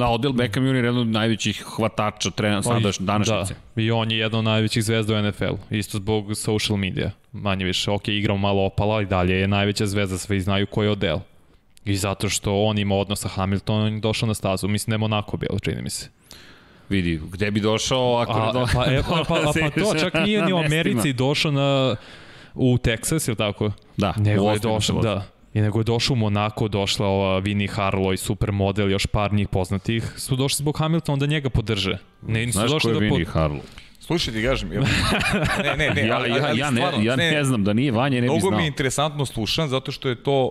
[0.00, 0.74] Da, Odell Beckham Jr.
[0.74, 3.54] je jedan od najvećih hvatača trena, sadaš, današnjice.
[3.76, 3.82] Da.
[3.82, 5.54] I on je jedan od najvećih zvezda u NFL.
[5.70, 7.10] Isto zbog social media.
[7.32, 7.90] Manje više.
[7.90, 10.18] Ok, igrao malo opala i dalje je najveća zvezda.
[10.18, 11.20] Svi znaju ko je Odell.
[11.84, 14.68] I zato što on ima odnos sa Hamiltonom, on je došao na stazu.
[14.68, 16.08] Mislim da je Monako bio, čini mi se.
[16.88, 18.66] Vidi, gde bi došao ako ne A, do...
[18.74, 20.56] pa, e, pa, pa, a, pa to, čak nije ni u.
[20.56, 21.96] Americi došao na,
[22.54, 23.72] u Texas, ili tako?
[23.96, 25.26] Da, Nego u je došao, da.
[25.54, 30.12] I nego je došao u Monako, došla ova Vinnie Harlow, supermodel, još par njih poznatih,
[30.16, 31.98] su došli zbog Hamiltona da njega podrže.
[32.22, 33.34] Ne, nisu Znaš ko došli je da Vinnie pod...
[33.34, 33.60] Harlow?
[34.00, 34.86] Slušaj ti kažem, jel-
[35.64, 37.92] ne, ne, ne, Ja, ali, ja, ali ja, ne, stvarno, ja ne, znam, da nije
[37.92, 38.58] Vanja, ne bi Mnogo znao.
[38.58, 40.50] mi je interesantno slušan zato što je to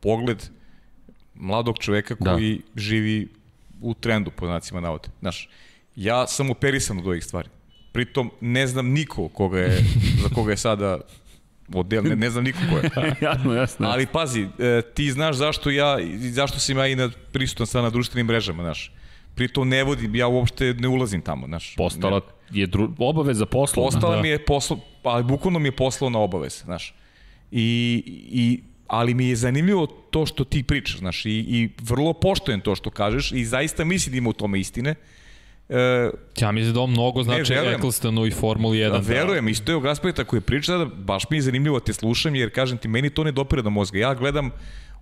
[0.00, 0.44] pogled
[1.34, 2.32] mladog čoveka Da.
[2.32, 3.28] koji živi
[3.80, 5.08] u trendu, po znacima navode.
[5.20, 5.48] Znaš,
[5.96, 7.48] ja sam operisan od ovih stvari.
[7.92, 9.84] Pritom ne znam niko koga je,
[10.22, 10.98] za koga je sada
[11.74, 13.14] odel, ne, ne znam niko ko je.
[13.28, 13.88] jasno, jasno.
[13.88, 17.90] Ali pazi, e, ti znaš zašto ja, zašto sam ja i na, prisutan sad na
[17.90, 18.92] društvenim mrežama, znaš.
[19.34, 21.74] Pritom ne vodim, ja uopšte ne ulazim tamo, znaš.
[21.76, 22.20] Postala
[22.50, 22.92] je dru...
[22.98, 23.90] obaveza poslovna.
[23.90, 24.22] Postala Da.
[24.22, 26.94] mi je poslo, ali bukvalno mi je poslovna obaveza, znaš.
[27.50, 32.60] I, i, ali mi je zanimljivo to što ti pričaš, znaš, i, i vrlo poštojem
[32.60, 34.94] to što kažeš i zaista mislim da ima u tome istine.
[35.68, 36.10] E,
[36.40, 37.74] Ja mislim da on mnogo znači verujem.
[37.74, 38.90] Ecclestonu i Formuli 1.
[38.90, 42.34] da, verujem, isto je aspekta koji priča, sada baš mi je zanimljivo da te slušam,
[42.34, 43.98] jer kažem ti, meni to ne dopire do mozga.
[43.98, 44.50] Ja gledam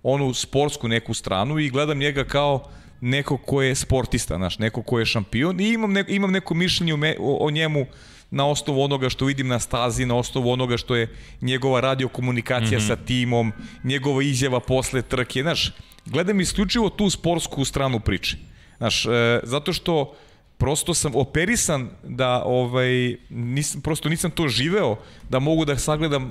[0.03, 2.63] onu sportsku neku stranu i gledam njega kao
[3.01, 6.93] neko ko je sportista, znaš, neko ko je šampion i imam, ne, imam neko mišljenje
[6.93, 7.85] o, me, o, o njemu
[8.31, 11.07] na osnovu onoga što vidim na stazi, na osnovu onoga što je
[11.41, 12.87] njegova radiokomunikacija mm -hmm.
[12.87, 13.51] sa timom,
[13.83, 15.71] njegova izjava posle trke, znaš,
[16.05, 18.37] gledam isključivo tu sportsku stranu priče.
[18.77, 20.15] Znaš, e, zato što
[20.63, 24.95] prosto sam operisan da ovaj nisam prosto nisam to živeo
[25.29, 26.23] da mogu da sagledam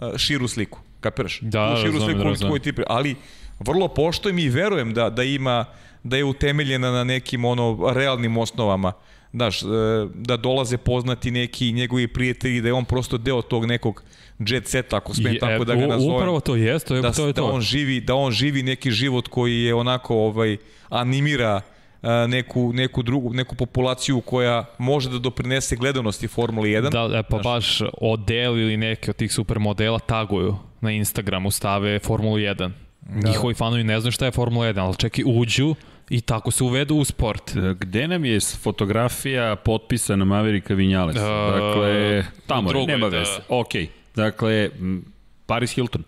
[0.00, 0.78] uh, širu sliku.
[1.00, 1.40] Kapiraš?
[1.42, 2.50] Da, tu širu razumem, sliku razumem.
[2.50, 3.16] koju ti pri- ali
[3.60, 5.64] vrlo poštujem i verujem da da ima
[6.02, 8.92] da je utemeljena na nekim ono realnim osnovama.
[9.32, 9.66] Daš, e,
[10.14, 14.02] da dolaze poznati neki njegovi prijatelji, da je on prosto deo tog nekog
[14.38, 17.12] jet seta, ako smijem Je, tako da ga nazovem Upravo to jeste, to je da,
[17.12, 17.26] to.
[17.26, 17.46] Je da to.
[17.48, 20.56] on živi da on živi neki život koji je onako ovaj
[20.88, 21.60] animira a,
[22.28, 26.90] neku, neku drugu, neku populaciju koja može da doprinese gledanosti Formule 1.
[26.90, 32.36] Da, e, pa baš odel ili neke od tih supermodela taguju na Instagramu, stave Formulu
[32.36, 32.70] 1.
[33.00, 33.28] Da.
[33.28, 35.74] Njihovi fanovi ne znaju šta je Formula 1, ali čekaj, uđu
[36.10, 37.56] i tako se uvedu u sport.
[37.78, 41.16] Gde nam je fotografija potpisana Maverika Vinjales?
[41.16, 43.18] Uh, dakle, tamo je, nema da.
[43.18, 43.30] veze.
[43.48, 43.70] Ok,
[44.14, 44.70] dakle,
[45.46, 46.02] Paris Hilton,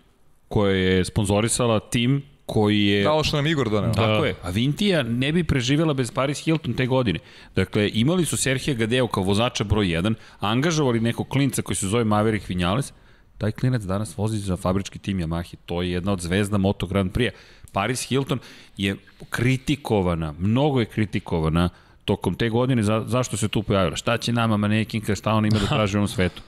[0.47, 3.03] koja je sponzorisala tim koji je...
[3.03, 3.93] Da, ovo što nam Igor doneo.
[3.93, 4.27] Tako da.
[4.27, 4.35] je.
[4.41, 7.19] A Vintija ne bi preživjela bez Paris Hilton te godine.
[7.55, 12.03] Dakle, imali su Serhija Gadeo kao vozača broj 1, angažovali nekog klinca koji se zove
[12.03, 12.93] Maverick Vinales,
[13.37, 15.55] taj klinac danas vozi za fabrički tim Yamaha.
[15.65, 17.31] To je jedna od zvezda Moto Grand Prix.
[17.71, 18.39] Paris Hilton
[18.77, 18.95] je
[19.29, 21.69] kritikovana, mnogo je kritikovana
[22.05, 23.95] tokom te godine, za, zašto se tu pojavila?
[23.95, 26.41] Šta će nama manekinka, šta ona ima da traži u ovom svetu?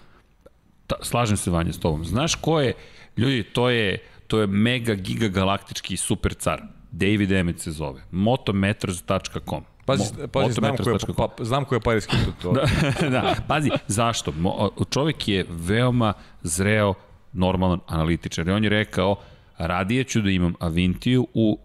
[0.88, 2.06] Ta, slažem se Vanja s tobom.
[2.06, 2.74] Znaš ko je,
[3.18, 3.98] ljudi, to je,
[4.28, 6.62] to je mega giga galaktički super car.
[6.92, 8.02] David Emmett se zove.
[8.12, 12.36] motometers.com Pazi, pazi znam, ko je, pa, znam ko je Paris Hilton.
[12.42, 12.54] To.
[13.02, 14.32] da, da, pazi, zašto?
[14.32, 16.94] Mo, čovjek je veoma zreo,
[17.34, 18.48] normalan analitičar.
[18.48, 19.16] I on je rekao,
[19.58, 21.60] radije ću da imam Avintiju u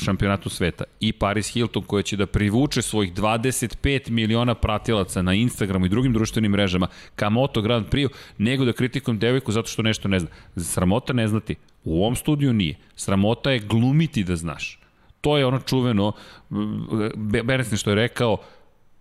[0.00, 5.86] šampionatu sveta i Paris Hilton koja će da privuče svojih 25 miliona pratilaca na Instagramu
[5.86, 8.08] i drugim društvenim mrežama ka Moto Grand Prix
[8.38, 10.28] nego da kritikujem devojku zato što nešto ne zna.
[10.56, 11.54] Sramota ne znati.
[11.84, 12.76] U ovom studiju nije.
[12.96, 14.80] Sramota je glumiti da znaš.
[15.20, 16.12] To je ono čuveno,
[17.44, 18.36] Beresni što je rekao,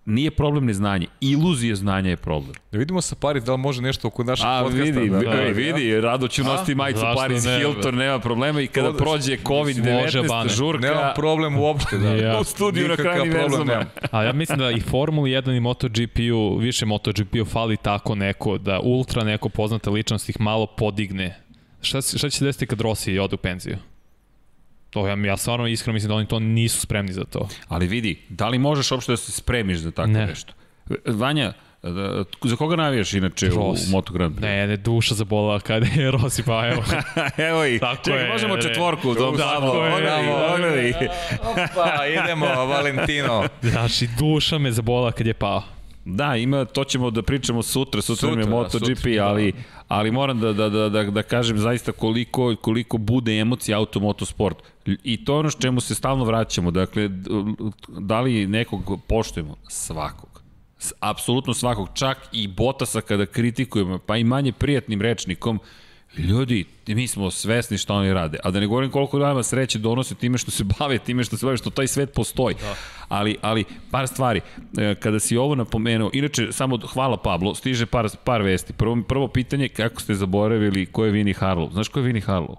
[0.06, 2.56] nije problem neznanje, iluzija znanja je problem.
[2.72, 5.00] Da vidimo sa Paris da li može nešto oko našeg A, podcasta.
[5.00, 8.68] Vidi, da, da, da, vidi, rado ću nositi majicu Paris ne, Hilton, nema problema i
[8.68, 10.88] kada prođe COVID-19 žurka.
[10.88, 12.16] Nema problem uopšte, da.
[12.16, 12.40] ja.
[12.40, 13.86] U studiju na krajnji verzama.
[14.12, 18.80] A ja mislim da i Formula 1 i MotoGP-u, više MotoGP-u fali tako neko, da
[18.80, 21.40] ultra neko poznata ličnost ih malo podigne.
[21.82, 23.78] Šta, šta će se desiti kad Rossi ode u penziju?
[24.96, 27.48] To ja, ja stvarno iskreno mislim da oni to nisu spremni za to.
[27.68, 30.26] Ali vidi, da li možeš uopšte da se spremiš za tako ne.
[30.26, 30.54] nešto?
[31.06, 31.54] Vanja,
[31.84, 33.88] da, za koga navijaš inače Rossi.
[33.88, 34.42] u Moto Grand Prix?
[34.42, 36.84] Ne, ne, duša zabola kada je Rossi, pa evo.
[37.50, 40.94] evo i, tako čekaj, je, možemo četvorku, u tom samo, ogledaj,
[41.42, 43.44] Opa, idemo, Valentino.
[43.72, 45.64] Znaš, i duša me zabola kad je pao.
[46.06, 49.58] Da, ima, to ćemo da pričamo sutra, sutra, sutra je MotoGP, da, ali, da.
[49.88, 54.58] ali moram da, da, da, da, da kažem zaista koliko, koliko bude emocija automotosport.
[54.86, 56.72] I to je ono čemu se stalno vraćamo.
[56.72, 57.10] Dakle,
[57.88, 59.56] da li nekog poštujemo?
[59.70, 60.42] Svakog.
[61.00, 61.90] Apsolutno svakog.
[61.94, 65.60] Čak i Botasa kada kritikujemo, pa i manje prijatnim rečnikom,
[66.18, 68.38] ljudi, mi smo svesni šta oni rade.
[68.44, 71.46] A da ne govorim koliko nama sreće donose time što se bave, time što se
[71.46, 72.56] bave, što taj svet postoji.
[72.56, 72.76] Da.
[73.08, 74.42] Ali, ali par stvari.
[74.78, 78.74] E, kada si ovo napomenuo, inače, samo hvala Pablo, stiže par, par vesti.
[78.74, 81.72] Prvo, prvo pitanje, kako ste zaboravili ko je Vini Harlow?
[81.74, 82.56] Znaš ko je Vini Harlow?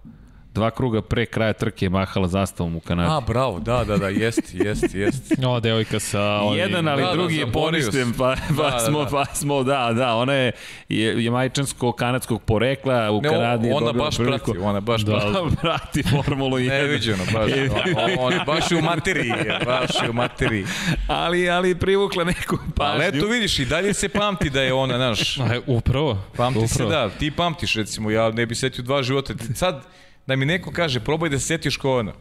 [0.57, 3.11] Dva kruga pre kraja trke je mahala zastavom u Kanadi.
[3.13, 5.33] A, bravo, da, da, da, jest, jest, jest.
[5.47, 6.23] O, devojka sa...
[6.23, 6.59] Ovim...
[6.59, 9.11] Jedan, ali da, da drugi da, je poništen, pa, pa, da, smo, da.
[9.11, 10.53] pa smo, da, da, ona je,
[10.89, 14.53] je, je majčansko-kanadskog porekla, u ne, Kanadi ona baš priliku.
[14.53, 15.57] prati, ona baš da, prati.
[15.63, 16.69] prati Formulu 1.
[16.69, 17.51] Neviđeno, baš,
[18.05, 19.33] on, on, baš u materiji,
[19.65, 20.67] baš u materiji.
[21.09, 22.95] ali, ali privukla neku pažnju.
[22.95, 25.39] Ali eto vidiš, i dalje se pamti da je ona, znaš.
[25.67, 26.19] Upravo.
[26.37, 26.69] Pamti upravo.
[26.69, 29.35] se, da, ti pamtiš, recimo, ja ne bi setio dva života.
[29.55, 29.83] Sad,
[30.27, 32.13] da mi neko kaže probaj da se setiš ko ono.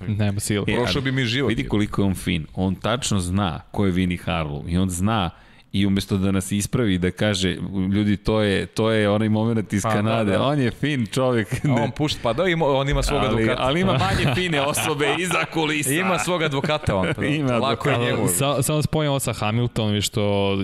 [0.00, 0.64] Nema sila.
[0.64, 1.48] Prošao bi mi život.
[1.48, 2.46] Vidi koliko je on fin.
[2.54, 5.30] On tačno zna ko je Vini Harlow i on zna
[5.74, 7.56] i umesto da nas ispravi da kaže
[7.94, 10.44] ljudi to je to je onaj momenat iz pa, da, Kanade da, da.
[10.44, 13.62] on je fin čovjek A on pušta pa da ima, on ima svog ali, advokata
[13.62, 17.98] ali ima manje fine osobe iza kulisa ima svog advokata on pa, ima lako je
[17.98, 20.56] njemu sa, samo spojim ovo sa Hamiltonom što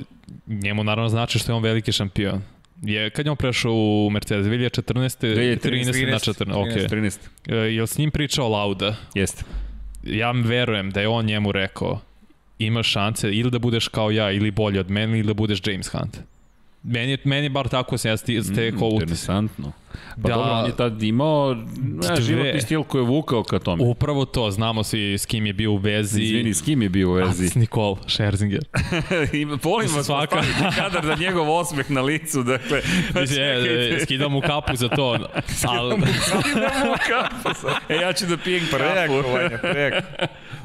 [0.46, 2.42] njemu naravno znači što je on veliki šampion
[2.82, 4.46] Je, kad je on prešao u Mercedes?
[4.46, 5.26] 2014.
[5.26, 5.58] 2013.
[5.60, 6.54] 13, na 14.
[6.54, 6.88] Okay.
[6.88, 7.18] 13.
[7.48, 8.96] E, je li s njim pričao Lauda?
[9.14, 9.44] Jeste.
[10.04, 12.00] Ja verujem da je on njemu rekao
[12.58, 15.88] imaš šanse ili da budeš kao ja ili bolji od mene ili da budeš James
[15.88, 16.18] Hunt.
[16.82, 19.72] Meni, meni bar tako se ja stekao mm, Interesantno.
[19.92, 23.84] Pa da, dobro, on je tad imao ne, životni stil koji je vukao ka tome.
[23.84, 26.22] Upravo to, znamo svi s kim je bio u vezi.
[26.22, 27.44] Izvini, s kim je bio u vezi?
[27.46, 28.64] A, s Nicole Scherzinger.
[29.32, 30.42] Ima, volim vas Svaka...
[30.76, 32.82] kadar da njegov osmeh na licu, dakle...
[33.36, 35.18] je, skidam mu kapu za to.
[35.68, 35.90] Al...
[36.40, 37.68] skidam mu kapu.
[37.88, 38.76] e, ja ću da pijem kapu.
[38.76, 40.06] Preko, Vanja, preko.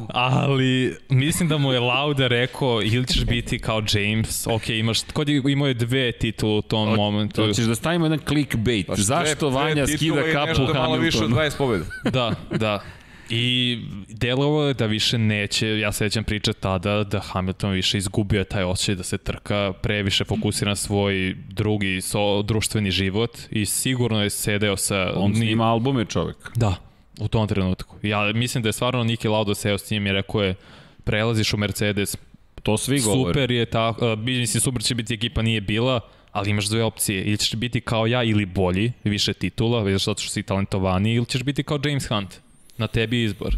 [0.07, 5.29] Ali mislim da mu je Lauda rekao ili ćeš biti kao James, ok, imaš, kod
[5.29, 7.45] je, imao je dve titule u tom o, momentu.
[7.47, 8.87] Hoćeš da stavimo jedan clickbait.
[8.87, 10.73] Pa Zašto Vanja skida kapu Hamiltonu?
[10.73, 11.85] malo više od 20 pobjeda.
[12.11, 12.83] da, da.
[13.29, 13.77] I
[14.09, 18.95] delovo je da više neće, ja sećam priče tada da Hamilton više izgubio taj osjećaj
[18.95, 24.77] da se trka, previše fokusira na svoj drugi so, društveni život i sigurno je sedeo
[24.77, 25.13] sa...
[25.15, 25.37] On ni...
[25.37, 26.37] snima albume čovek.
[26.55, 26.75] Da,
[27.19, 27.95] u tom trenutku.
[28.03, 30.55] Ja mislim da je stvarno Niki Lauda seo s njim i rekao je
[31.03, 32.17] prelaziš u Mercedes,
[32.65, 33.33] To svi govore.
[33.33, 35.99] super je tako, uh, mislim super će biti ekipa nije bila,
[36.31, 40.21] ali imaš dve opcije, ili ćeš biti kao ja ili bolji, više titula, vidiš zato
[40.21, 42.39] što si talentovaniji, ili ćeš biti kao James Hunt.
[42.77, 43.55] Na tebi je izbor.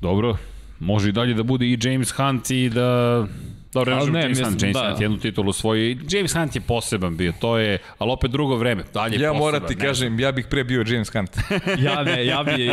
[0.00, 0.36] Dobro,
[0.82, 3.26] može i dalje da bude i James Hunt i da...
[3.72, 4.88] Dobro, ne ne, James mislim, Hunt, James da.
[4.88, 5.96] Hunt jednu titulu svoju.
[6.10, 9.36] James Hunt je poseban bio, to je, ali opet drugo vreme, dalje Ja poseban.
[9.36, 9.80] moram ti ne.
[9.80, 11.30] kažem, ja bih pre bio James Hunt.
[11.86, 12.70] Ja ne, ja bi,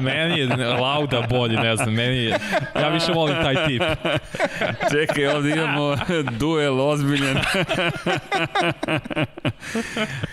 [0.00, 0.46] meni je
[0.80, 2.38] Lauda bolji, ne znam, meni je,
[2.74, 3.82] ja više volim taj tip.
[4.92, 5.96] Čekaj, ovde imamo
[6.40, 7.36] duel ozbiljan.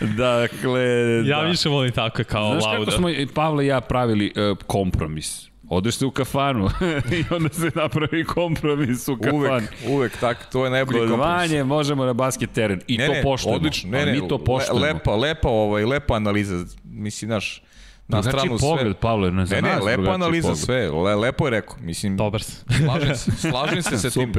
[0.02, 0.84] dakle,
[1.26, 1.48] Ja da.
[1.50, 2.80] više volim tako kao Znaš Lauda.
[2.80, 5.50] kako smo i Pavle i ja pravili uh, kompromis?
[5.70, 6.70] Odeš se u kafanu
[7.20, 9.38] i onda se napravi kompromis u kafanu.
[9.38, 11.38] uvek, uvek tak, to je najbolji Kod kompromis.
[11.38, 13.56] Vanje možemo na basket teren i ne, to ne, poštujemo.
[13.58, 14.86] Odlično, ne, ne, mi to poštujemo.
[14.86, 17.64] Le, lepa, lepa, ovaj, lepa analiza, mislim, naš,
[18.08, 18.68] na Drugačiji stranu sve.
[18.70, 20.66] pogled, Pavle, ne za Ne, ne, nas lepa drugačiji analiza pogled.
[20.66, 22.58] sve, le, lepo je rekao, mislim, Dobar si.
[22.86, 24.34] slažem se, slažem se sa tim,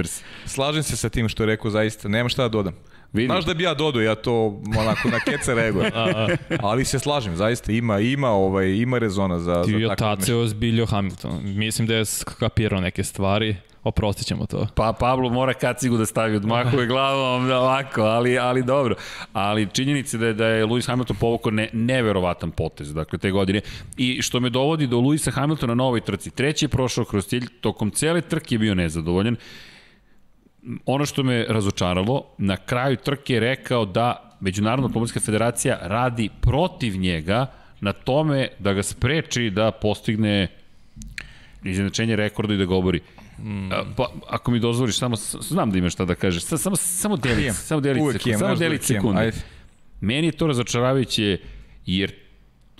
[0.44, 2.74] slažem se sa tim što je rekao zaista, nema šta da dodam.
[3.12, 3.26] Vidi.
[3.26, 5.92] Znaš da bi ja dodao, ja to onako na keca reagujem.
[6.68, 10.34] Ali se slažem, zaista ima ima ovaj ima rezona za Ti za je tako tace
[10.34, 11.40] ozbiljio Hamilton.
[11.44, 13.56] Mislim da je skapirao neke stvari.
[13.86, 14.66] Oprostit ćemo to.
[14.74, 18.94] Pa Pablo mora kacigu da stavi, odmahuje glavom da ovako, ali, ali dobro.
[19.32, 23.60] Ali činjenica da je, da je Lewis Hamilton povukao ne, neverovatan potez, dakle, te godine.
[23.96, 26.30] I što me dovodi do Lewisa Hamiltona na ovoj trci.
[26.30, 29.36] Treći je prošao kroz cilj, tokom cele trke je bio nezadovoljan.
[30.86, 36.96] Ono što me razočaralo, na kraju trke je rekao da Međunarodna automobilska federacija radi protiv
[36.96, 37.46] njega
[37.80, 40.48] na tome da ga spreči da postigne
[41.64, 43.00] izjednačenje rekorda i da govori.
[43.38, 43.70] Mm.
[43.96, 47.54] Pa, ako mi dozvoliš, samo, znam da imaš šta da kažeš, Sa- samo, samo Imam.
[47.54, 47.80] samo
[48.12, 49.20] sekund, imam, samo da imam, sekunde.
[49.20, 49.36] ajde.
[50.00, 51.38] Meni je to razočaravajuće,
[51.86, 52.14] jer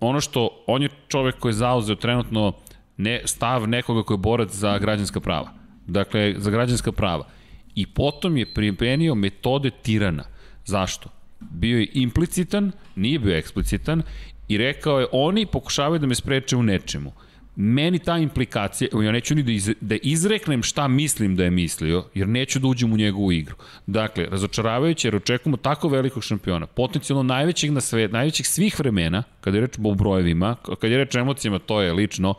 [0.00, 2.52] ono što, on je čovek koji je zauzeo trenutno
[2.96, 5.48] ne, stav nekoga koji je borac za građanska prava.
[5.86, 7.28] Dakle, za građanska prava.
[7.76, 10.24] I potom je primenio metode tirana.
[10.64, 11.08] Zašto?
[11.40, 14.02] Bio je implicitan, nije bio eksplicitan
[14.48, 17.12] i rekao je, oni pokušavaju da me spreče u nečemu.
[17.56, 22.04] Meni ta implikacija, ja neću ni da, iz, da izreknem šta mislim da je mislio,
[22.14, 23.54] jer neću da uđem u njegovu igru.
[23.86, 29.56] Dakle, razočaravajuće jer očekujemo tako velikog šampiona, potencijalno najvećeg na svet, najvećeg svih vremena, kada
[29.56, 32.34] je reč o brojevima, kada je reč o emocijama, to je lično,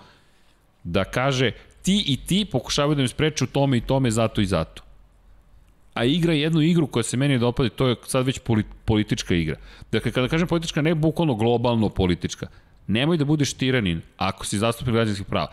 [0.84, 1.52] da kaže
[1.82, 4.87] ti i ti pokušavaju da me spreče u tome i tome, zato i zato.
[5.98, 9.56] A igra jednu igru koja se meni dopada, to je sad već poli, politička igra.
[9.92, 12.48] Dakle, kada kažem politička, ne bukvalno globalno politička.
[12.88, 15.48] Nemoj da budeš tiranin ako si zastupnik građanskih prava.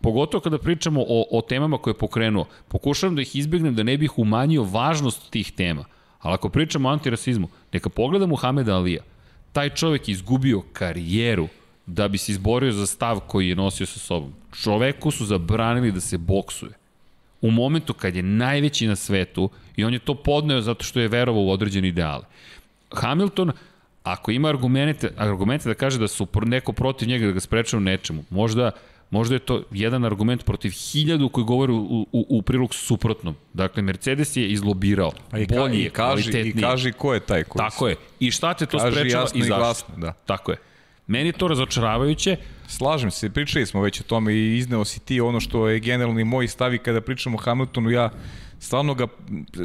[0.00, 2.46] Pogotovo kada pričamo o, o temama koje je pokrenuo.
[2.68, 5.84] Pokušavam da ih izbjegnem da ne bih umanjio važnost tih tema.
[6.20, 9.02] Ali ako pričamo o antirasizmu, neka pogleda Muhameda Alija.
[9.52, 11.48] Taj čovek je izgubio karijeru
[11.86, 14.32] da bi se izborio za stav koji je nosio sa sobom.
[14.62, 16.72] Čoveku su zabranili da se boksuje.
[17.40, 21.08] U momentu kad je najveći na svetu i on je to podneo zato što je
[21.08, 22.24] verovao u određene ideale.
[22.92, 23.52] Hamilton,
[24.02, 27.80] ako ima argumente, argumente da kaže da su neko protiv njega da ga spreče u
[27.80, 28.70] nečemu, možda
[29.10, 33.34] Možda je to jedan argument protiv hiljadu koji govore u, u, u prilog suprotnom.
[33.52, 35.12] Dakle, Mercedes je izlobirao.
[35.30, 37.96] A i, ka, bolji je, i kaži, i kaži ko je taj koji Tako je.
[38.20, 39.56] I šta te to Kaži sprečava i zašto?
[39.58, 40.12] glasno, da.
[40.12, 40.58] Tako je.
[41.08, 42.36] Meni je to razočaravajuće.
[42.66, 46.24] Slažem se, pričali smo već o tome i izneo si ti ono što je generalni
[46.24, 48.10] moj stav i kada pričamo o Hamiltonu, ja
[48.58, 49.06] stvarno ga,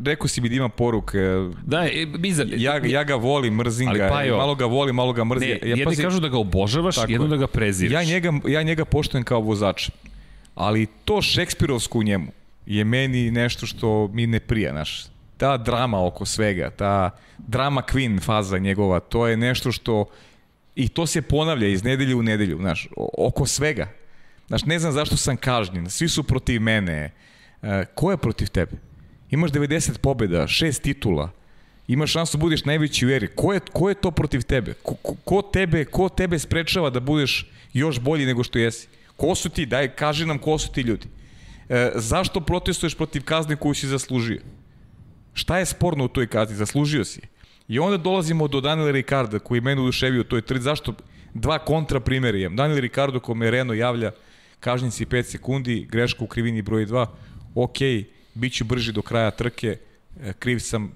[0.05, 1.19] rekao si mi da ima poruke,
[1.65, 4.37] Da, e, bizar, ja, ja ga volim, mrzim Ali ga, pa jo.
[4.37, 5.49] malo ga volim, malo ga mrzim.
[5.49, 7.29] Ne, ja, jedni pazi, kažu da ga obožavaš, Tako jedno je.
[7.29, 7.93] da ga preziraš.
[7.93, 9.91] ja njega, ja njega poštujem kao vozača,
[10.55, 12.27] ali to šekspirovsko u njemu
[12.65, 15.05] je meni nešto što mi ne prija, naš.
[15.37, 20.05] Ta drama oko svega, ta drama queen faza njegova, to je nešto što
[20.75, 22.87] i to se ponavlja iz nedelje u nedelju, znaš,
[23.17, 23.87] oko svega.
[24.47, 27.11] Znaš, ne znam zašto sam kažnjen, svi su protiv mene.
[27.61, 28.71] E, ko je protiv tebe?
[29.29, 31.31] Imaš 90 pobjeda, šest titula,
[31.87, 33.27] imaš šansu da budeš najveći u eri.
[33.27, 34.73] Ko je, ko je to protiv tebe?
[34.73, 35.85] Ko, ko, ko, tebe?
[35.85, 38.87] ko tebe sprečava da budeš još bolji nego što jesi?
[39.17, 39.65] Ko su ti?
[39.65, 41.07] Daj, kaži nam ko su ti ljudi.
[41.69, 44.41] E, zašto protestuješ protiv kazne koju si zaslužio?
[45.33, 46.55] Šta je sporno u toj kazni?
[46.55, 47.19] Zaslužio si.
[47.19, 47.32] je.
[47.67, 50.63] I onda dolazimo do Daniela Ricarda koji je mene uduševio u toj trci.
[50.63, 50.93] Zašto?
[51.33, 52.55] Dva kontra primjera imam.
[52.55, 54.11] Daniel Ricardo kome Renault javlja
[54.59, 57.05] kažnjen si 5 sekundi, greška u krivini broj 2.
[57.55, 57.77] Ok,
[58.33, 59.77] bit ću brži do kraja trke,
[60.21, 60.91] e, kriv sam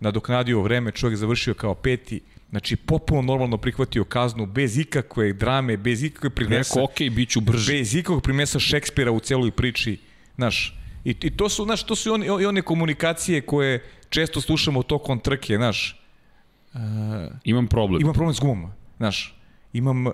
[0.00, 2.20] nadoknadio vreme, čovjek završio kao peti,
[2.50, 7.40] znači potpuno normalno prihvatio kaznu bez ikakve drame, bez ikakve primesa Rekao, ok, bit ću
[7.40, 7.72] brži.
[7.72, 9.98] bez ikakvog primesa Šekspira u celoj priči,
[10.36, 14.40] znaš, i, i to su, znaš, to su i one, i one komunikacije koje često
[14.40, 16.01] slušamo tokom trke, znaš,
[17.44, 18.00] Imam problem.
[18.00, 19.34] imam problem s gumama, znaš,
[19.72, 20.06] imam,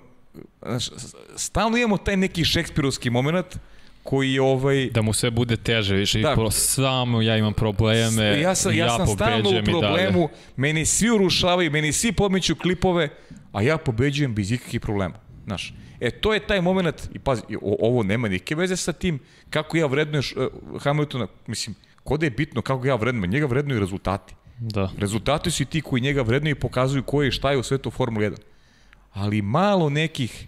[0.61, 0.89] znaš,
[1.35, 3.57] stalno imamo taj neki šekspirovski moment
[4.03, 6.35] koji ovaj Da mu sve bude teže, više Da.
[6.35, 6.51] da.
[6.51, 11.93] samo ja imam probleme, ja sam, ja, sam stalno u problemu, meni svi urušavaju, meni
[11.93, 13.09] svi podmeću klipove,
[13.51, 15.15] a ja pobeđujem bez ikakvih problema.
[15.45, 19.19] Znaš, e to je taj moment, i pazi, ovo nema nike veze sa tim
[19.49, 24.35] kako ja vrednuješ uh, Hamiltona, mislim, kod je bitno kako ja vrednujem, njega vrednuju rezultati.
[24.59, 24.91] Da.
[24.97, 27.63] Rezultati su i ti koji njega vrednuju i pokazuju ko je i šta je u
[27.63, 28.35] svetu Formula 1.
[29.13, 30.47] Ali malo nekih,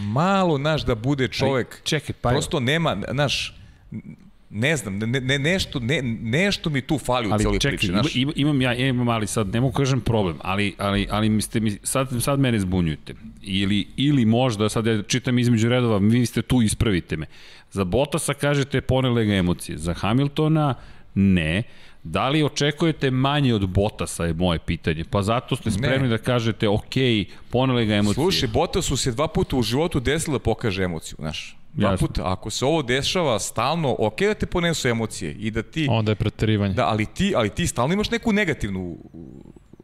[0.00, 3.54] malo, naš, da bude čovek, čekaj, pa- prosto nema, naš,
[4.50, 7.92] ne znam, ne, ne, nešto, ne, nešto mi tu fali u ali cijeloj čekaj, priči,
[7.92, 8.16] znaš.
[8.16, 11.60] ima, imam ja, imam ali sad, ne mogu kažem problem, ali, ali, ali mi ste,
[11.60, 13.14] mi, sad, sad mene zbunjujete.
[13.42, 17.26] Ili, ili možda, sad ja čitam između redova, vi ste tu, ispravite me.
[17.70, 20.74] Za Bottasa kažete ponele ga emocije, za Hamiltona
[21.14, 21.62] ne.
[22.10, 25.04] Da li očekujete manje od Bottasa je moje pitanje.
[25.10, 26.94] Pa zato ste spremni da kažete, ok,
[27.50, 28.14] ponele ga emocije.
[28.14, 31.56] Slušaj, Bottasu se dva puta u životu desilo da pokaže emociju, znaš.
[31.72, 32.06] Dva Jasno.
[32.06, 32.32] puta.
[32.32, 35.86] Ako se ovo dešava stalno, ok da te ponesu emocije i da ti...
[35.90, 36.74] Onda je preterivanje.
[36.74, 38.96] Da, ali ti, ali ti stalno imaš neku negativnu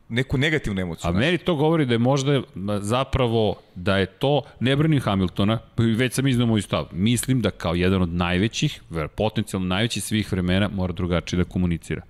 [0.08, 1.08] neku negativnu emociju.
[1.08, 1.20] A znaš.
[1.20, 2.42] meni to govori da je možda
[2.80, 6.86] zapravo da je to, ne branim Hamiltona, već sam iznao moj stav.
[6.92, 12.02] Mislim da kao jedan od najvećih, ver- potencijalno najvećih svih vremena mora drugačije da komunicira.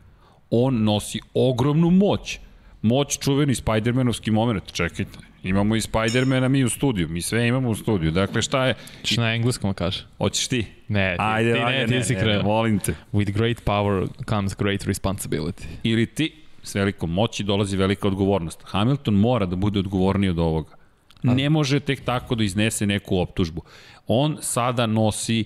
[0.55, 2.39] On nosi ogromnu moć.
[2.83, 4.73] Moć čuveni Spidermanovski moment.
[4.73, 7.09] Čekajte, imamo i Spidermana mi u studiju.
[7.09, 8.11] Mi sve imamo u studiju.
[8.11, 8.75] Dakle, šta je?
[9.05, 10.05] Što na engleskom kaže?
[10.19, 10.67] Hoćeš ti?
[10.89, 12.43] Ne, ti, Ajde, ti, ne, ajde, ti ne, si ne, krenuo.
[12.43, 12.95] molim te.
[13.13, 15.65] With great power comes great responsibility.
[15.83, 18.61] ili ti s velikom moći dolazi velika odgovornost.
[18.65, 20.77] Hamilton mora da bude odgovorniji od ovoga.
[21.23, 23.63] Ne može tek tako da iznese neku optužbu.
[24.07, 25.45] On sada nosi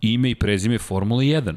[0.00, 1.54] ime i prezime Formule 1.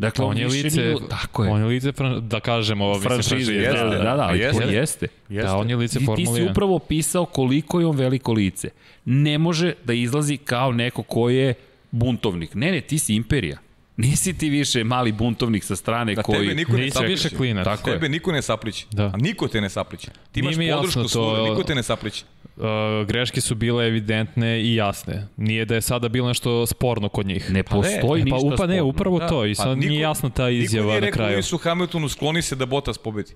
[0.00, 1.50] Dakle, On je lice, nije- tako je.
[1.50, 4.40] on je lice, fran, da kažemo, ovo mislim, franšize, franšize, da, da, da, da, ali
[4.40, 4.74] Pa to jeste.
[4.74, 5.06] jeste.
[5.42, 6.50] Da, on je lice Ti, ti Formule si 1.
[6.50, 8.68] upravo pisao koliko je on veliko lice.
[9.04, 11.54] Ne može da izlazi kao neko ko je
[11.90, 12.54] buntovnik.
[12.54, 13.58] Ne, ne, ti si imperija.
[13.96, 16.38] Nisi ti više mali buntovnik sa strane Da koji...
[16.40, 17.12] tebe niko ne Nisi sapliće.
[17.14, 17.64] više klinac.
[17.64, 17.96] Tako je.
[17.96, 18.86] Tebe niko ne sapliće.
[18.90, 19.04] Da.
[19.04, 20.08] A niko te ne sapliće.
[20.32, 22.24] Ti imaš podršku to- svoju, niko te ne sapliće.
[22.60, 22.66] Uh,
[23.06, 25.26] greške su bile evidentne i jasne.
[25.36, 27.50] Nije da je sada bilo nešto sporno kod njih.
[27.50, 28.84] Ne postoji E, ništa pa upa ne, sporno.
[28.84, 31.34] upravo to i sad Pa niko- nije jasna ta Niko izjava nije na rekao kraju.
[31.34, 33.32] Luisu Hamiltonu skloni se da Bottas pobedi.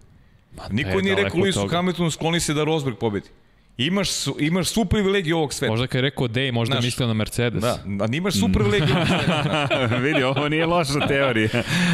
[0.71, 1.77] Niko e, nije rekao toga.
[1.77, 3.29] Hamiltonu skloni se da Rosberg pobedi.
[3.79, 5.71] Imaš, su, imaš su privilegiju ovog sveta.
[5.71, 7.63] Možda kad je rekao Dej, možda je Znaš, mislio na Mercedes.
[7.63, 9.97] Da, a imaš su privilegiju ovog sveta.
[10.03, 11.49] Vidi, ovo nije loša teorija.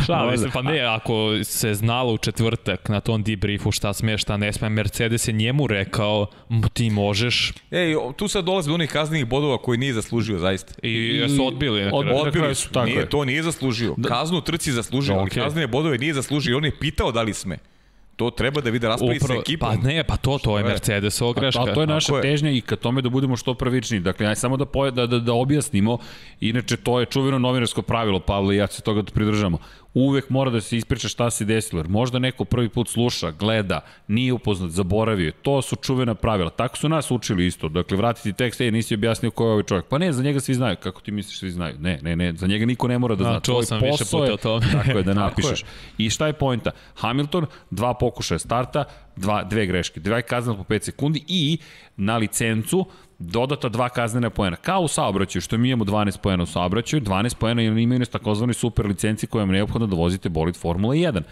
[0.07, 4.37] Šalim se, pa ne, ako se znalo u četvrtak na tom debriefu šta sme, šta
[4.37, 8.91] ne sme, Mercedes je njemu rekao, "M, ti možeš Ej, tu sad dolazi do onih
[8.91, 10.75] kaznenih bodova koji nije zaslužio zaista.
[10.83, 12.19] i, su odbili na od- kraju.
[12.19, 13.09] Odbili su, tako nije, je.
[13.09, 13.97] to nije zaslužio.
[14.09, 15.43] Kaznu u trci zaslužio, ali okej.
[15.43, 16.57] kaznene bodove nije zaslužio.
[16.57, 17.59] On je pitao da li sme.
[18.21, 19.69] To treba da vide raspravi sa Upravo, ekipom.
[19.81, 20.65] pa ne, pa to, to je?
[20.65, 21.63] Mercedesova greška.
[21.63, 22.23] A to je naša je.
[22.23, 24.01] težnja i ka tome da budemo što prvični.
[24.01, 25.99] Dakle, aj samo da, poje, da, da, da objasnimo,
[26.41, 29.59] inače to je čuveno novinarsko pravilo, Pavle i ja se toga pridržamo.
[29.95, 33.81] Uvek mora da se ispriča šta se desilo, jer možda neko prvi put sluša, gleda,
[34.09, 35.33] nije upoznat, zaboravio.
[35.33, 36.51] To su čuvena pravila.
[36.51, 37.69] Tako su nas učili isto.
[37.69, 39.87] Dakle, vratiti tekst, ej, nisi objasnio ko je ovaj čovjek.
[39.87, 40.77] Pa ne, za njega svi znaju.
[40.77, 41.75] Kako ti misliš svi znaju?
[41.79, 43.41] Ne, ne, ne, za njega niko ne mora da Da, zna.
[43.41, 44.67] čuo Tvoj sam više puta je- o tome.
[44.73, 45.65] Tako je, da napišeš.
[45.99, 46.71] I šta je pojenta?
[46.95, 48.85] Hamilton, dva pokušaja starta,
[49.17, 51.59] dva, dve greške, dva kazna po 5 sekundi i
[51.97, 52.87] na licencu
[53.19, 54.57] dodata dva kaznena poena.
[54.57, 58.55] Kao u saobraćaju, što mi imamo 12 poena u saobraćaju, 12 poena imaju nas takozvani
[58.55, 61.23] super licenci koja vam je neophodna da vozite bolid Formula 1.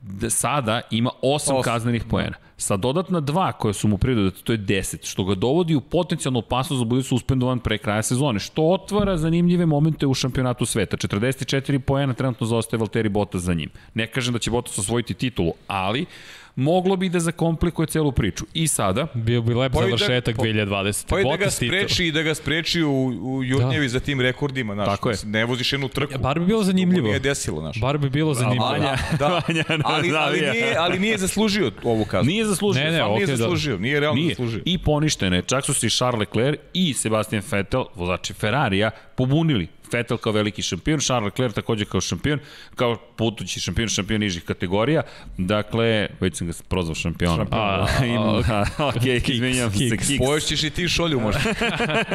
[0.00, 2.36] D sada ima 8 Osam, kaznenih poena.
[2.56, 6.38] Sa dodatna dva koje su mu pridodate, to je 10, što ga dovodi u potencijalnu
[6.38, 10.96] opasnost da bude suspendovan pre kraja sezone, što otvara zanimljive momente u šampionatu sveta.
[10.96, 13.70] 44 poena trenutno zaostaje Valtteri Bottas za njim.
[13.94, 16.06] Ne kažem da će Bottas osvojiti titulu, ali
[16.56, 18.44] moglo bi da zakomplikuje celu priču.
[18.54, 21.08] I sada, Bio bi lep Pa da- završetak pa- 2020.
[21.08, 22.90] Pa i da ga spreči i da ga spreči u,
[23.22, 23.88] u jurnjevi da.
[23.88, 24.86] za tim rekordima, znaš.
[24.86, 25.16] Tako je.
[25.24, 26.12] Ne voziš jednu trku.
[26.12, 27.06] Ja, bar bi bilo zanimljivo.
[27.06, 27.80] Nije desilo, znaš.
[27.80, 28.64] Bar bi bilo zanimljivo.
[28.66, 30.52] Vanja, da, Vanja ali, ali, navija.
[30.52, 32.28] nije, ali nije zaslužio ovu kaznu.
[32.28, 32.84] nije zaslužio.
[32.84, 33.36] Ne, ne, Stvarno nije da.
[33.36, 34.28] zaslužio, nije realno Nije.
[34.28, 34.62] zaslužio.
[34.64, 35.42] I poništene.
[35.42, 39.68] Čak su se i Charles Leclerc i Sebastian Vettel, vozači Ferrarija, pobunili.
[39.92, 42.38] Vettel kao veliki šampion, Charles Leclerc takođe kao šampion,
[42.74, 45.02] kao putući šampion, šampion nižih kategorija.
[45.38, 47.46] Dakle, već sam ga prozvao šampionom.
[47.50, 48.38] A, Ima,
[48.78, 50.06] ok, izvinjam se, kiks.
[50.06, 50.18] kiks.
[50.26, 51.40] Poješćeš i ti šolju možda.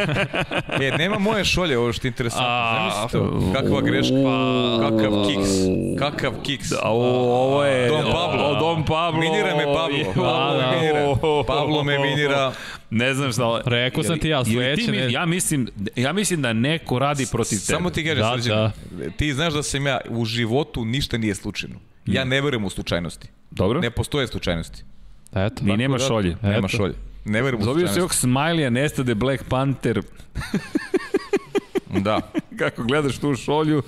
[0.81, 2.47] e, nema moje šolje, ovo što je interesantno.
[2.49, 4.15] A, Zamisli to, kakva greška,
[4.81, 5.49] kakav kiks,
[5.99, 6.69] kakav kiks.
[6.69, 7.87] Da, ovo, ovo je...
[7.87, 8.43] Don Pablo.
[8.43, 9.19] O, Don Pablo.
[9.19, 10.13] Minira me Pablo.
[10.15, 11.15] Pablo me minira.
[11.47, 12.51] Pablo me minira.
[12.91, 13.61] Ne znam šta...
[13.65, 17.65] Rekao sam ti ja, sledeće mi- Ja mislim, ja mislim da neko radi protiv tebe.
[17.67, 18.71] Samo ti kažem, Da, Srđan,
[19.17, 21.75] ti znaš da sam ja u životu ništa nije slučajno.
[22.05, 23.27] Ja ne verujem u slučajnosti.
[23.51, 23.79] Dobro?
[23.81, 24.83] Ne postoje slučajnosti.
[25.31, 25.63] Eto.
[25.63, 26.35] Ni nema šolje.
[26.41, 26.93] Nema šolje.
[27.25, 28.25] Ne verujem u Dobio se slučajnosti.
[28.25, 30.01] ovog Smiley-a, nestade Black Panther.
[31.99, 32.21] Da.
[32.59, 33.83] kako gledaš tu šolju,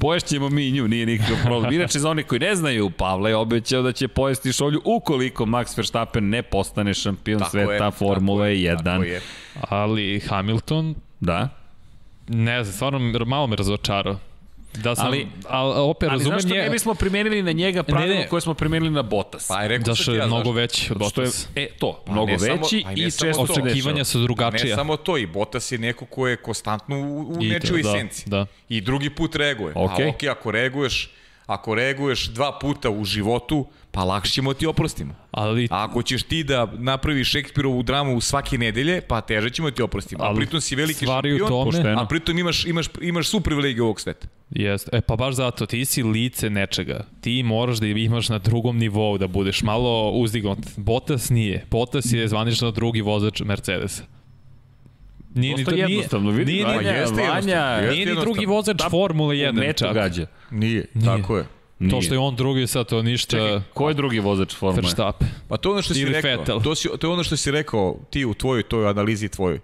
[0.00, 1.72] poješćemo mi nju, nije nikakav problem.
[1.72, 5.76] Inače, za one koji ne znaju, Pavle je obećao da će pojesti šolju ukoliko Max
[5.76, 8.84] Verstappen ne postane šampion Tako sveta je, Formule je, 1.
[8.84, 9.20] tako je.
[9.68, 11.48] Ali Hamilton, Da.
[12.28, 14.18] ne znam, stvarno malo me razočarao.
[14.76, 17.82] Da sam, ali, Ali- ali opet Ali razumem zašto nje, ne bismo primenili na njega
[17.82, 18.28] pravilo Ne, ne.
[18.28, 19.48] koje smo primenili na Bottas?
[19.48, 22.32] Pa je rekao zašto je ja, mnogo veći od Što je, e, to, Pa mnogo
[22.32, 23.42] ne samo- veći pa ne i često.
[23.42, 24.76] Očekivanja su Pa ne drugačija.
[24.76, 28.24] samo to, i Bottas je neko ko je konstantno u, u nečoj da, esenciji.
[28.26, 28.46] da.
[28.68, 29.72] I drugi put reaguje.
[29.76, 30.06] Okej.
[30.06, 31.10] A ok, ako reaguješ,
[31.46, 33.66] ako reaguješ dva puta u životu,
[33.96, 35.14] pa lakše ćemo ti oprostimo.
[35.30, 39.82] Ali A ako ćeš ti da napraviš Šekspirovu dramu svake nedelje, pa teže ćemo ti
[39.82, 40.24] oprostimo.
[40.24, 42.00] A Ali pritom si veliki šampion, tome- Pošteno.
[42.00, 44.28] a pritom imaš, imaš, imaš su privilegije ovog sveta.
[44.50, 44.90] Jeste.
[44.92, 47.04] E pa baš zato, ti si lice nečega.
[47.20, 50.58] Ti moraš da imaš na drugom nivou, da budeš malo uzdignut.
[50.76, 51.64] Bottas nije.
[51.70, 54.02] Bottas je zvanično drugi vozač Mercedesa.
[55.34, 57.80] Nije, Dosta jednostavno, vidi, nije, Vanja, nije, jeste Vanja, jednostavno.
[57.80, 58.20] nije ni jednostavno.
[58.24, 59.94] drugi vozač Da, Formule u 1 metu čak.
[59.94, 60.26] gađa.
[60.50, 60.86] Nije,
[61.78, 61.90] Nije.
[61.90, 64.82] To što je on drugi sad, to ništa Čekaj, ko je drugi vozač Formule?
[64.82, 65.28] Verstappen.
[65.48, 66.30] Pa to je ono što si Ili rekao.
[66.30, 66.62] Vettel.
[66.62, 69.58] To, si, to je ono što si rekao ti u tvojoj toj analizi tvojoj.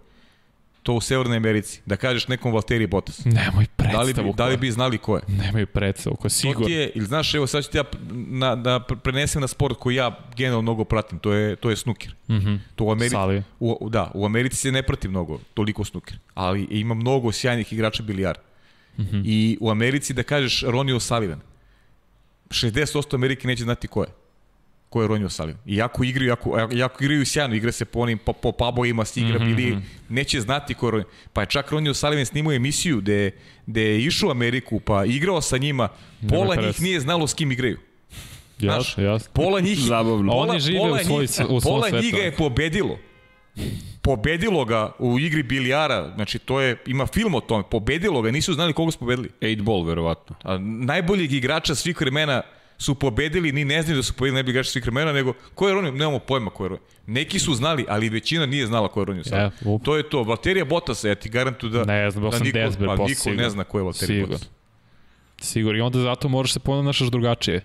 [0.82, 1.80] To u Severnoj Americi.
[1.86, 3.24] Da kažeš nekom Valtteri Bottas.
[3.24, 5.22] Nemoj Da li, predstavu bi, da li bi znali ko je?
[5.28, 6.66] Nemaju predstavu ko je To sigurno.
[6.66, 9.94] ti je, ili znaš, evo sad ću ti ja na, da prenesem na sport koji
[9.94, 12.14] ja generalno mnogo pratim, to je, to je snooker.
[12.30, 12.54] Mhm.
[12.74, 13.42] To u Americi, Sali.
[13.60, 18.02] u, da, u Americi se ne prati mnogo, toliko snooker, ali ima mnogo sjajnih igrača
[18.02, 18.40] bilijara.
[18.98, 19.22] Mhm.
[19.24, 21.38] I u Americi da kažeš Ronnie O'Sullivan,
[22.52, 24.08] 60% Amerike neće znati ko je.
[24.88, 25.56] Ko je Ronnie O'Sullivan.
[25.66, 29.20] I jako igraju, jako, jako igraju sjajno, igra se po onim, po, po pubovima se
[29.20, 31.06] igra, Mhm, bili, neće znati ko je Ronnie.
[31.32, 33.30] Pa je čak Ronnie O'Sullivan snimao emisiju gde,
[33.66, 35.88] gde je išao u Ameriku, pa igrao sa njima,
[36.28, 37.78] pola njih nije znalo s kim igraju.
[38.58, 39.30] Znaš, Jasno, jasno.
[39.32, 40.32] Pola njih, Zabavno.
[40.32, 42.04] Pola, Oni žive pola u svoj- njih, u svom pola svetu.
[42.04, 42.98] njih ga je pobedilo.
[44.02, 48.54] Pobedilo ga u igri bilijara, znači to je, ima film o tome, pobedilo ga, nisu
[48.54, 49.28] znali koga su pobedili.
[49.40, 50.36] 8 ball, verovatno.
[50.42, 52.42] A najboljeg igrača svih vremena
[52.78, 55.74] su pobedili, ni ne znaju da su pobedili najboljeg igrača svih vremena, nego ko je
[55.74, 56.84] Ronio, nemamo pojma ko je Ronio.
[57.06, 59.52] Neki su znali, ali većina nije znala ko je Ronio sad.
[59.64, 59.84] Up.
[59.84, 60.22] to je to.
[60.22, 63.42] Valterija Bottas, ja ti garantuju da, Ne znam, da niko, desber pa niko sigurno.
[63.42, 64.26] ne zna ko je Valterija.
[64.26, 64.48] Bottas.
[65.40, 65.78] Sigurno.
[65.78, 67.64] I onda zato moraš se ponašaš drugačije.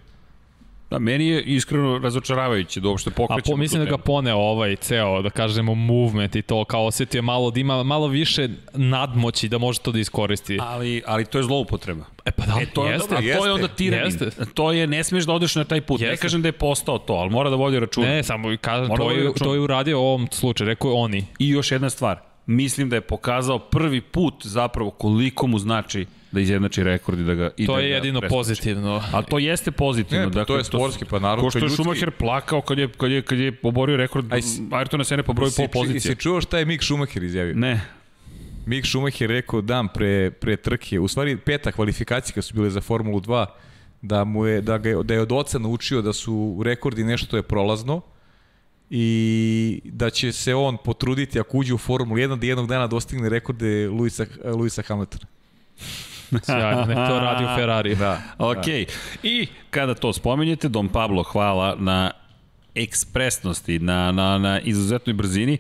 [0.89, 4.75] Da, meni je iskreno razočaravajuće da uopšte A pokrećemo po, mislim da ga pone ovaj
[4.75, 9.49] ceo, da kažemo, movement i to, kao osetio je malo da ima malo više nadmoći
[9.49, 10.59] da može to da iskoristi.
[10.61, 12.05] Ali, ali to je zloupotreba.
[12.25, 13.15] e pa da, E, to je, jeste.
[13.15, 14.05] a to je onda tiranin.
[14.05, 14.45] jeste.
[14.53, 16.01] To je, ne smiješ da odeš na taj put.
[16.01, 16.21] Ne Jeste.
[16.21, 18.07] kažem da je postao to, ali mora da vodi računa.
[18.07, 20.95] Ne, samo kažem, Mora to vodi je, to je uradio u ovom slučaju, rekao je
[20.95, 21.25] oni.
[21.39, 22.26] I još jedna stvar.
[22.47, 27.33] Mislim da je pokazao prvi put zapravo koliko mu znači da izjednači rekord i da
[27.33, 28.37] ga i To da je jedino preskoči.
[28.39, 29.03] pozitivno.
[29.11, 30.25] Ali to jeste pozitivno.
[30.25, 31.75] Ne, pa to je sportski, pa naravno, Ko što to je ljudski.
[31.75, 35.33] Schumacher plakao kad je, kad je, kad je oborio rekord Aj, si- Ayrtona Sene po
[35.33, 36.01] broju pol pozicije.
[36.01, 37.55] si čuo šta je Mick Schumacher izjavio?
[37.55, 37.81] Ne.
[38.65, 42.81] Mick Schumacher rekao dan pre, pre trke, u stvari peta kvalifikacije kad su bile za
[42.81, 43.45] Formulu 2,
[44.01, 47.37] da, mu je, da, ga je, da je od oca naučio da su rekordi nešto
[47.37, 48.01] je prolazno
[48.89, 53.29] i da će se on potruditi ako uđe u Formulu 1 da jednog dana dostigne
[53.29, 55.25] rekorde Luisa, Luisa Hamiltona.
[56.45, 57.95] Sjajno, nek to radi u Ferrari.
[57.95, 58.21] Da.
[58.37, 58.67] Ok.
[59.23, 62.11] I kada to spomenjete, Dom Pablo hvala na
[62.75, 65.57] ekspresnosti, na, na, na izuzetnoj brzini.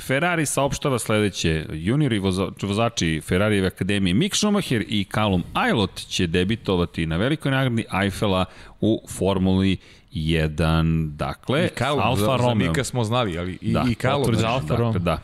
[0.00, 1.66] Ferrari saopštava sledeće.
[1.70, 7.84] Juniori voza, vozači Ferrarijeve akademije Mick Schumacher i Callum Aylot će debitovati na velikoj nagradi
[8.02, 8.44] Eiffela
[8.80, 9.76] u Formuli
[10.12, 11.10] 1.
[11.10, 12.68] Dakle, I Callum, Alfa za, za Romeo.
[12.68, 14.22] Mika smo znali, ali i, Da, i Callum.
[14.22, 14.98] potvrđa znači, Alfa dakle, Romeo.
[14.98, 15.18] da.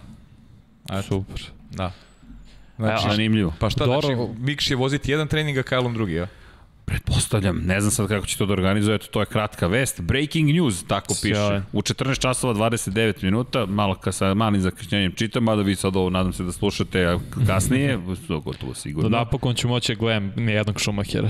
[1.03, 1.43] Super.
[1.70, 1.93] Da.
[2.78, 3.55] Znači, zanimljivo.
[3.59, 4.01] pa šta, Dobro.
[4.01, 6.27] znači, Mik će voziti jedan trening, a Callum drugi, ja?
[6.86, 10.00] Pretpostavljam, ne znam sad kako će to da organizujete, to je kratka vest.
[10.00, 11.34] Breaking news, tako piše.
[11.34, 11.62] Sjajno.
[11.72, 16.10] U 14 časova 29 minuta, malo ka sa malim zakašnjenjem čitam, mada vi sad ovo
[16.10, 17.96] nadam se da slušate a kasnije,
[18.28, 19.08] gotovo Do sigurno.
[19.10, 21.28] napokon ću moći da gledam nijednog Schumachera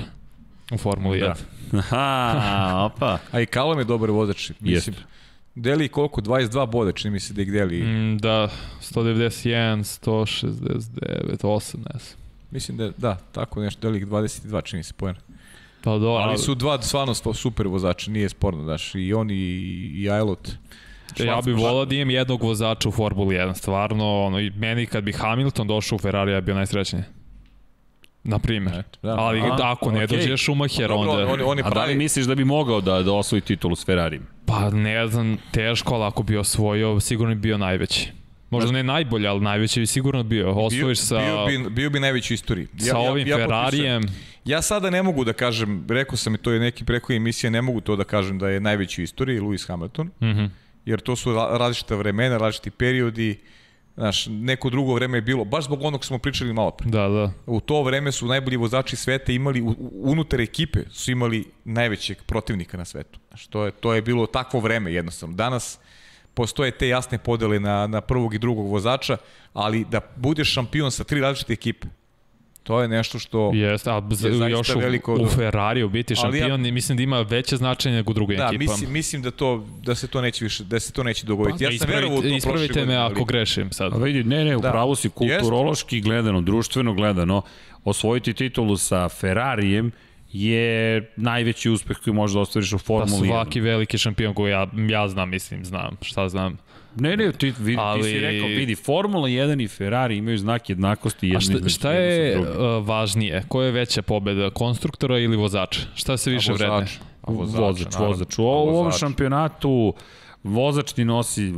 [0.70, 1.34] u Formuli 1.
[1.72, 1.78] Da.
[1.90, 3.18] Aha, opa.
[3.32, 4.50] A i Callum je dobar vozač.
[4.50, 4.92] Mislim, Jeste.
[5.54, 6.20] deli koliko?
[6.20, 7.82] 22 boda, čini mi se da ih deli.
[7.82, 8.18] Mm.
[8.18, 8.48] Da,
[8.82, 10.90] 191, 169,
[11.38, 12.18] 8, ne znam.
[12.50, 15.18] Mislim da, je- da, tako nešto, deli ih 22, čini mi se poena.
[15.86, 19.34] Pa do, Ali su dva stvarno super vozača, nije sporno, daš, i on i,
[19.94, 20.50] i Aylot.
[21.18, 25.04] Ja bih volao da imam jednog vozača u Formuli 1, stvarno, ono, i meni kad
[25.04, 27.02] bi Hamilton došao u Ferrari, ja bi bio najsrećniji.
[28.24, 28.78] Na primjer.
[28.78, 29.14] Eto, da.
[29.18, 30.16] Ali A, ako ne okej.
[30.16, 31.32] dođe Schumacher, Dobro, onda...
[31.32, 33.76] on, on je A da li pravi, misliš da bi mogao da, da osvoji titulu
[33.76, 34.26] s Ferrarijem?
[34.46, 38.12] Pa ne znam, teško, ali ako bi osvojio, sigurno bi bio najveći.
[38.50, 40.50] Možda ne najbolji, ali najveći bi sigurno bio.
[40.50, 42.66] Osvojiš sa, bio, bi, bio bi najveći u istoriji.
[42.78, 43.48] sa ovim potpisujem.
[43.48, 44.02] Ferrarijem.
[44.46, 47.62] Ja sada ne mogu da kažem, rekao sam i to je neki preko emisije, ne
[47.62, 50.44] mogu to da kažem da je najveći u istoriji Lewis Hamilton, Mhm.
[50.84, 53.40] jer to su ra- različita vremena, različiti periodi,
[53.96, 56.90] Znaš, neko drugo vreme je bilo, baš zbog onog smo pričali malo pre.
[56.90, 57.32] Da, da.
[57.46, 59.62] U to vreme su najbolji vozači sveta imali,
[59.92, 63.18] unutar ekipe su imali najvećeg protivnika na svetu.
[63.28, 65.34] Znaš, to je, to je bilo takvo vreme jednostavno.
[65.36, 65.78] Danas
[66.34, 69.16] postoje te jasne podele na, na prvog i drugog vozača,
[69.52, 71.86] ali da budeš šampion sa tri različite ekipe,
[72.66, 75.14] To je nešto što Jeste, a je još u, veliko...
[75.14, 78.58] u Ferrariju biti šampion, ja, mislim da ima veće značenje nego drugim Da, ekipama.
[78.58, 81.64] mislim, mislim da to da se to neće više da se to neće dogoditi.
[81.64, 83.92] Ja sam verovao u to Pa, ispravite, ispravite me ako ali- grešim sad.
[83.92, 87.42] A vidi, ne, ne, upravo si kulturološki gledano, društveno gledano,
[87.84, 89.92] osvojiti titulu sa Ferrarijem
[90.32, 93.32] je najveći uspeh koji možeš da ostvariš u Pa Formuli 1.
[93.32, 96.58] svaki veliki šampion koji ja, ja znam, mislim, znam, šta znam.
[96.96, 98.02] Ne, ne, ti, vidi, Ali...
[98.02, 101.74] ti si rekao, vidi, Formula 1 i Ferrari imaju znak jednakosti A jedni šta, između
[101.74, 102.46] šta sa je uh,
[102.86, 103.42] važnije?
[103.48, 105.80] Ko je veća pobeda, konstruktora ili vozača?
[105.94, 106.68] Šta se više vozač.
[106.68, 106.86] vredne?
[107.22, 108.08] A vozač, vozač, naravno.
[108.08, 108.38] vozač.
[108.38, 109.00] U, A ovom vozač.
[109.00, 109.94] šampionatu
[110.46, 111.52] vozač ti nosi,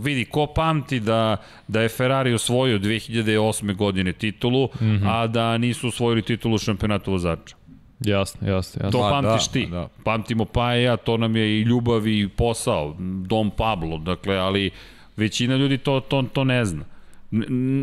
[0.00, 1.36] vidi, ko pamti da,
[1.68, 3.76] da je Ferrari osvojio 2008.
[3.76, 4.84] godine titulu, mm.
[4.84, 5.00] -hmm.
[5.06, 7.56] a da nisu osvojili titulu šampionatu vozača.
[8.04, 8.90] Jasno, jasno, jasno.
[8.90, 9.66] To Pa, pamtiš da, ti.
[9.66, 9.88] da.
[10.04, 12.96] Pamtimo pa i ja, to nam je i ljubav i posao,
[13.26, 14.70] Dom Pablo, dakle, ali
[15.16, 16.84] većina ljudi to, to, to ne zna.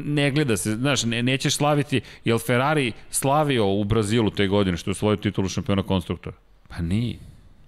[0.06, 4.90] Ne gleda se, znaš, ne, nećeš slaviti, jel Ferrari slavio u Brazilu te godine što
[4.90, 6.36] je osvojio titulu šampiona konstruktora?
[6.68, 7.18] Pa nije.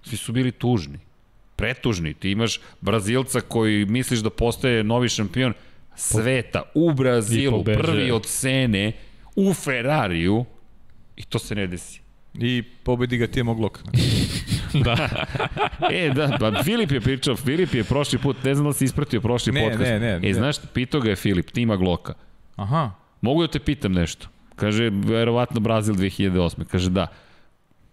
[0.02, 0.98] Svi su bili tužni.
[1.56, 2.14] Pretužni.
[2.14, 5.52] Ti imaš Brazilca koji misliš da postaje novi šampion
[5.96, 8.92] sveta u Brazilu, prvi od Sene,
[9.36, 10.44] u Ferrariju
[11.16, 12.01] i to se ne desi.
[12.34, 13.78] I pobedi ga Timo Glock.
[14.84, 15.08] da.
[15.90, 19.20] E, da, pa Filip je pričao, Filip je prošli put, ne znam da si ispratio
[19.20, 19.82] prošli Ne, podcast.
[19.82, 20.34] ne, ne, E, ne.
[20.34, 22.14] znaš, pitao ga je Filip, tima Gloka.
[22.56, 22.90] Aha.
[23.20, 24.28] Mogu da te pitam nešto?
[24.56, 26.64] Kaže, verovatno Brazil 2008.
[26.64, 27.06] Kaže, da.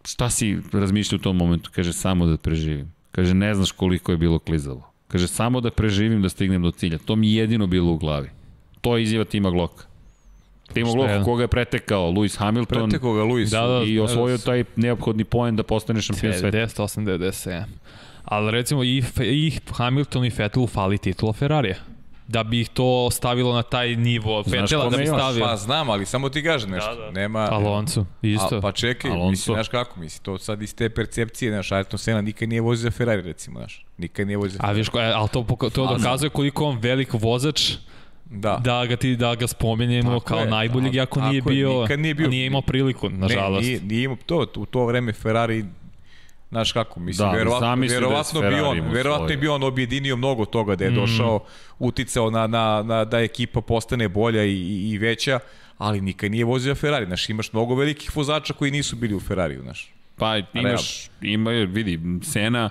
[0.06, 1.70] Šta si razmišljao u tom momentu?
[1.74, 2.94] Kaže, samo da preživim.
[3.11, 4.91] Kaže, ne znaš koliko je bilo klizavo.
[5.07, 6.98] Kaže, samo da preživim da stignem do cilja.
[6.98, 8.30] To mi je jedino bilo u glavi.
[8.82, 9.86] To je izjava tima Gloka.
[10.73, 13.49] Timo Šta Glock, koga je pretekao Lewis Hamilton Preteko ga Luis.
[13.49, 13.83] Da, da.
[13.85, 16.57] i osvojio taj neophodni poen da postane šampion sveta.
[16.57, 17.63] 98, 97.
[18.25, 21.75] Ali recimo i, i Hamilton i Vettel fali titula Ferrarija.
[22.27, 25.45] Da bi ih to stavilo na taj nivo Znaš Vettela da bi stavio.
[25.45, 26.95] Pa znam, ali samo ti kažem nešto.
[26.95, 27.11] Da, da.
[27.11, 27.39] Nema...
[27.39, 28.57] Alonso, isto.
[28.57, 29.29] A, pa čekaj, Alonso.
[29.29, 32.83] mislim, znaš kako, mislim, to sad iz te percepcije, znaš, Ayrton Senna nikad nije vozio
[32.83, 34.77] za Ferrari, recimo, znaš, nikad nije vozio za A Ferrari.
[34.77, 37.71] viš, ko- e, ali to, to A, dokazuje koliko on velik vozač
[38.31, 38.61] Da.
[38.64, 41.81] da ga ti da ga spomenemo Tako kao je, najboljeg a- tako nije je, bio,
[41.81, 42.27] nikad nije bio.
[42.27, 43.61] nije imao priliku nažalost.
[43.61, 45.65] Ne, nije, nije imao to, u to vreme Ferrari
[46.49, 49.56] Znaš kako, mislim, Da, da, verovatno, da je verovatno, s bi on, verovatno je bio
[49.56, 50.77] on objedinio mnogo toga Mm.
[50.77, 51.43] da je došao,
[51.80, 55.39] uticao na, na, na, da ekipa postane bolja i, i, i veća,
[55.77, 57.06] ali nikad nije vozio Ferrari.
[57.06, 59.93] Znaš, imaš mnogo velikih vozača koji nisu bili u Ferrariju, znaš.
[60.15, 62.69] Pa imaš, ima, vidi, Sena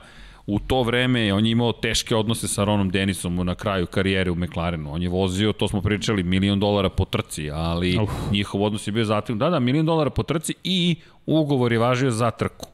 [0.48, 4.34] u to vreme on je imao teške odnose sa Ronom Denisom na kraju karijere u
[4.34, 4.92] McLarenu.
[4.92, 8.10] On je vozio, to smo pričali, milion dolara po trci, ali Uf.
[8.32, 10.96] njihov odnos je bio zatim, da, da, milion dolara po trci i
[11.26, 12.68] ugovor je važio za trku.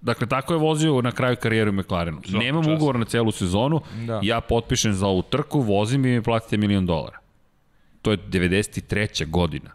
[0.00, 2.20] Dakle, tako je vozio na kraju karijere u McLarenu.
[2.28, 2.76] Nemam čast.
[2.76, 4.20] ugovor na celu sezonu, Da.
[4.22, 7.18] ja potpišem za ovu trku, vozim i mi platite milion dolara.
[8.02, 9.30] To je 93.
[9.30, 9.70] godina.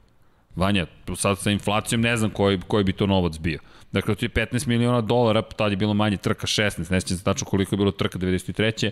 [0.55, 3.59] Vanja, sad sa inflacijom ne znam koji, koji bi to novac bio.
[3.91, 7.23] Dakle, to je 15 miliona dolara, tad je bilo manje trka 16, ne sjećam se
[7.23, 8.91] tačno koliko je bilo trka 93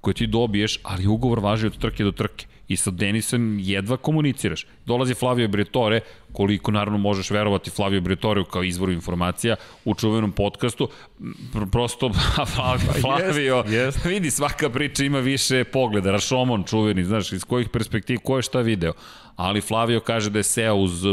[0.00, 2.46] koje ti dobiješ, ali ugovor važi od trke do trke.
[2.68, 4.66] I sa Denisom jedva komuniciraš.
[4.86, 6.00] Dolazi Flavio Briatore,
[6.32, 10.88] koliko naravno možeš verovati Flavio Briatoreu kao izvoru informacija u čuvenom podcastu,
[11.20, 12.10] pr- prosto
[13.00, 14.04] Flavio, jest.
[14.04, 18.60] vidi svaka priča ima više pogleda, Rašomon čuveni, znaš, iz kojih perspektiv, ko je šta
[18.60, 18.92] video.
[19.36, 21.04] Ali Flavio kaže da je seo uz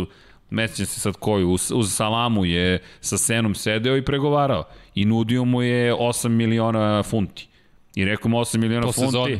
[0.49, 4.64] Mesećam se sad koju, uz, uz Salamu je sa Senom sedeo i pregovarao
[4.95, 7.48] i nudio mu je 8 miliona funti.
[7.95, 9.07] I rekao mu 8 miliona Po funti.
[9.07, 9.40] sezoni.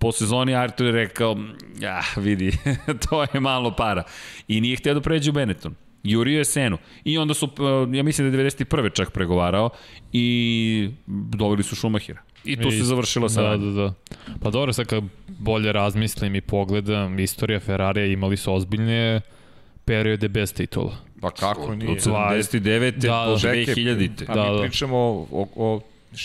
[0.00, 1.36] Po sezoni Artur je rekao,
[1.80, 2.52] ja, vidi,
[3.08, 4.02] to je malo para.
[4.48, 5.74] I nije htio da pređe u Benetton.
[6.02, 6.78] Jurio je Senu.
[7.04, 8.92] I onda su, eh, ja mislim da je 91.
[8.92, 9.70] čak pregovarao
[10.12, 12.20] i doveli su Šumahira.
[12.44, 13.66] I tu se I- završila Da, saradnja.
[13.66, 13.92] da, da.
[14.40, 19.20] Pa dobro, sad kad bolje razmislim i pogledam, istorija Ferrarija imali su ozbiljne
[19.84, 20.96] periode bez titula.
[21.20, 21.90] Pa kako nije?
[21.90, 22.90] Od 79.
[22.92, 23.38] Da, do da.
[23.38, 24.24] Čekaj, 2000.
[24.28, 24.62] A Da, mi da.
[24.62, 25.80] pričamo o, o, o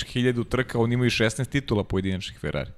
[0.06, 2.70] hiljadu trka, oni imaju 16 titula pojedinačnih Ferrari.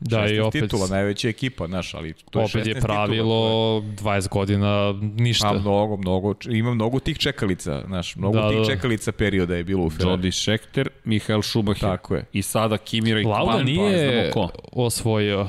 [0.00, 2.94] Da, 16 i opet, titula, najveća ekipa, znaš, ali to je 16 opet je titula,
[2.94, 3.40] pravilo
[3.80, 5.48] 20 godina ništa.
[5.48, 8.64] A mnogo, mnogo, ima mnogo tih čekalica, znaš, mnogo Da, tih da.
[8.64, 10.10] čekalica perioda je bilo u Ferrari.
[10.12, 11.80] Jody Scheckter, Mihael Schumacher.
[11.80, 12.24] Tako je.
[12.32, 13.38] I sada Kimi Raikkonen.
[13.38, 14.48] Lauda pa nije znamo ko.
[14.74, 15.48] osvojio.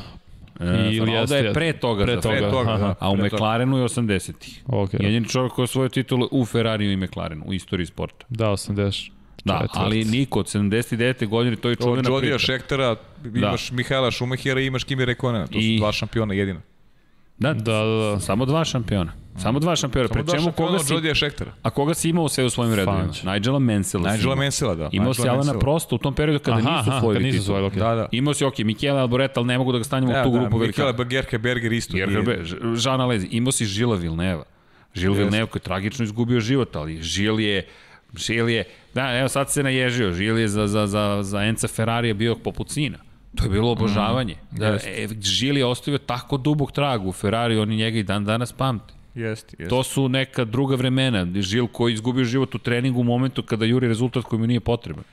[0.60, 2.04] E, Ili Lauda je jeste- pre toga.
[2.04, 2.52] pre toga, Ferrari.
[2.52, 2.78] toga, aha.
[2.80, 2.96] da.
[3.00, 3.26] A u pre.
[3.26, 4.64] McLarenu je 80-ih.
[4.68, 8.26] Ok, Jedini čovjek koji je osvojio titule u Ferrariju i McLarenu, u istoriji sporta.
[8.30, 9.12] da, 80.
[9.46, 11.28] Da, ali niko od 79.
[11.28, 12.46] godine, to je Od čuvena Jodija priča.
[12.46, 12.96] Šektera,
[13.26, 13.76] imaš da.
[13.76, 15.48] Mihajla Šumahira i imaš Kimi Rekonena.
[15.48, 16.62] To I- su dva šampiona jedina.
[17.38, 18.20] Da, Da, da, da.
[18.20, 19.12] Samo dva šampiona.
[19.38, 20.08] Samo dva šampiona.
[20.08, 21.52] Samo Pre dva čemu šampiona koga od si, Jodija Šektera.
[21.64, 23.08] a koga si imao sve u svojim redovima?
[23.26, 24.12] Nigela Mansella.
[24.12, 24.36] Nigela.
[24.36, 24.90] Mansella, da.
[24.92, 25.54] Imao si Alana.
[25.54, 27.44] Prosta u tom periodu kada Aha, nisu aha, osvojili kad nisu titul.
[27.46, 27.80] osvojili, okej.
[27.80, 28.08] Da, da.
[28.12, 30.40] Imao si, ok, Michele Alboreta, ali ne mogu da ga stanimo Da, u tu da,
[30.40, 31.04] grupu Michele velika.
[31.04, 31.98] Gerke Berger isto.
[31.98, 32.40] Gerbe,
[32.76, 34.44] Žana Lezi, imao si Žila Vilneva.
[34.94, 35.14] Žil.
[35.14, 37.68] Vilneva koji je tragično izgubio život, ali Žil je
[38.18, 38.64] Žil je,
[38.94, 42.70] da, evo sad se naježio, Žil je za, za, za, za Enca Ferrarija bio poput
[42.72, 42.98] sina.
[43.36, 44.36] To je bilo obožavanje.
[44.52, 45.04] Da, Jeste.
[45.04, 48.94] e, Žil je ostavio tako dubog trag u Ferrari, oni njega i dan danas pamte.
[49.16, 49.70] Jeste, jeste.
[49.70, 51.42] To su neka druga vremena.
[51.42, 55.04] Žil koji izgubio život u treningu u momentu kada juri rezultat koji mu nije potreban.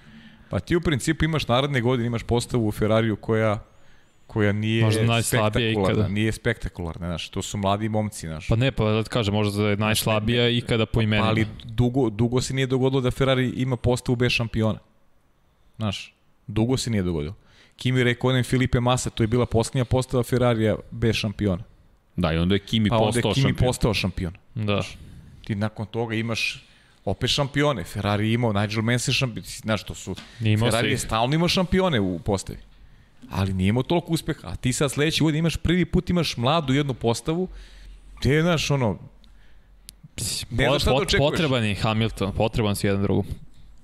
[0.50, 3.58] Pa ti u principu imaš naredne godine, imaš postavu u Ferrariju koja
[4.26, 6.08] koja nije Možda najslabija ikada.
[6.08, 8.48] nije spektakularna, znaš, to su mladi momci, znaš.
[8.48, 11.28] Pa ne, pa da kažem, možda da je najslabija ikada po imenima.
[11.28, 14.78] ali dugo, dugo se nije dogodilo da Ferrari ima postavu bez šampiona.
[15.76, 16.14] Znaš,
[16.46, 17.34] dugo se nije dogodilo.
[17.76, 21.62] Kimi Räikkönen, Filipe Massa, to je bila posljednja postava Ferrarija bez šampiona.
[22.16, 23.66] Da, i onda je Kimi Pa onda postao je Kimi šampion.
[23.68, 24.32] postao šampion.
[24.54, 24.82] Da.
[25.44, 26.64] Ti nakon toga imaš
[27.04, 27.84] opet šampione.
[27.84, 29.44] Ferrari je imao, Nigel Mansell šampion.
[29.46, 30.14] Znaš, to su...
[30.40, 32.58] Imao Ferrari je stalno imao šampione u postavi.
[33.30, 34.48] Ali nije imao toliko uspeha.
[34.48, 37.48] A ti sad sledeći godin imaš prvi put imaš mladu jednu postavu
[38.20, 38.98] gde je, znaš, ono,
[40.50, 41.30] Ne znaš šta da očekuješ.
[41.30, 43.26] Potreban je Hamilton, potreban si jedan drugom.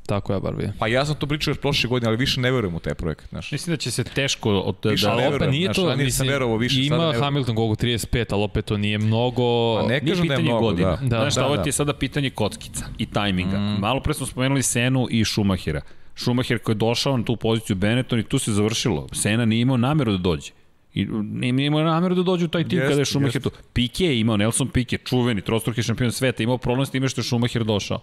[0.07, 0.73] Tako ja bar vidim.
[0.79, 3.29] pa ja sam to pričao još prošle godine, ali više ne verujem u taj projekat,
[3.29, 3.53] znaš.
[3.53, 6.29] Mislim da će se teško od, Više da, opet verujem, nije znaš, to, sam mislim,
[6.29, 7.23] verovao više, sada ima verujem.
[7.23, 9.77] Hamilton koliko 35, ali opet to nije mnogo...
[9.81, 10.91] Pa ne kažem da je pitanje mnogo, godina.
[10.91, 11.09] da.
[11.09, 11.63] Da, Znaš šta, da, ovo da.
[11.63, 13.59] ti je sada pitanje kockica i tajminga.
[13.59, 13.81] Mm.
[13.81, 15.81] Malo pre smo spomenuli Senu i Šumahira.
[16.15, 19.09] Šumacher koji je došao na tu poziciju Benetton i tu se završilo.
[19.13, 20.51] Sena nije imao nameru da dođe.
[20.95, 21.05] I
[21.53, 23.51] nije imao nameru da dođe u taj tim Jeste, kada je Schumacher jeste.
[23.51, 23.57] tu.
[23.73, 27.25] Pique je imao, Nelson Pique, čuveni, trostruki šampion sveta, imao problem s time što je
[27.25, 28.01] Schumacher došao.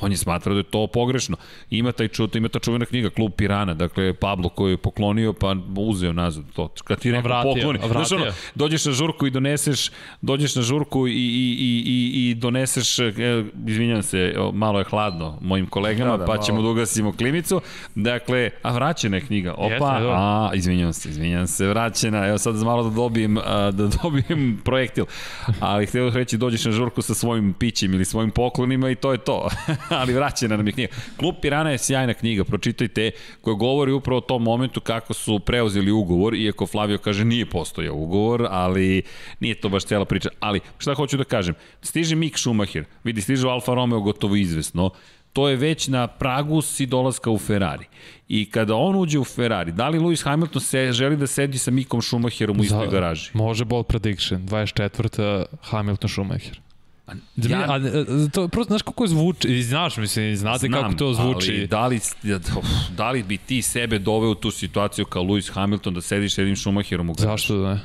[0.00, 1.36] On je smatrao da je to pogrešno.
[1.70, 5.56] Ima taj čut, ima ta čuvena knjiga Klub Pirana, dakle Pablo koji je poklonio pa
[5.76, 6.68] uzeo nazad to.
[6.84, 11.12] Kad ti vratio, pokloni, znaš ono, dođeš na žurku i doneseš, dođeš na žurku i,
[11.12, 13.12] i, i, i, i doneseš, e,
[13.66, 16.42] izvinjam se, malo je hladno mojim kolegama, Da, da, pa malo.
[16.42, 17.60] ćemo da ugasimo klimicu.
[17.94, 19.54] Dakle, a vraćena je knjiga.
[19.54, 22.26] Opa, Jeste, a, izvinjam se, izvinjam se, vraćena.
[22.26, 25.04] Evo sad malo da dobijem, a, da dobijem projektil.
[25.60, 29.12] Ali htio bih reći, dođeš na žurku sa svojim pićem ili svojim poklonima i to
[29.12, 29.48] je to.
[30.00, 30.92] Ali vraćena nam je knjiga.
[31.16, 33.10] Klub Pirana je sjajna knjiga, pročitajte,
[33.40, 37.94] koja govori upravo o tom momentu kako su preuzeli ugovor, iako Flavio kaže nije postojao
[37.96, 39.02] ugovor, ali
[39.40, 40.28] nije to baš cela priča.
[40.40, 44.90] Ali šta hoću da kažem, stiže Mick Schumacher, vidi, stiže Alfa Romeo gotovo izvesno,
[45.32, 47.84] to je već na pragu si dolaska u Ferrari.
[48.28, 51.70] I kada on uđe u Ferrari, da li Lewis Hamilton se želi da sedi sa
[51.70, 53.30] Mikom Schumacherom u istoj Za- garaži?
[53.34, 55.44] Može bold prediction, 24.
[55.62, 56.60] Hamilton Schumacher.
[57.38, 57.80] Ja, Ja- a, a,
[58.28, 61.50] to prosto, znaš kako zvuči, znaš, mislim, znate kako to zvuči.
[61.50, 62.00] ali da li,
[62.90, 66.38] da li bi ti sebe doveo u tu situaciju kao Lewis Hamilton da sediš s
[66.38, 67.30] jednim Schumacherom u garaži?
[67.32, 67.80] Zašto da ne?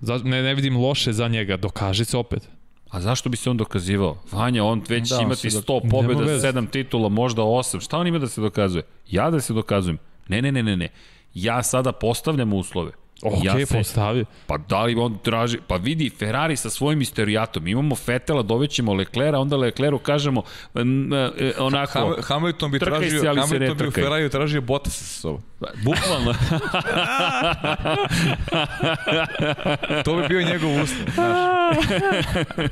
[0.00, 2.48] Za, ne, ne vidim loše za njega, dokaži se opet.
[2.90, 4.22] A zašto bi se on dokazivao?
[4.32, 6.48] Vanja, on već Da, da, imati se dok- 100 Nema pobjeda, veze.
[6.48, 7.80] 7 titula, možda 8.
[7.80, 8.82] Šta on ima da se dokazuje?
[9.08, 9.98] Ja da se dokazujem?
[10.28, 10.88] Ne, ne, ne, ne, ne.
[11.34, 12.90] Ja sada postavljam uslove.
[13.22, 14.24] Ok, ja se, postavi.
[14.46, 19.38] Pa da li on traži, pa vidi Ferrari sa svojim isterijatom, imamo Fetela, dovećemo Leclera,
[19.38, 20.42] onda Lecleru kažemo
[20.74, 24.02] n, e, onako, Ham, Hamilton bi tražio, se, Hamilton bi u trkaj.
[24.02, 25.42] Ferrariju tražio Bottasa sa sobom.
[25.84, 26.34] bukvalno,
[30.04, 31.76] To bi bio njegov uslov, znaš.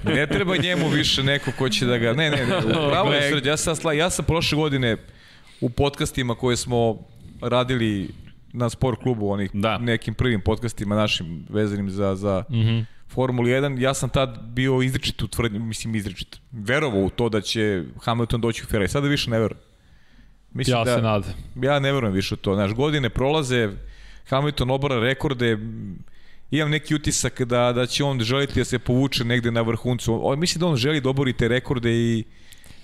[0.04, 2.12] Ne treba njemu više neko ko će da ga...
[2.12, 2.60] Ne, ne, ne,
[2.90, 3.50] pravo je srđa.
[3.50, 4.96] Ja sam, ja sam prošle godine
[5.60, 6.98] u podcastima koje smo
[7.40, 8.10] radili
[8.52, 9.78] na sport klubu, onih Da.
[9.78, 12.84] nekim prvim podcastima našim vezanim za, za Mm -hmm.
[13.08, 16.40] Formulu 1, ja sam tad bio izričit u tvrdnju, mislim izričit.
[16.52, 18.88] Verovao u to da će Hamilton doći u Ferrari.
[18.88, 19.60] Sada više ne verujem.
[20.52, 21.32] Mislim Ja da, se nadam.
[21.62, 22.54] Ja ne verujem više u to.
[22.54, 23.70] Znaš, godine prolaze,
[24.28, 25.58] Hamilton obara rekorde,
[26.50, 30.20] imam neki utisak da, da će on želiti da se povuče negde na vrhuncu.
[30.28, 32.24] O, mislim da on želi da obori te rekorde i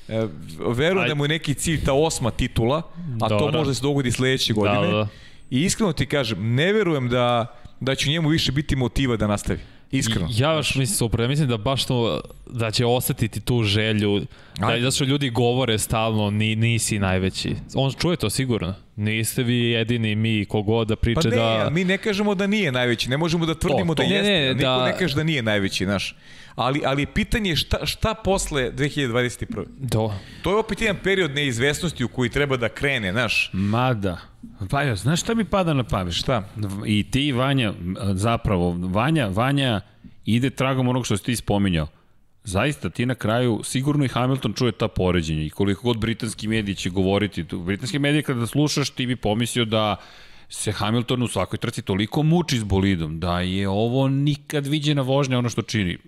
[0.09, 0.27] e,
[0.75, 2.83] verujem Aj- da mu je neki cilj ta osma titula,
[3.21, 3.59] a to Dobro.
[3.59, 4.87] može da se dogodi sledeće godine.
[4.87, 5.09] Da, da.
[5.51, 7.47] I iskreno ti kažem, ne verujem da,
[7.81, 9.59] da će njemu više biti motiva da nastavi.
[9.91, 10.29] Iskreno.
[10.31, 14.21] Ja baš mislim super, ja mislim da baš to, da će osetiti tu želju,
[14.59, 17.55] da, zato što ljudi govore stalno, ni, nisi najveći.
[17.75, 18.75] On čuje to sigurno.
[18.97, 21.71] Niste vi jedini mi, kogod da Pa priča ne, da...
[21.71, 24.03] mi ne kažemo da nije najveći, ne možemo da tvrdimo To, to.
[24.03, 26.17] da Ne, jeste, ne, niko da- ne kaže da nije najveći, znaš.
[26.57, 29.65] Ali, ali pitanje je šta, šta posle 2021.
[29.79, 30.13] Do.
[30.43, 33.51] To je opet jedan period neizvesnosti u koji treba da krene, znaš.
[33.53, 34.21] Mada.
[34.71, 36.15] Pa jo, znaš šta mi pada na pamet?
[36.15, 36.49] Šta?
[36.87, 37.73] I ti, Vanja,
[38.15, 39.81] zapravo, Vanja, Vanja
[40.25, 41.87] ide tragom onog što si ti spominjao.
[42.45, 46.75] zaista ti na kraju, sigurno i Hamilton čuje ta poređenja i koliko god britanski mediji
[46.75, 49.97] će govoriti, britanski mediji kada slušaš ti bi pomislio da
[50.55, 55.39] se Hamilton u svakoj trci toliko muči s bolidom, da je ovo nikad viđena vožnja
[55.39, 55.99] ono što čini.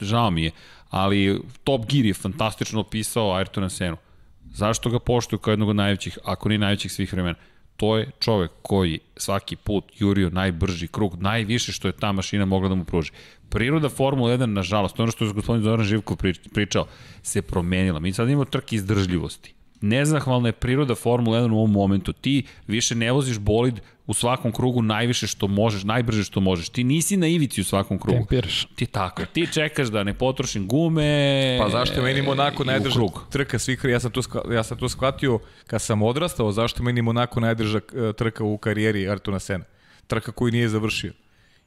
[0.00, 0.50] Žao mi je,
[0.90, 3.96] ali Top Gear je fantastično opisao Ayrtona Senu.
[4.44, 7.34] Zašto ga poštuju kao jednog od najvećih, ako ni najvećih svih vremena?
[7.76, 12.68] To je čovek koji svaki put jurio najbrži krug, najviše što je ta mašina mogla
[12.68, 13.12] da mu pruži.
[13.48, 16.16] Priroda Formula 1, nažalost, ono što je gospodin Zoran Živkov
[16.54, 16.86] pričao,
[17.22, 18.00] se promenila.
[18.00, 22.12] Mi sad imamo trke izdržljivosti nezahvalna je priroda Formula 1 u ovom momentu.
[22.12, 26.68] Ti više ne voziš bolid u svakom krugu najviše što možeš, najbrže što možeš.
[26.68, 28.18] Ti nisi na ivici u svakom krugu.
[28.18, 28.66] Tempiraš.
[28.74, 29.22] Ti tako.
[29.32, 31.58] Ti čekaš da ne potrošim gume.
[31.60, 33.00] Pa zašto meni Monako najdrža
[33.30, 34.20] trka svih, ja sam to
[34.52, 39.08] ja sam to shvatio kad sam odrastao, zašto meni Monako najdrža e, trka u karijeri
[39.08, 39.64] Artuna Sena.
[40.06, 41.12] Trka koju nije završio.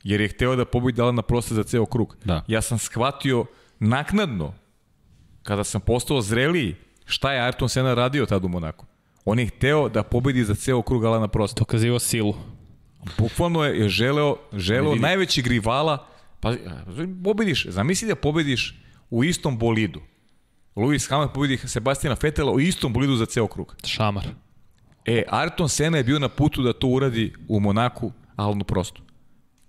[0.04, 2.18] Jer je hteo da pobedi dala na proste za ceo krug.
[2.26, 2.44] Da.
[2.48, 3.46] Ja sam shvatio
[3.80, 4.54] naknadno
[5.44, 6.76] kada sam postao zreliji
[7.10, 8.86] Šta je Ayrton Senna radio tad u Monaku?
[9.26, 11.60] On je hteo da pobedi za ceo krug Alana Prosta.
[11.60, 12.36] Dokazivao silu.
[13.18, 16.08] Bukvalno je želeo, želeo najvećeg rivala,
[16.40, 16.54] pa
[17.24, 18.76] pobediš, zamisli da pobediš
[19.10, 20.02] u istom bolidu.
[20.76, 23.76] Lewis Hamilton pobedi Sebastiana Fetela u istom bolidu za ceo krug.
[23.86, 24.28] Šamar.
[25.06, 29.02] E, Ayrton Senna je bio na putu da to uradi u Monaku, Alanu Prostu.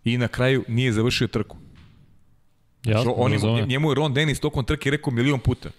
[0.05, 1.57] I na kraju nije završio trku.
[2.85, 3.33] Ja, on,
[3.67, 5.71] njemu je Ron Dennis tokom trke rekao milion puta.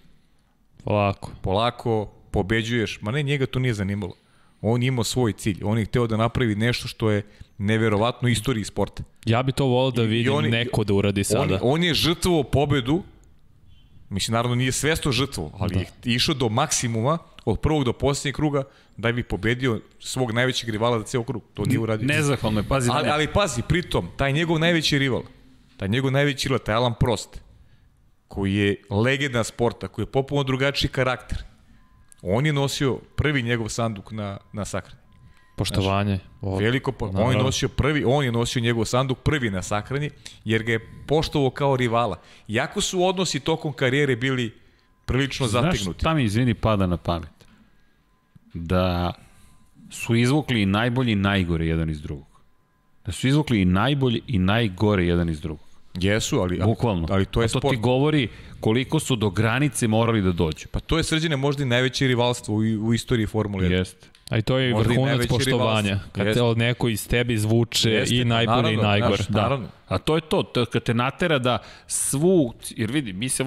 [0.83, 1.31] Polako.
[1.41, 3.01] Polako, pobeđuješ.
[3.01, 4.13] Ma ne, njega to nije zanimalo.
[4.61, 5.59] On je imao svoj cilj.
[5.63, 7.25] On je hteo da napravi nešto što je
[7.57, 9.03] neverovatno u istoriji sporta.
[9.25, 11.59] Ja bi to volao da vidim on, neko da uradi sada.
[11.61, 13.03] On, on je žrtvovao pobedu,
[14.09, 15.79] mislim, naravno nije svesto žrtvo, ali da.
[15.79, 18.63] je išao do maksimuma od prvog do posljednjeg kruga
[18.97, 21.43] da bi pobedio svog najvećeg rivala za ceo krug.
[21.53, 22.07] To nije uradio.
[22.07, 22.89] Nezahvalno je, pazi.
[22.93, 25.21] Ali, ali pazi, pritom, taj njegov najveći rival,
[25.77, 27.41] taj njegov najveći rival, taj Alan Prost,
[28.31, 31.43] koji je legenda sporta, koji je popuno drugačiji karakter,
[32.21, 35.01] on je nosio prvi njegov sanduk na, na sahrani.
[35.57, 36.19] Poštovanje.
[36.39, 40.09] Znači, veliko, po, on je nosio prvi, on je nosio njegov sanduk prvi na sahrani,
[40.45, 42.19] jer ga je poštovao kao rivala.
[42.47, 44.53] Iako su odnosi tokom karijere bili
[45.05, 45.83] prilično Znaš, zategnuti.
[45.83, 47.45] Znaš, šta mi izvini pada na pamet?
[48.53, 49.13] Da
[49.89, 52.27] su izvukli i najbolji i najgore jedan iz drugog.
[53.05, 55.70] Da su izvukli i najbolji i najgore jedan iz drugog.
[55.93, 57.07] Jesu, ali, Bukvalno.
[57.09, 57.75] ali to je to sport.
[57.75, 58.27] ti govori
[58.59, 60.67] koliko su do granice morali da dođu.
[60.71, 63.71] Pa to je srđene možda i najveće rivalstvo u, u istoriji Formule 1.
[63.71, 64.07] Jeste.
[64.29, 65.99] A i to je možda vrhunac poštovanja.
[66.11, 66.41] Kad Jeste.
[66.41, 69.23] te neko iz tebe izvuče Jeste, i najbolje naravno, i najgore.
[69.29, 69.41] Da.
[69.41, 69.67] Naravno.
[69.87, 71.57] A to je to, to, kad te natera da
[71.87, 73.43] svu, jer vidi, mi se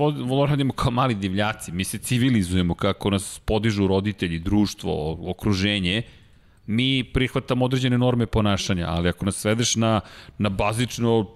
[0.49, 6.03] radimo kao mali divljaci, mi se civilizujemo kako nas podižu roditelji, društvo, okruženje,
[6.67, 10.01] mi prihvatamo određene norme ponašanja, ali ako nas svedeš na,
[10.39, 11.33] na bazično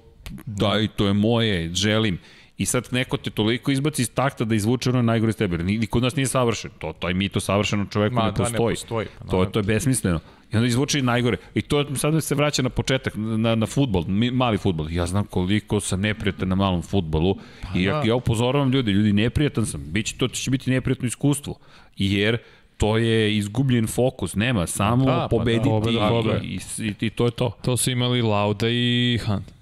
[0.46, 2.18] da i to je moje, želim.
[2.58, 5.58] I sad neko te toliko izbaci iz takta da izvuče ono najgore iz tebe.
[5.58, 6.70] Niko od nas nije savršen.
[6.78, 8.52] To, to je mi to savršeno čoveku Ma, ne, postoji.
[8.52, 9.06] Da, ne postoji.
[9.18, 10.20] Pa, to, je, to je besmisleno.
[10.52, 11.36] I onda izvuče i najgore.
[11.54, 14.90] I to sad se vraća na početak, na, na futbol, mali futbol.
[14.90, 17.34] Ja znam koliko sam neprijatan na malom futbolu.
[17.62, 18.08] Pa, I ja, da.
[18.08, 19.84] ja upozoravam ljudi, ljudi, neprijatan sam.
[19.86, 21.58] Biće, to će biti neprijatno iskustvo.
[21.96, 22.38] Jer
[22.76, 27.24] to je izgubljen fokus, nema, samo da, pa pobediti da, da, i, i, i, to
[27.24, 27.56] je to.
[27.62, 29.57] To su imali Lauda i Hunt.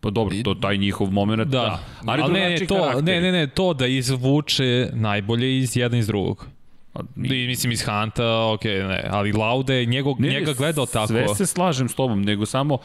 [0.00, 1.44] Pa dobro, to taj njihov moment, da.
[1.44, 1.80] da.
[2.06, 6.06] Ali, Ali ne, ne, to, ne, ne, ne, to da izvuče najbolje iz jedan iz
[6.06, 6.46] drugog.
[7.16, 11.06] I, mislim iz Hanta, ok, ne, ali Laude, njegov, ne, njega gledao tako.
[11.06, 12.78] Sve se slažem s tobom, nego samo,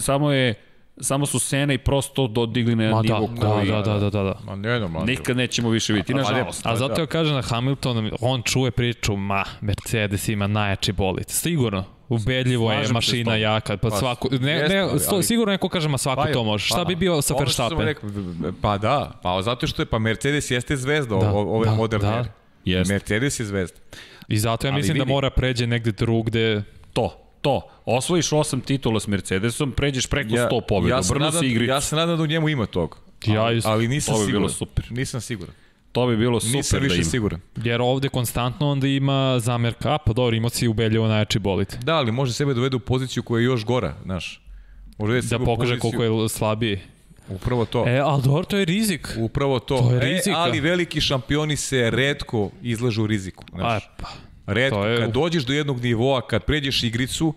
[0.00, 0.54] samo je
[1.00, 3.68] samo su Sena i prosto dodigli na da, nivo da, koji...
[3.68, 4.38] Da, da, da, da, da.
[4.44, 6.66] Ma ne, no, ma, Nikad nećemo više vidjeti, nažalost.
[6.66, 11.28] A zato ja kažem na Hamilton, on čuje priču, ma, Mercedes ima najjači bolid.
[11.28, 15.88] Sigurno, Ubedljivo je mašina jaka, pa, pa svako, ne, ne, ali, ali, sigurno neko kaže,
[15.88, 16.66] ma svako pa, to može.
[16.66, 17.94] Šta pa, bi bio sa Verstappen?
[18.60, 22.08] Pa da, pa zato što je, pa Mercedes jeste zvezda da, ove da, moderne.
[22.08, 22.24] Da.
[22.64, 22.90] Jest.
[22.90, 23.78] Mercedes je zvezda.
[24.28, 25.08] I zato ja ali mislim da vidi.
[25.08, 26.62] da mora pređe negde drugde.
[26.92, 27.60] To, to.
[27.84, 30.96] Osvojiš osam titula s Mercedesom, pređeš preko ja, 100 pobjeda.
[30.96, 31.66] Ja Brno se igri.
[31.66, 32.98] Ja se nadam da u njemu ima tog.
[33.26, 34.46] Ja, ali, ali nisam siguran.
[34.46, 34.86] Bi super.
[34.90, 35.54] Nisam siguran.
[35.94, 37.10] To bi bilo super Nisam više da ima.
[37.10, 37.40] siguran.
[37.56, 41.76] Jer ovde konstantno onda ima zamerka, a pa dobro, ima si ubedljivo najjači bolit.
[41.82, 44.42] Da, ali može sebe dovede u poziciju koja je još gora, znaš.
[44.98, 45.98] Može da pokaže poziciju...
[45.98, 46.80] koliko je slabiji.
[47.28, 47.88] Upravo to.
[47.88, 49.08] E, ali dobro, to je rizik.
[49.18, 49.78] Upravo to.
[49.78, 50.36] To je e, rizika.
[50.36, 53.44] ali veliki šampioni se redko izlažu riziku.
[53.54, 53.84] Znaš.
[53.84, 54.08] A, pa.
[54.46, 54.98] Redko, je...
[54.98, 57.34] kad dođeš do jednog nivoa, kad pređeš igricu,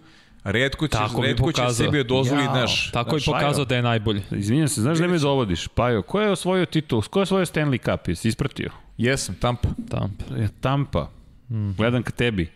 [0.51, 2.91] Redko, ćeš, tako redko će sebi dozvoli, ja, naš...
[2.91, 4.21] Tako je pokazao da je najbolji.
[4.31, 5.67] Izvinjam se, znaš da me dovodiš?
[5.67, 7.01] Pajo, ko je osvojio titul?
[7.01, 8.07] Ko je osvojio Stanley Cup?
[8.07, 8.71] Jesi ispratio?
[8.97, 9.69] Jesam, Tampa.
[9.89, 10.35] Tampa.
[10.35, 11.09] Je, Tampa.
[11.49, 11.71] Mm.
[11.71, 12.49] Gledam ka tebi.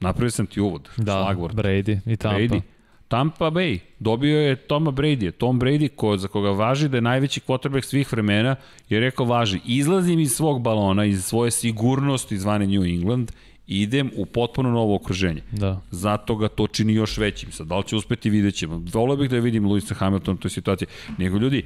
[0.00, 0.88] Napravio sam ti uvod.
[0.96, 1.54] Da, Šlagvort.
[1.54, 2.38] Brady i Tampa.
[2.38, 2.60] Brady.
[3.12, 7.40] Tampa Bay dobio je Toma Brady, Tom Brady ko, za koga važi da je najveći
[7.40, 8.56] quarterback svih vremena
[8.88, 13.32] je rekao važi, izlazim iz svog balona, iz svoje sigurnosti zvane New England
[13.66, 15.42] idem u potpuno novo okruženje.
[15.52, 15.80] Da.
[15.90, 17.52] Zato ga to čini još većim.
[17.52, 18.82] Sad, da li će uspeti, vidjet ćemo.
[18.92, 20.88] Volio bih da vidim Luisa Hamilton u toj situaciji.
[21.18, 21.62] Nego ljudi,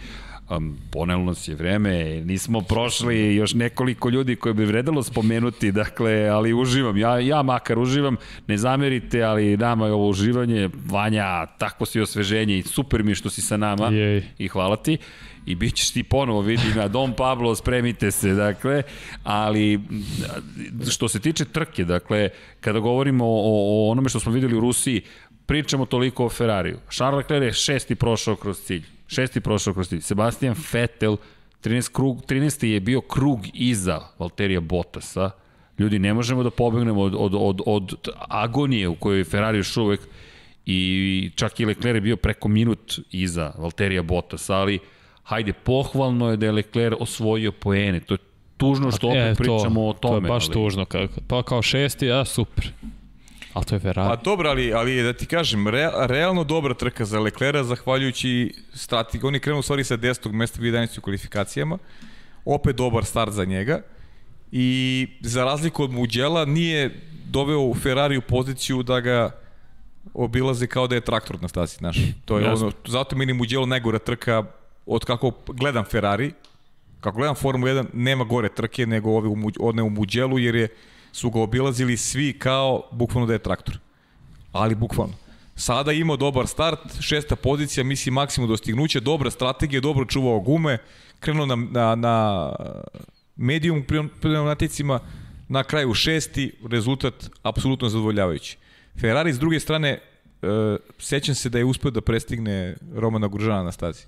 [0.50, 6.28] um, ponelo nas je vreme, nismo prošli još nekoliko ljudi koje bi vredalo spomenuti, dakle,
[6.28, 8.16] ali uživam, ja, ja makar uživam,
[8.46, 13.30] ne zamerite, ali nama je ovo uživanje, Vanja, takvo si osveženje i super mi što
[13.30, 14.22] si sa nama Jej.
[14.38, 14.98] i hvala ti
[15.46, 18.82] i bit ćeš ti ponovo, vidim na Dom Pablo, spremite se, dakle,
[19.22, 19.80] ali
[20.90, 22.28] što se tiče trke, dakle,
[22.60, 25.02] kada govorimo o, o onome što smo videli u Rusiji,
[25.46, 26.78] pričamo toliko o Ferrariju.
[26.90, 28.82] Charles Leclerc je šesti prošao kroz cilj.
[29.06, 30.00] Šesti prošao kroz cilj.
[30.00, 31.16] Sebastian Vettel,
[31.64, 32.66] 13, krug, 13.
[32.66, 35.30] je bio krug iza Valterija Bottasa.
[35.78, 37.94] Ljudi, ne možemo da pobegnemo od, od, od, od
[38.28, 40.00] agonije u kojoj je Ferrari još uvek
[40.66, 44.78] i čak i Leclerc je bio preko minut iza Valterija Bottasa, ali
[45.26, 48.00] hajde, pohvalno je da je Leclerc osvojio poene.
[48.00, 48.18] To je
[48.56, 50.20] tužno što opet E, pričamo o tome.
[50.20, 50.52] To je baš ali...
[50.52, 50.84] tužno.
[50.84, 52.72] Kako, pa kao šesti, a super.
[53.52, 54.08] Ali to je Ferrari.
[54.08, 59.28] Pa dobro, ali, ali da ti kažem, re, realno dobra trka za Leclera, zahvaljujući strategiji.
[59.28, 60.32] On je krenuo u stvari sa 10.
[60.32, 61.00] mesta u 11.
[61.00, 61.78] kvalifikacijama.
[62.44, 63.82] Opet dobar start za njega.
[64.52, 69.30] I za razliku od Muđela nije doveo u Ferrari u poziciju da ga
[70.14, 71.96] obilaze kao da je traktor na stazi, znaš.
[72.24, 72.66] To je Jasno.
[72.66, 74.44] ono, zato meni Muđelo najgora trka
[74.86, 76.32] od kako gledam Ferrari,
[77.00, 80.68] kako gledam Formulu 1, nema gore trke nego ove u, one u Muđelu, jer je,
[81.12, 83.78] su ga obilazili svi kao bukvalno da je traktor.
[84.52, 85.14] Ali bukvalno.
[85.56, 90.78] Sada je imao dobar start, šesta pozicija, misli maksimum dostignuće, dobra strategija, dobro čuvao gume,
[91.20, 92.52] krenuo na, na, na
[93.36, 95.00] medium pri pneumaticima,
[95.48, 98.58] na kraju šesti, rezultat apsolutno zadovoljavajući.
[99.00, 99.98] Ferrari s druge strane, e,
[100.98, 104.04] sećam se da je uspeo da prestigne Romana Gružana na stazi.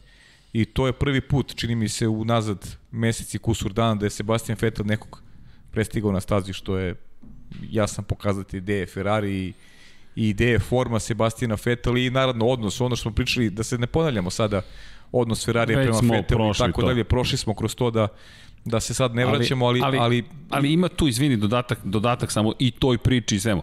[0.53, 4.59] I to je prvi put, čini mi se, unazad meseci kusur dana da je Sebastian
[4.61, 5.23] Vettel nekog
[5.71, 6.95] prestigao na stazi, što je
[7.71, 9.53] jasan pokazatelj ideje Ferrari i,
[10.17, 13.87] i ideje forma Sebastiana Vettel i naravno odnos, ono što smo pričali, da se ne
[13.87, 14.63] ponavljamo sada,
[15.13, 16.87] odnos Ferrari Već prema Vettelu i tako to.
[16.87, 18.09] dalje, prošli smo kroz to da
[18.65, 22.53] da se sad ne vraćamo, ali, ali, ali, ali ima tu, izvini, dodatak, dodatak samo
[22.59, 23.63] i toj priči i svemu.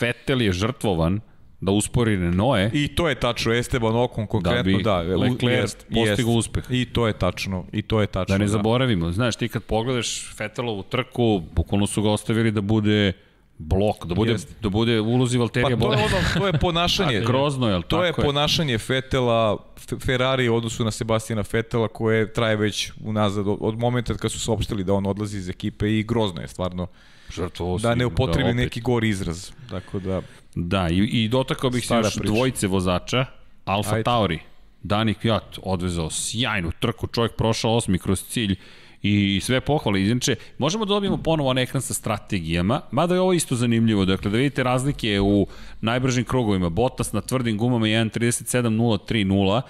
[0.00, 1.20] Vettel je žrtvovan
[1.62, 4.96] da uspori Renault I to je tačno, Esteban Ocon konkretno, bi da.
[4.96, 6.64] Leclerc jest, postigao uspeh.
[6.70, 8.34] I to je tačno, i to je tačno.
[8.34, 13.12] Da ne zaboravimo, znaš, ti kad pogledaš Vettelovu trku, bukvalno su ga ostavili da bude
[13.58, 17.20] blok, da bude, da bude ulozi Valterija Pa to je ono, to je ponašanje.
[17.30, 19.56] Grozno je, To je ponašanje Fetela,
[20.06, 24.84] Ferrari u odnosu na Sebastiana Fetela koje traje već unazad od, momenta kad su saopštili
[24.84, 26.86] da on odlazi iz ekipe i grozno je stvarno
[27.34, 28.56] Žrtvovo da ne upotrebi opet.
[28.56, 29.50] neki gor izraz.
[29.70, 30.22] Tako da,
[30.54, 32.32] Da, i, i dotakao bih se Stara još priča.
[32.32, 33.26] dvojice vozača.
[33.64, 34.02] Alfa Ajde.
[34.04, 34.38] Tauri,
[34.82, 38.56] Dani Kvjat odvezao sjajnu trku, čovjek prošao osmi kroz cilj
[39.02, 40.02] i sve pohvale.
[40.02, 44.04] Inače, možemo da dobijemo ponovo onaj ekran sa strategijama, mada je ovo isto zanimljivo.
[44.04, 45.46] Dakle, da vidite razlike u
[45.80, 46.68] najbržim krugovima.
[46.68, 49.62] Bottas na tvrdim gumama 1.37.030,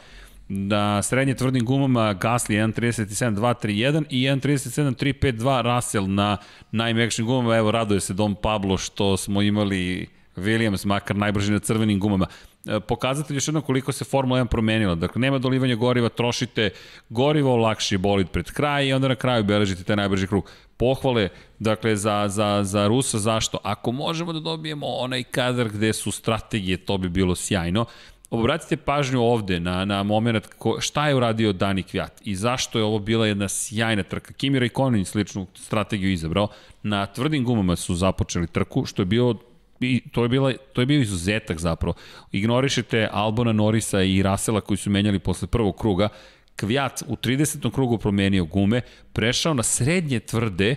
[0.48, 6.36] na srednje tvrdim gumama Gasly 1.37.231 i 1.37.352 Russell na
[6.70, 7.56] najmekšim gumama.
[7.56, 12.26] Evo, raduje se Dom Pablo što smo imali Williams, makar najbrži na crvenim gumama.
[12.66, 14.94] E, Pokazatelj još jednom koliko se Formula 1 promenila.
[14.94, 16.70] Dakle, nema dolivanja goriva, trošite
[17.08, 20.50] gorivo, lakši bolid pred kraj i onda na kraju beležite taj najbrži krug.
[20.76, 21.28] Pohvale,
[21.58, 23.58] dakle, za, za, za Rusa, zašto?
[23.62, 27.84] Ako možemo da dobijemo onaj kadar gde su strategije, to bi bilo sjajno.
[28.32, 32.84] Obratite pažnju ovde na, na moment ko, šta je uradio Dani Kvjat i zašto je
[32.84, 34.32] ovo bila jedna sjajna trka.
[34.32, 36.48] Kimi Raikkonen sličnu strategiju izabrao.
[36.82, 39.34] Na tvrdim gumama su započeli trku, što je bio
[39.82, 41.94] i to je bila to je bio izuzetak zapravo.
[42.32, 46.08] Ignorišete Albona Norisa i Rasela koji su menjali posle prvog kruga.
[46.56, 47.72] Kvjat u 30.
[47.72, 48.80] krugu promenio gume,
[49.12, 50.76] prešao na srednje tvrde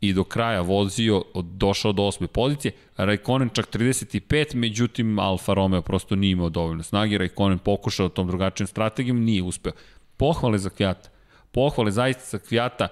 [0.00, 2.72] i do kraja vozio, došao do osme pozicije.
[2.96, 7.18] Raikkonen čak 35, međutim Alfa Romeo prosto nije imao dovoljno snage.
[7.18, 9.72] Raikkonen pokušao tom drugačijom strategijom, nije uspeo.
[10.16, 11.08] Pohvale za Kvjata.
[11.52, 12.88] Pohvale zaista za Kvjata.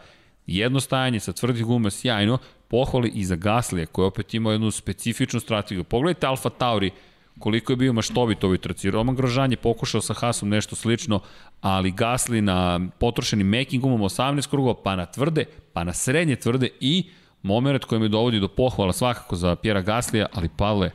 [0.46, 2.38] Jedno stajanje sa tvrdih guma sjajno,
[2.74, 5.84] pohvale i za Gaslija koji opet imao jednu specifičnu strategiju.
[5.84, 6.90] Pogledajte Alfa Tauri,
[7.38, 8.90] koliko je bio maštovit ovoj trci.
[8.90, 11.20] Roman Grožan je pokušao sa Hasom nešto slično,
[11.60, 16.68] ali Gasli na potrošenim mekim gumom 18 krugova, pa na tvrde, pa na srednje tvrde
[16.80, 17.04] i
[17.42, 20.90] moment koji me dovodi do pohvala svakako za Pjera Gaslija, ali Pavle,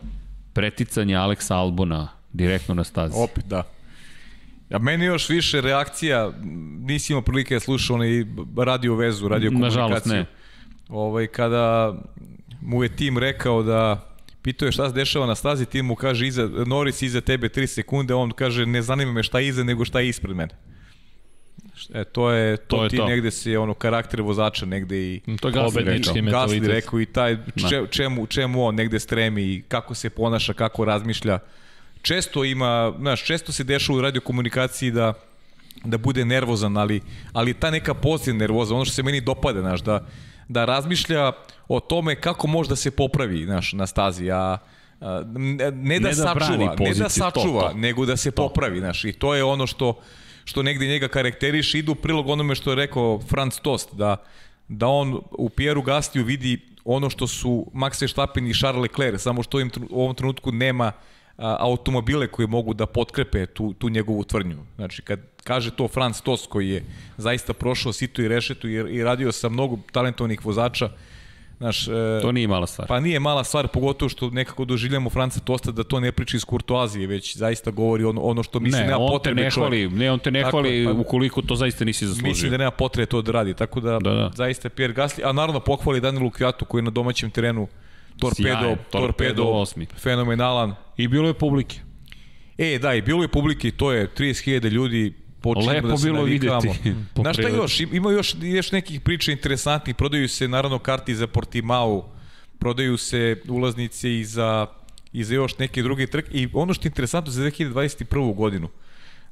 [0.53, 3.15] preticanje Aleksa Albona direktno na stazi.
[3.17, 3.63] opet, da.
[4.71, 6.31] A meni još više reakcija,
[6.79, 8.25] nisi imao prilike da slušao onaj
[8.57, 9.81] radio vezu, radio komunikaciju.
[9.81, 10.38] Nažalost, ne.
[10.89, 11.93] Ovaj, kada
[12.61, 14.05] mu je tim rekao da
[14.41, 17.65] pitao je šta se dešava na stazi, ti mu kaže iza, Norris iza tebe 3
[17.67, 20.55] sekunde, on kaže ne zanima me šta je iza, nego šta je ispred mene.
[21.93, 23.05] E, to je, to, To je ti to.
[23.05, 26.47] negde se ono karakter vozača negde i To je Gasly Pobednički rekao.
[26.47, 27.37] Gasly rekao i taj
[27.69, 31.39] če, čemu, čemu on negde stremi i kako se ponaša, kako razmišlja.
[32.01, 35.13] Često ima, znaš, često se dešava u radiokomunikaciji da
[35.83, 37.01] da bude nervozan, ali,
[37.33, 40.05] ali ta neka pozitivna nervoza, ono što se meni dopada, znaš, da,
[40.49, 41.31] da razmišlja
[41.67, 44.57] o tome kako može da se popravi, znaš, na stazi, a
[45.25, 47.77] ne, ne da, Ne da sačuva, ne da to, sačuva, to.
[47.77, 50.01] nego da se popravi, znaš, i to je ono što
[50.45, 54.15] što negde njega karakteriše, ide u prilog onome što je rekao Franz Tost, da,
[54.67, 59.43] da on u Pieru Gastiju vidi ono što su Max Verstappen i Charles Leclerc, samo
[59.43, 60.91] što im u ovom trenutku nema a,
[61.39, 64.57] automobile koji mogu da potkrepe tu, tu njegovu tvrdnju.
[64.75, 66.83] Znači, kad kaže to Franz Tost koji je
[67.17, 70.89] zaista prošao situ i rešetu i, i radio sa mnogo talentovnih vozača,
[71.59, 71.91] Znaš, e,
[72.21, 72.87] To nije mala stvar.
[72.87, 76.45] Pa nije mala stvar, pogotovo što nekako doživljamo Franca Tosta da to ne priča iz
[76.45, 79.69] kurtoazije, već zaista govori ono, ono što misli ne, nema on te potrebe ne čovjek.
[79.89, 82.29] hvali, ne, on te ne Tako hvali pa- ukoliko to zaista nisi zaslužio.
[82.29, 84.31] Mislim da nema potrebe to da radi, tako da, Da, da.
[84.35, 87.67] zaista Pierre Gasly, a naravno pohvali Danielu Kviatu koji je na domaćem terenu
[88.19, 89.85] torpedo, Sjajan, torpedo, torpedo osmi.
[89.97, 90.75] fenomenalan.
[90.99, 91.79] I bilo je publike.
[92.57, 96.07] E, da, i bilo je publike, i to je 30.000 ljudi, počinjemo Lepo da se
[96.07, 96.69] bilo videti.
[97.13, 97.79] Po Znaš šta još?
[97.79, 102.09] Ima još, još nekih priča interesantnih, prodaju se naravno karti za Portimao,
[102.59, 104.67] prodaju se ulaznice i za,
[105.13, 106.31] i za još neke druge trke.
[106.31, 108.35] I ono što je interesantno za 2021.
[108.35, 108.69] godinu,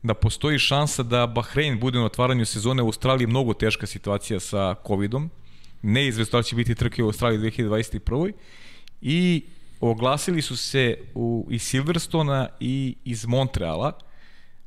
[0.03, 4.75] da postoji šansa da Bahrein bude na otvaranju sezone u Australiji mnogo teška situacija sa
[4.87, 5.29] covidom.
[5.81, 8.31] Neizvestno da će biti trke u Australiji 2021.
[9.01, 9.43] I
[9.81, 13.91] oglasili su se u, iz Silverstona i iz Montreala.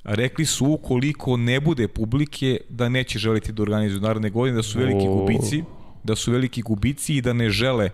[0.05, 4.79] Rekli su ukoliko ne bude publike da neće želiti da organizuju naredne godine, da su
[4.79, 5.15] veliki O.
[5.15, 5.65] gubici,
[6.05, 7.91] da su veliki gubici i da ne žele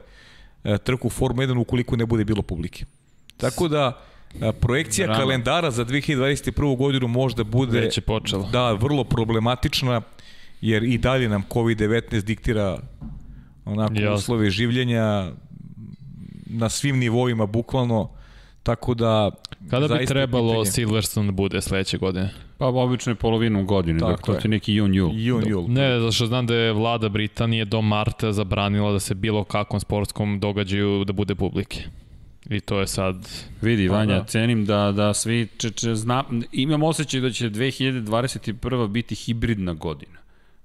[0.65, 2.85] e, trku Formu 1 ukoliko ne bude bilo publike.
[3.37, 4.03] Tako da
[4.41, 5.21] e, projekcija Drama.
[5.21, 6.77] kalendara za 2021.
[6.77, 8.49] godinu možda bude Već je počela.
[8.51, 10.01] da, vrlo problematična
[10.61, 12.79] jer i dalje nam COVID-19 diktira
[13.65, 14.15] onako Jasno.
[14.15, 15.33] uslove življenja
[16.57, 18.11] na svim nivoima bukvalno
[18.63, 19.31] tako da
[19.71, 22.31] Kada bi trebalo pitanje- Silverstone da bude sledeće godine?
[22.59, 24.41] Pa obično je polovinom godine, Tako dakle to je.
[24.41, 25.11] ti neki jun, jul.
[25.15, 25.65] Jun, jul.
[25.69, 29.81] Ne, zato što znam da je vlada Britanije do marta zabranila da se bilo kakvom
[29.81, 31.83] sportskom događaju da bude publike.
[32.47, 33.29] I to je sad...
[33.63, 34.25] Vidi, Pa Vanja, da.
[34.25, 38.89] cenim da, da svi če, če, zna, imam osjećaj da će 2021.
[38.89, 40.19] biti hibridna godina.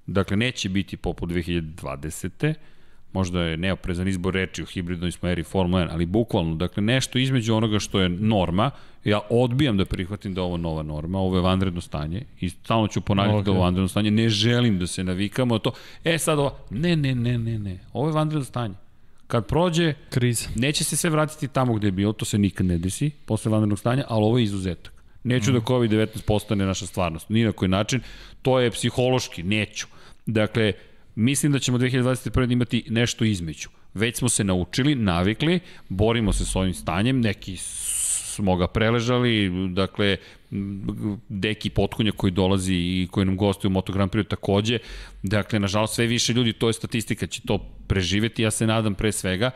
[0.06, 2.54] Dakle, neće biti poput 2020.
[3.12, 7.18] Možda je neoprezan izbor reči u hibridnoj smo eri Formula 1, ali bukvalno, dakle, nešto
[7.18, 8.70] između onoga što je norma,
[9.04, 12.88] ja odbijam da prihvatim da je ovo nova norma, ovo je vanredno stanje i stalno
[12.88, 13.44] ću ponavljati okay.
[13.44, 15.72] da je ovo vanredno stanje, ne želim da se navikamo na to,
[16.04, 18.74] e sad ovo, ne, ne, ne, ne, ne, ovo je vanredno stanje.
[19.26, 20.48] Kad prođe, Kriza.
[20.56, 23.78] Neće se sve vratiti tamo gde je bilo, to se nikad ne desi, posle vanrednog
[23.78, 24.92] stanja, ali ovo je izuzetak.
[25.24, 25.54] Neću mm.
[25.54, 28.00] da COVID-19 postane naša stvarnost, ni na koji način.
[28.42, 29.86] To je psihološki, neću.
[30.26, 30.72] Dakle,
[31.14, 32.52] mislim da ćemo 2021.
[32.52, 33.68] imati nešto između.
[33.94, 40.16] Već smo se naučili, navikli, borimo se s ovim stanjem, neki smo ga preležali, dakle,
[41.28, 44.78] Deki Potkonja koji dolazi i koji nam gostuje u Moto Grand Prix takođe,
[45.22, 49.12] dakle, nažalost, sve više ljudi, to je statistika, će to preživeti, ja se nadam pre
[49.12, 49.50] svega,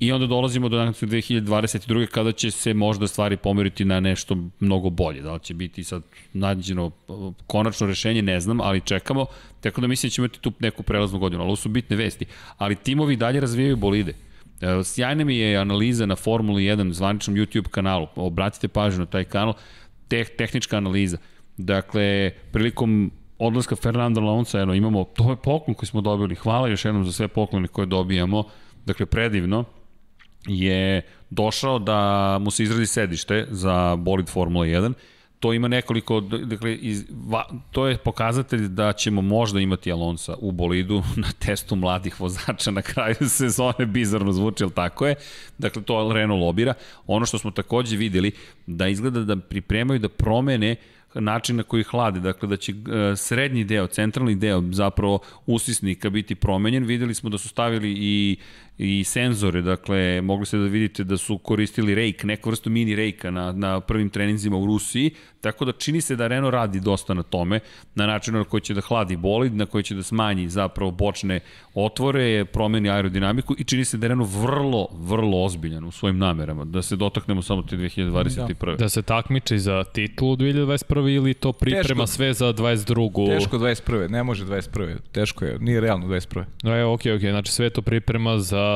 [0.00, 2.06] i onda dolazimo do danas 2022.
[2.06, 6.02] kada će se možda stvari pomeriti na nešto mnogo bolje, da li će biti sad
[6.32, 9.26] nađeno uh, konačno rešenje, ne znam, ali čekamo,
[9.60, 12.26] tako da mislim da ćemo imati tu neku prelaznu godinu, ali ovo su bitne vesti,
[12.56, 14.14] ali timovi dalje razvijaju bolide,
[14.60, 18.06] E, Sjajna mi je analiza na Formuli 1 zvaničnom YouTube kanalu.
[18.16, 19.54] Obratite pažnju na taj kanal.
[20.10, 21.18] Teh, tehnička analiza.
[21.56, 26.34] Dakle, prilikom odlaska Fernanda Alonso, eno, imamo, to je poklon koji smo dobili.
[26.34, 28.44] Hvala još jednom za sve poklone koje dobijamo.
[28.86, 29.64] Dakle, predivno
[30.46, 34.92] je došao da mu se izradi sedište za bolid Formula 1.
[35.40, 40.52] To ima nekoliko, dakle, iz, va, to je pokazatelj da ćemo možda imati Alonsa u
[40.52, 45.14] bolidu na testu mladih vozača na kraju sezone, bizarno zvuči, ali tako je.
[45.58, 46.74] Dakle, to Renault lobira.
[47.06, 48.32] Ono što smo takođe videli,
[48.66, 50.76] da izgleda da pripremaju da promene
[51.14, 56.34] način na koji hlade, dakle da će e, srednji deo, centralni deo zapravo usisnika biti
[56.34, 56.84] promenjen.
[56.84, 58.36] Videli smo da su stavili i
[58.82, 63.30] i senzore, dakle, mogli ste da vidite da su koristili rejk, neku vrstu mini rejka
[63.30, 67.22] na, na prvim treninzima u Rusiji, tako da čini se da Renault radi dosta na
[67.22, 67.60] tome,
[67.94, 71.40] na način na koji će da hladi bolid, na koji će da smanji zapravo bočne
[71.74, 76.64] otvore, promeni aerodinamiku i čini se da je Renault vrlo, vrlo ozbiljan u svojim namerama,
[76.64, 78.76] da se dotaknemo samo te 2021.
[78.76, 81.14] Da se takmiči za titulu 2021.
[81.14, 82.06] ili to priprema Teško.
[82.06, 83.38] sve za 22.
[83.38, 84.10] Teško 21.
[84.10, 84.96] Ne može 21.
[85.12, 85.58] Teško je.
[85.58, 86.44] Nije realno 21.
[86.62, 88.69] No, evo, okej, okej, znači sve to priprema za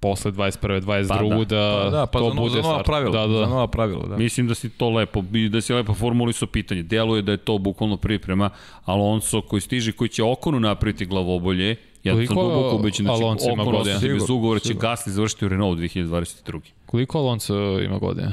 [0.00, 0.80] posle 21.
[0.80, 1.08] 22.
[1.08, 1.56] Pa da.
[1.56, 2.86] da, Pa da, pa to za, no, bude za nova start.
[2.86, 3.12] pravila.
[3.12, 3.38] Da, da.
[3.38, 4.16] Za nova pravila, da.
[4.16, 6.82] Mislim da si to lepo, i da si lepo formulisao pitanje.
[6.82, 8.50] Deluje da je to bukvalno priprema.
[8.84, 11.70] Alonso koji stiže, koji će Okonu napraviti glavobolje,
[12.04, 13.94] ja sam Koliko duboko ubećen da će Alonso ima Okon godina?
[13.96, 14.88] ostati bez ugovora, će sigurno.
[14.88, 16.60] Gasly završiti u Renault 2022.
[16.86, 18.32] Koliko Alonso ima godine?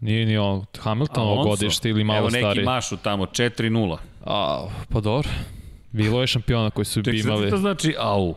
[0.00, 1.50] Nije ni on Hamiltonovo Alonso?
[1.50, 2.64] godište ili malo Evo neki stariji?
[2.64, 3.96] mašu tamo, 4-0.
[4.26, 5.28] A, pa dobro.
[5.92, 7.50] Bilo je šampiona koji su Tek imali...
[7.50, 8.34] to znači au.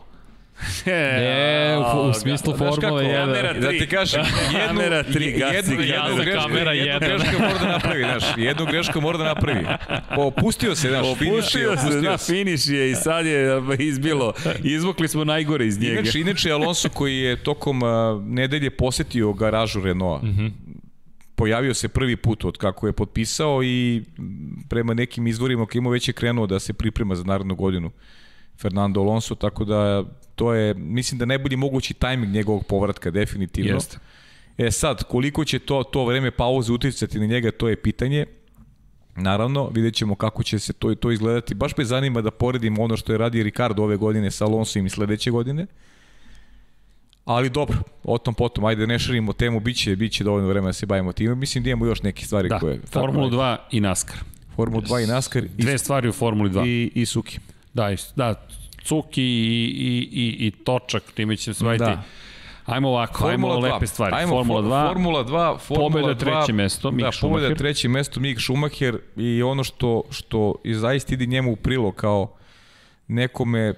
[0.86, 3.16] Ne, u, u smislu kako, Formule 1.
[3.16, 4.20] kamera Da ti kažem,
[4.52, 7.08] jednu, Kamera tri, gasi, jednu, jednu, grešku, Kamera jednu jedan.
[7.08, 9.66] grešku mora da napravi, znaš, jednu grešku mora da napravi.
[10.16, 12.32] Opustio se, znaš, finiš je, Opustio se, da, se.
[12.34, 14.32] finiš je i sad je izbilo.
[14.62, 16.00] Izvukli smo najgore iz njega.
[16.00, 17.80] Inače, inače Alonso koji je tokom
[18.24, 20.50] nedelje posetio garažu Renaulta, mm -hmm.
[21.34, 24.02] pojavio se prvi put od kako je potpisao i
[24.68, 27.90] prema nekim izvorima koji ima već je krenuo da se priprema za narednu godinu
[28.60, 30.04] Fernando Alonso, tako da
[30.36, 33.74] to je, mislim da najbolji mogući tajming njegovog povratka, definitivno.
[33.74, 33.98] Jeste.
[34.58, 38.26] E sad, koliko će to, to vreme pauze uticati na njega, to je pitanje.
[39.16, 41.54] Naravno, vidjet ćemo kako će se to, to izgledati.
[41.54, 44.88] Baš me zanima da poredim ono što je radi Ricardo ove godine sa Alonso i
[44.88, 45.66] sledeće godine.
[47.24, 50.86] Ali dobro, o tom potom, ajde ne širimo temu, biće, biće dovoljno vremena da se
[50.86, 51.34] bavimo time.
[51.34, 52.80] Mislim da imamo još neke stvari Da, koje...
[52.90, 54.16] Formulu 2 i NASCAR.
[54.56, 56.66] Formulu 2 i NASCAR i, Dve stvari u Formuli 2.
[56.66, 57.38] i, i Suki.
[57.74, 58.46] Da, i, da,
[58.86, 61.84] Cuki i, i, i, i Točak, time će se baviti.
[61.84, 62.02] Da.
[62.66, 64.16] Ajmo ovako, ajmo lepe stvari.
[64.16, 67.58] Ajmo, Formula 2, Formula 2, Formula Pobjeda 2, treće mesto, Mick da, pobjeda Schumacher.
[67.58, 72.32] treće mesto, Mick Schumacher i ono što, što i zaista ide njemu u prilog kao
[73.08, 73.74] nekome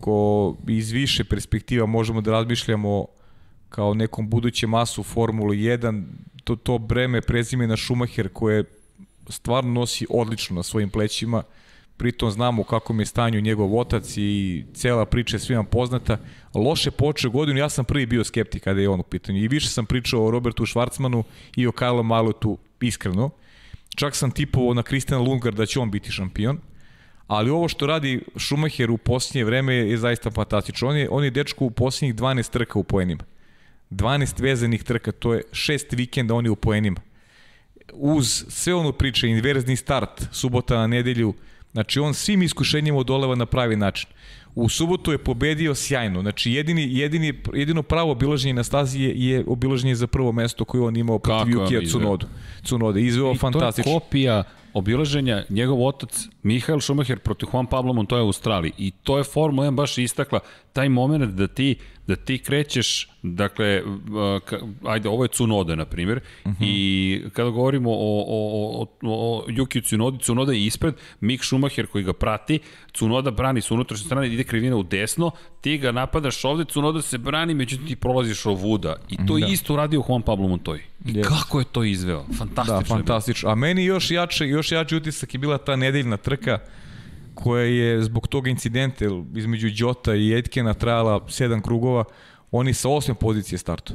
[0.00, 3.06] ko iz više perspektiva možemo da razmišljamo
[3.68, 6.04] kao nekom budućem masu Formulu 1,
[6.44, 8.64] to, to breme prezimena Schumacher koje
[9.28, 11.42] stvarno nosi odlično na svojim plećima,
[12.02, 16.18] pritom znamo u kakvom je stanju njegov otac i cela priča je svima poznata.
[16.54, 19.68] Loše počeo godinu, ja sam prvi bio skeptik kada je on u pitanju i više
[19.68, 21.22] sam pričao o Robertu Schwarzmanu
[21.56, 23.30] i o Karlu Malotu iskreno.
[23.94, 26.58] Čak sam tipovao na Kristjana Lundgaard da će on biti šampion,
[27.26, 30.88] ali ovo što radi Schumacher u posljednje vreme je zaista fantastično.
[30.88, 33.24] On je, on je dečko u posljednjih 12 trka u poenima.
[33.90, 37.00] 12 vezanih trka, to je šest vikenda on je u poenima.
[37.92, 41.34] Uz sve ono priče, inverzni start, subota na nedelju,
[41.72, 44.08] znači on svim iskušenjima odoleva na pravi način.
[44.54, 49.44] U subotu je pobedio sjajno, znači jedini, jedini, jedino pravo obilaženje na stazi je, je
[49.46, 51.80] obilaženje za prvo mesto koje on imao protiv Jukija?
[51.90, 52.26] Cunodu.
[52.64, 53.84] Cunoda, izveo I fantastično.
[53.84, 54.44] To je kopija
[54.74, 59.66] obilaženja njegov otac Mihael Schumacher protiv Juan Pablo Montoya u Australiji i to je Formula
[59.66, 60.40] 1 baš istakla
[60.72, 63.82] taj moment da ti da ti krećeš dakle
[64.86, 66.56] ajde ovo je Tsunoda na primjer uh -huh.
[66.60, 71.86] i kada govorimo o o o o, o Yuki Tsunodi Tsunoda je ispred Mick Schumacher
[71.86, 72.58] koji ga prati
[72.92, 75.30] Tsunoda brani s unutrašnje strane ide krivina u desno
[75.60, 79.46] ti ga napadaš ovde Tsunoda se brani međutim ti prolaziš ovuda i to da.
[79.46, 81.34] isto uradio Juan Pablo Montoya i Jeste.
[81.34, 83.50] kako je to izveo fantastično Da, fantastično.
[83.50, 86.58] A meni još jače, još jači utisak je bila ta nedeljna trka
[87.34, 89.04] koja je zbog toga incidenta
[89.34, 92.04] između Đota i Etkena trajala 7 krugova,
[92.50, 93.94] oni sa osme pozicije startu.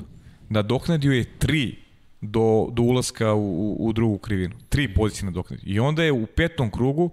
[0.49, 1.76] Nadoknadio je 3
[2.22, 4.55] do, do ulaska u, u, drugu krivinu.
[4.69, 5.64] Tri pozicije nadoknadio.
[5.65, 7.11] I onda je u petom krugu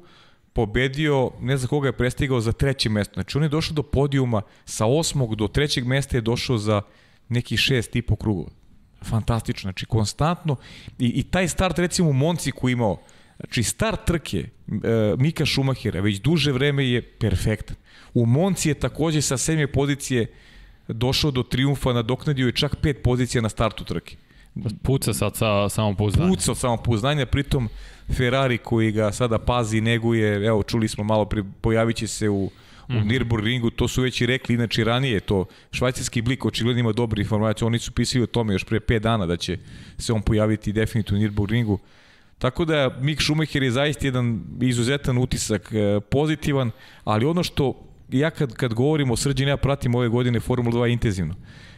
[0.53, 3.15] pobedio, ne znam koga je prestigao za treće mesto.
[3.15, 6.83] Znači on je došao do podijuma sa osmog do trećeg mesta je došao za
[7.29, 8.51] nekih šest i po krugova.
[9.05, 10.57] Fantastično, znači konstantno
[10.99, 12.99] i, i taj start recimo u Monci koji imao
[13.37, 14.47] Znači, start trke e,
[15.19, 17.77] Mika Šumahira već duže vreme je perfektan.
[18.15, 20.27] U Monci je takođe sa sedme pozicije
[20.89, 24.17] došao do triumfa, nadoknadio je čak pet pozicija na startu trke.
[24.83, 26.29] Puca sad sa samopouzdanje.
[26.29, 27.69] Puca od samopouzdanja, pritom
[28.17, 32.45] Ferrari koji ga sada pazi, neguje, evo čuli smo malo, pri, pojavit će se u,
[32.45, 32.51] u
[32.89, 33.09] mm.
[33.09, 37.67] Nürburgringu, to su već i rekli, inače ranije to, švajcarski blik očigledno ima dobri informacije,
[37.67, 39.59] oni su pisali o tome još pre 5 dana da će
[39.99, 41.79] se on pojaviti definitivno u Nürburgringu.
[42.45, 46.71] Tako da Mick Schumacher je zaista jedan izuzetan utisak, e, pozitivan,
[47.05, 50.93] ali ono što ja kad, kad govorim o srđini, ja pratim ove godine Formula 2
[50.93, 51.35] intenzivno.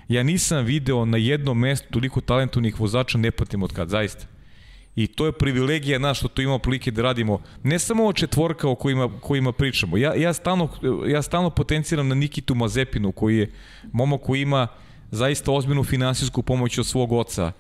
[0.08, 4.26] Ja nisam video na jednom mestu toliko talentovnih vozača, ne pratim od kad, zaista.
[4.96, 7.40] I to je privilegija nas što to imamo prilike da radimo.
[7.62, 9.96] Ne samo o četvorka o kojima, kojima pričamo.
[9.96, 10.68] Ja, ja, stalno,
[11.06, 13.50] ja stalno potenciram na Nikitu Mazepinu, koji je
[13.92, 14.66] momo koji ima
[15.10, 17.52] zaista ozbiljnu finansijsku pomoć od svog oca.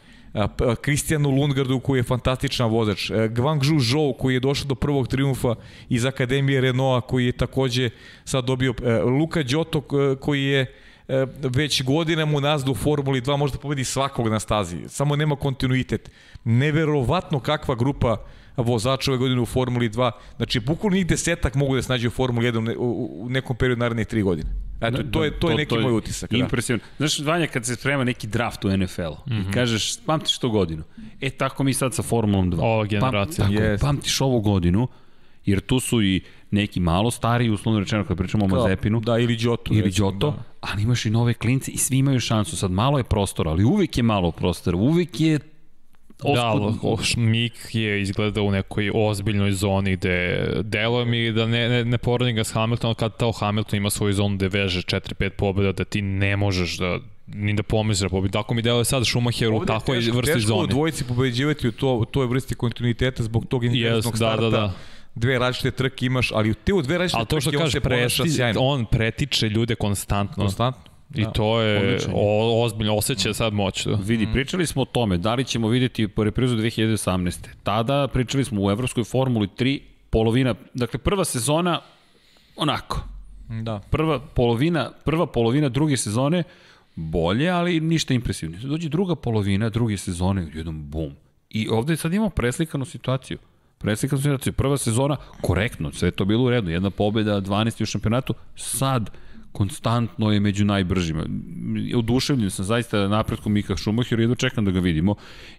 [0.80, 5.54] Kristijanu Lundgardu koji je fantastičan vozač, Guangzhou Zhou koji je došao do prvog triumfa
[5.88, 7.90] iz Akademije Renaulta koji je takođe
[8.24, 8.74] sad dobio,
[9.04, 9.80] Luka Đoto
[10.20, 10.74] koji je
[11.38, 15.36] već godinama u nazdu u Formuli 2 može da pobedi svakog na stazi, samo nema
[15.36, 16.10] kontinuitet.
[16.44, 18.16] Neverovatno kakva grupa
[18.56, 20.10] vozača ove godine u Formuli 2.
[20.36, 24.04] Znači, bukvalno njih desetak mogu da se nađe u Formuli 1 u, nekom periodu naredne
[24.04, 24.50] tri godine.
[24.80, 26.30] Eto, to, je, to je neki moj utisak.
[26.30, 26.36] Da.
[26.36, 26.82] Impresivno.
[26.96, 29.38] Znaš, Vanja, kad se sprema neki draft u NFL-u mm -hmm.
[29.38, 29.50] i mhm.
[29.50, 30.82] kažeš, pamtiš to godinu.
[31.20, 32.60] E, tako mi sad sa Formulom 2.
[32.60, 33.44] Ova generacija.
[33.44, 33.80] Pam, tako, yes.
[33.80, 34.88] pamtiš ovu godinu,
[35.44, 39.00] jer tu su i neki malo stariji, uslovno rečeno kad pričamo o Mazepinu.
[39.00, 39.74] Da, ili Đoto.
[39.74, 40.42] Ili Đoto, da.
[40.60, 42.56] ali imaš i nove klince i svi imaju šansu.
[42.56, 44.76] Sad malo je prostora, ali uvek je malo prostora.
[44.76, 45.38] Uvek je
[46.22, 46.54] Da,
[47.16, 52.36] Mik je izgleda u nekoj ozbiljnoj zoni gde deluje mi da ne, ne, ne poredim
[52.36, 56.02] ga s Hamiltonom kad tao Hamilton ima svoju zonu gde veže 4-5 pobjeda da ti
[56.02, 58.32] ne možeš da ni da pomisliš da pobedi.
[58.32, 60.40] Tako mi deluje sad Schumacher u takvoj vrsti zoni.
[60.40, 64.42] Teško u dvojici pobeđivati u, to, u toj vrsti kontinuiteta zbog tog interesnog yes, starta.
[64.42, 64.72] Da, da, da
[65.14, 68.60] dve različite trke imaš, ali te u dve različite trke kaže, on se preti, sjajno.
[68.60, 70.44] On pretiče ljude konstantno.
[70.44, 70.82] Konstantno.
[71.14, 73.86] I da, to je o, ozbiljno, osjeća sad moć.
[73.86, 73.94] Da.
[73.94, 77.48] Vidi, pričali smo o tome, da li ćemo videti po reprizu 2018.
[77.62, 79.80] Tada pričali smo u Evropskoj formuli 3,
[80.10, 81.80] polovina, dakle prva sezona,
[82.56, 83.00] onako.
[83.62, 83.80] Da.
[83.90, 86.42] Prva polovina, prva polovina druge sezone,
[86.94, 88.58] bolje, ali ništa impresivno.
[88.62, 91.12] Dođe druga polovina druge sezone, jedan bum.
[91.50, 93.38] I ovde sad imamo preslikanu situaciju.
[93.78, 94.52] Preslikanu situaciju.
[94.52, 96.70] Prva sezona, korektno, sve to bilo u redu.
[96.70, 97.82] Jedna pobeda, 12.
[97.82, 98.34] u šampionatu.
[98.56, 99.10] Sad,
[99.56, 101.24] konstantno je među najbržima.
[101.94, 105.14] Oduševljen sam zaista napretkom Mika Šumahira i jedno čekam da ga vidimo.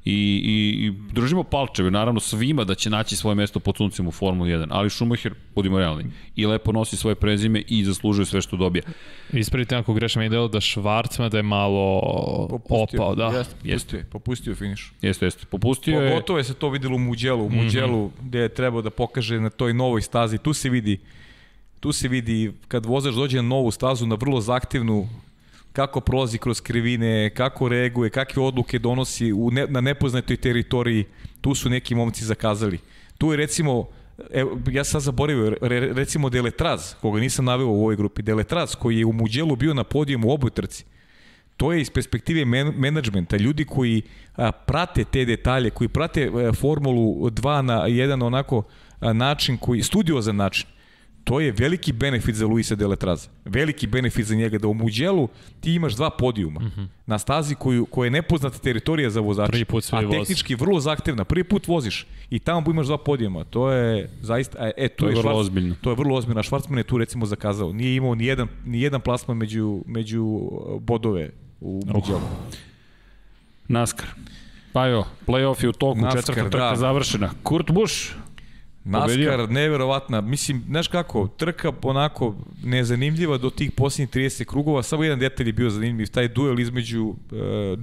[0.06, 0.14] I,
[0.46, 4.52] i, i držimo palčeve, naravno svima da će naći svoje mesto pod suncem u Formuli
[4.52, 6.06] 1, ali Šumahir, budimo realni,
[6.36, 8.84] i lepo nosi svoje prezime i zaslužuje sve što dobija.
[9.34, 12.02] Ispravite ako grešam i delo da Švarcma da je malo
[12.50, 13.28] popustio, opao, da.
[13.28, 14.94] Jeste, popustio, popustio finiš.
[15.02, 15.46] Jeste, jeste.
[15.50, 16.10] Popustio je...
[16.10, 18.28] Pogotovo je se to videlo u Muđelu, u Muđelu mm -hmm.
[18.28, 20.38] gde je trebao da pokaže na toj novoj stazi.
[20.38, 21.00] Tu se vidi
[21.80, 25.08] tu se vidi kad vozač dođe na novu stazu, na vrlo zahtevnu,
[25.74, 31.06] kako prolazi kroz krivine, kako reaguje, kakve odluke donosi u ne, na nepoznatoj teritoriji,
[31.42, 32.80] tu su neki momci zakazali.
[33.18, 33.86] Tu je recimo,
[34.32, 38.98] evo, ja sam zaboravio, re, recimo Deletraz, koga nisam naveo u ovoj grupi, Deletraz koji
[38.98, 40.86] je u Muđelu bio na podijumu u oboj trci.
[41.58, 44.02] To je iz perspektive men menadžmenta, ljudi koji
[44.36, 48.64] a, prate te detalje, koji prate a, Formulu 2 na jedan onako
[49.00, 50.68] a, način, koji, studiozan način
[51.28, 53.30] to je veliki benefit za Luisa Deletraza.
[53.46, 55.28] Veliki benefit za njega da u Muđelu
[55.60, 56.88] ti imaš dva podijuma mm -hmm.
[57.06, 59.52] na stazi koju, koja je nepoznata teritorija za vozača.
[59.52, 60.62] Prvi put a tehnički voz.
[60.62, 61.24] vrlo zahtevna.
[61.24, 63.44] Prvi put voziš i tamo imaš dva podijuma.
[63.44, 65.76] To je zaista e, to, to je, je vrlo švarc, ozbiljno.
[65.82, 66.44] To je vrlo ozbiljno.
[66.44, 67.74] Švarcman je tu recimo zakazao.
[67.74, 71.30] Nije imao ni jedan ni jedan plasman među među uh, bodove
[71.62, 72.18] u Muđelu.
[72.18, 72.56] Uh.
[73.68, 74.08] NASCAR.
[74.74, 76.76] Pa jo, play-off je u toku, NASCAR, četvrta trka da.
[76.76, 77.30] završena.
[77.44, 78.14] Kurt Busch,
[78.88, 80.22] NASCAR, neverovatna.
[80.22, 84.84] Mislim, znaš kako, trka onako nezanimljiva do tih posljednjih 30 krugova.
[84.84, 87.16] Samo jedan detalj je bio zanimljiv, taj duel između uh,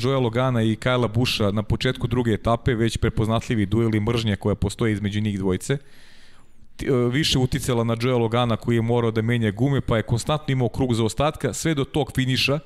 [0.01, 4.55] Joea Logana i Kajla Busha na početku druge etape, već prepoznatljivi duel i mržnja koja
[4.55, 5.79] postoji između njih dvojice.
[5.79, 10.53] Uh, više uticala na Joea Logana koji je morao da menja gume, pa je konstantno
[10.53, 12.59] imao krug za ostatka, sve do tog finiša.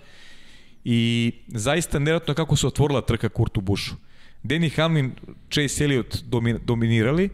[0.85, 3.97] I zaista nevratno kako se otvorila trka Kurtu Bushu.
[4.45, 5.13] Danny Hamlin,
[5.51, 6.25] Chase Elliott
[6.65, 7.31] dominirali,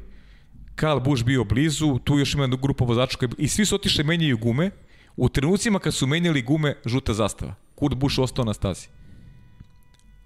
[0.75, 4.05] Karl Busch bio blizu, tu još ima jedna grupa vozača koji, i svi su otišli
[4.05, 4.71] menjaju gume.
[5.17, 7.55] U trenucima kad su menjali gume, žuta zastava.
[7.75, 8.89] Kurt Busch ostao na stazi.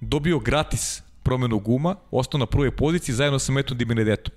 [0.00, 4.34] Dobio gratis promenu guma, ostao na prvoj poziciji zajedno sa Metom Di Benedettom.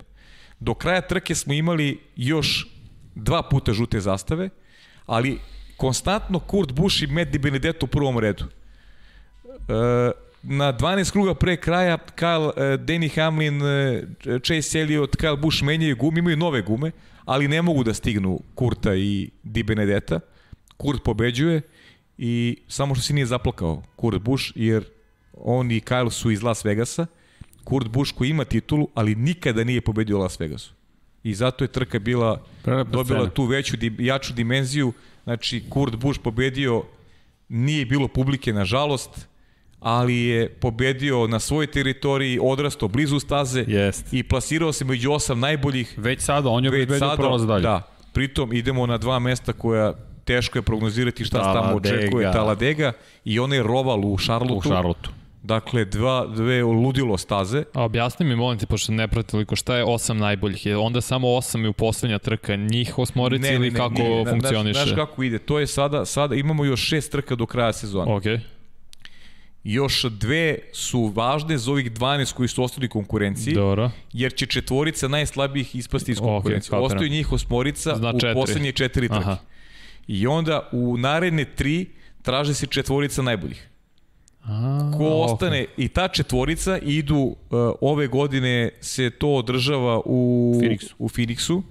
[0.60, 2.68] Do kraja trke smo imali još
[3.14, 4.48] dva puta žute zastave,
[5.06, 5.38] ali
[5.76, 8.44] konstantno Kurt Busch i Met Di Benedetto u prvom redu.
[8.44, 10.10] E,
[10.42, 15.96] na 12 kruga pre kraja Kyle, uh, Danny Hamlin, uh, Chase Elliott, Kyle Busch menjaju
[15.96, 16.90] gume, imaju nove gume,
[17.24, 20.20] ali ne mogu da stignu Kurta i Di Benedetta.
[20.76, 21.60] Kurt pobeđuje
[22.18, 24.84] i samo što se nije zaplakao Kurt Busch, jer
[25.32, 27.06] on i Kyle su iz Las Vegasa.
[27.64, 30.72] Kurt Busch koji ima titulu, ali nikada nije pobedio Las Vegasu.
[31.24, 32.42] I zato je trka bila
[32.90, 34.92] dobila tu veću, jaču dimenziju.
[35.24, 36.82] Znači, Kurt Busch pobedio,
[37.48, 39.28] nije bilo publike, nažalost,
[39.82, 44.12] ali je pobedio na svojoj teritoriji, odrastao blizu staze Jest.
[44.12, 45.94] i plasirao se među osam najboljih.
[45.96, 47.62] Već sada, on je obezbedio prolaz dalje.
[47.62, 47.82] Da,
[48.12, 49.92] pritom idemo na dva mesta koja
[50.24, 52.32] teško je prognozirati šta se tamo očekuje.
[52.32, 52.92] Taladega
[53.24, 54.58] i onaj roval u Šarlotu.
[54.58, 55.10] U Šarlotu.
[55.42, 57.64] Dakle, dva, dve ludilo staze.
[57.74, 60.66] A objasni mi, molim ti, pošto ne prati toliko, šta je osam najboljih?
[60.66, 64.24] Je onda samo osam i u poslednja trka njih osmorici ne, ili ne, kako ne,
[64.30, 64.72] funkcioniše?
[64.72, 65.38] Znaš, znaš kako ide?
[65.38, 68.14] To je sada, sada imamo još šest trka do kraja sezona.
[68.14, 68.36] Okej.
[68.36, 68.61] Okay
[69.64, 73.90] još dve su važne za ovih 12 koji su ostali konkurenciji, Dobro.
[74.12, 76.70] jer će četvorica najslabijih ispasti iz konkurencije.
[76.78, 78.34] Okay, Ostaju njih osmorica Zna u četiri.
[78.34, 79.36] poslednje četiri trke.
[80.06, 81.86] I onda u naredne tri
[82.22, 83.68] traže se četvorica najboljih.
[84.44, 87.36] A, Ko ostane i ta četvorica idu uh,
[87.80, 90.92] ove godine se to održava u Phoenixu.
[90.98, 91.62] u Phoenixu.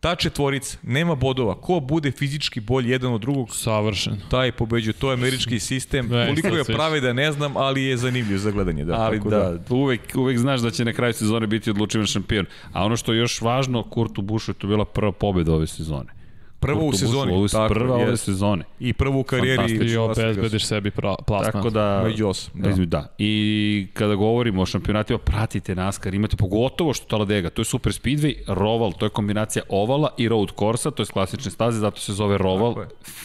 [0.00, 1.54] Ta četvorica nema bodova.
[1.54, 4.20] Ko bude fizički bolji jedan od drugog, Savršen.
[4.30, 4.92] taj pobeđuje.
[4.92, 6.08] To je američki sistem.
[6.08, 8.84] Ne, Koliko je pravi da ne znam, ali je zanimljiv za gledanje.
[8.84, 12.46] Da, Ali tako da, uvek, uvek znaš da će na kraju sezone biti odlučivan šampion.
[12.72, 16.17] A ono što je još važno, Kurtu Bušu je to bila prva pobjeda ove sezone.
[16.60, 17.32] Prvo u sezoni.
[17.32, 18.64] Ovo je prva ove sezone.
[18.80, 19.90] I prvo u karijeri.
[19.92, 21.52] I obezbediš sebi pra, plasman.
[21.52, 22.02] Tako da...
[22.04, 22.70] Među osam, da.
[22.70, 22.84] Da.
[22.84, 23.14] da.
[23.18, 28.34] I kada govorimo o šampionatima, pratite NASCAR, imate pogotovo što Taladega, to je super speedway,
[28.46, 32.38] roval, to je kombinacija ovala i road coursa, to je klasične staze, zato se zove
[32.38, 32.74] roval.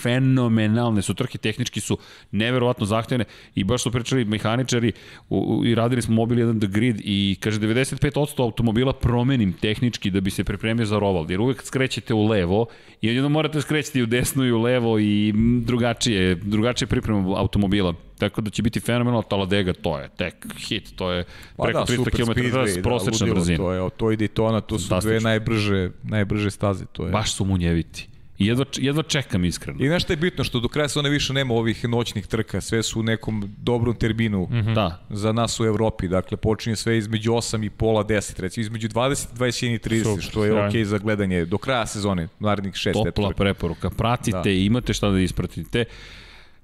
[0.01, 1.97] Fenomenalne su trke, tehnički su
[2.31, 4.91] neverovatno zahtevne i baš su pričali mehaničari
[5.29, 10.09] u, u, i radili smo Mobil 1 The Grid i kaže 95% automobila promenim tehnički
[10.09, 12.65] da bi se pripremio za roval, jer uvek skrećete u levo
[13.01, 17.93] i odjedno morate skrećeti u desno i u levo i drugačije, drugačije priprema automobila.
[18.19, 21.25] Tako da će biti fenomenalno Taladega, to je tek hit, to je
[21.63, 23.57] preko 300 km s prosečna ludilo, brzina.
[23.57, 25.29] To je, to i Daytona, to su dve Fantastično.
[25.29, 26.85] najbrže, najbrže staze.
[26.85, 27.11] To je.
[27.11, 28.07] Baš su munjeviti.
[28.39, 29.83] Jedva, jedva čekam iskreno.
[29.83, 32.83] I znaš što je bitno, što do kraja sezone više nema ovih noćnih trka, sve
[32.83, 34.73] su u nekom dobrom terminu mm -hmm.
[34.73, 38.87] Da, za nas u Evropi, dakle počinje sve između 8 i pola 10, recimo između
[38.87, 40.67] 20, 21 i 30, Super, što je sjajno.
[40.67, 43.33] okej za gledanje do kraja sezone, narednih šest topla etapa.
[43.35, 43.89] preporuka.
[43.89, 44.49] Pratite Da.
[44.49, 45.85] imate šta da ispratite.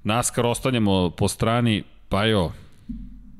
[0.04, 2.52] NASCAR ostanjamo po strani, pa jo,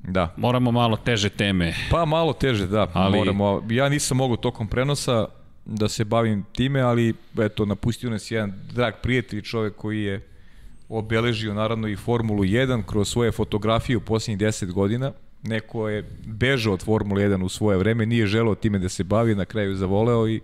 [0.04, 0.34] Da.
[0.38, 1.74] moramo malo teže teme.
[1.92, 3.18] Pa malo teže, da, Ali- ali...
[3.18, 3.64] moramo.
[3.70, 5.26] Ja nisam mogao tokom prenosa
[5.70, 10.22] da se bavim time, ali eto, napustio nas jedan drag prijatelj, čovek koji je
[10.90, 15.12] obeležio naravno i Formulu 1 kroz svoje fotografije u posljednjih 10 godina.
[15.44, 19.36] Neko je bežao od Formule 1 u svoje vreme, nije želeo time da se bavi,
[19.36, 20.42] na kraju zavoleo i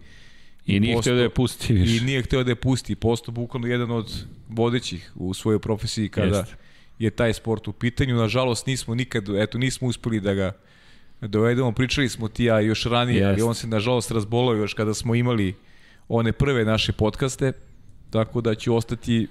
[0.66, 1.96] I nije postao- htio da je pusti više.
[1.98, 6.38] I nije hteo da je pusti, postao bukvalno jedan od vodećih u svojoj profesiji kada
[6.38, 6.56] Jeste.
[7.00, 8.16] je taj sport u pitanju.
[8.16, 10.52] Nažalost nismo nikad, eto nismo uspeli da ga
[11.28, 13.44] dovedemo, pričali smo ti ja još ranije, ali Jeste.
[13.44, 15.56] on se nažalost razbolao još kada smo imali
[16.10, 17.52] one prve naše podcaste,
[18.10, 19.28] tako da će ostati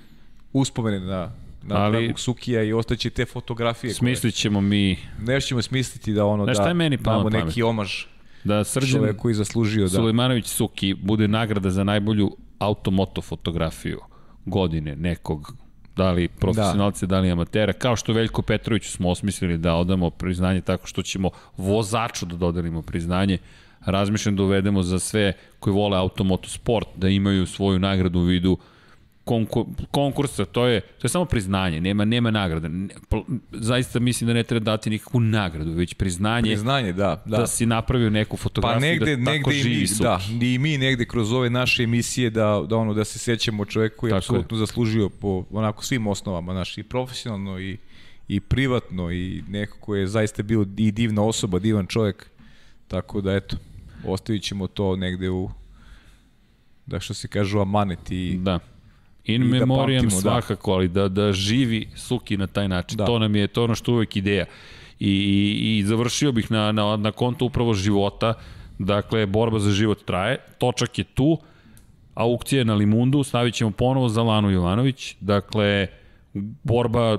[0.52, 1.30] uspomene na
[1.62, 3.88] na Ali- ali, Sukija i ostaće te fotografije.
[3.88, 7.62] koje- Smislit ćemo mi Nešto ćemo smisliti da ono Znaš da je meni damo neki
[7.62, 8.04] omaž
[8.44, 9.88] da Srđan koji zaslužio da.
[9.88, 14.00] Sulejmanović Suki bude nagrada za najbolju automoto fotografiju
[14.44, 15.54] godine nekog
[15.96, 17.16] da li profesionalce, da.
[17.16, 21.30] da li amatera, kao što Veljko Petroviću smo osmislili da odamo priznanje tako što ćemo
[21.56, 23.38] vozaču da dodelimo priznanje.
[23.84, 28.58] Razmišljam da uvedemo za sve koji vole automoto sport da imaju svoju nagradu u vidu
[29.24, 32.30] konkur, konkursa, to je, to je samo priznanje, nema, nema.
[32.30, 37.36] Ne- pl- Zaista mislim da ne treba dati nikakvu nagradu, već priznanje, Priznanje, da, da,
[37.36, 37.46] da.
[37.46, 41.04] si napravio neku Pa fotografiju negde, da tako negde živi mi, da, i mi negde
[41.04, 45.08] kroz ove naše emisije da, da ono da se sećamo čoveka koji je apsolutno zaslužio
[45.08, 47.76] po onako svim osnovama, naš i profesionalno i
[48.28, 52.30] i privatno i neko ko je zaista bio i divna osoba, divan čovjek.
[52.88, 53.56] Tako da eto,
[54.06, 55.50] ostavit ćemo to negde u
[56.86, 58.58] da što se kaže u amanet i Da.
[59.24, 60.30] In I da memoriam pamtimo, da.
[60.30, 62.96] svakako, ali da, da živi Suki na taj način.
[62.96, 63.04] Da.
[63.04, 64.44] To nam je to ono što uvek ideja.
[65.00, 68.34] I, i, i završio bih na, na, na konto upravo života.
[68.78, 70.38] Dakle, borba za život traje.
[70.58, 71.38] Točak je tu.
[72.14, 73.22] Aukcija je na Limundu.
[73.22, 75.16] Stavit ćemo ponovo za Lanu Jovanović.
[75.20, 75.86] Dakle,
[76.62, 77.18] borba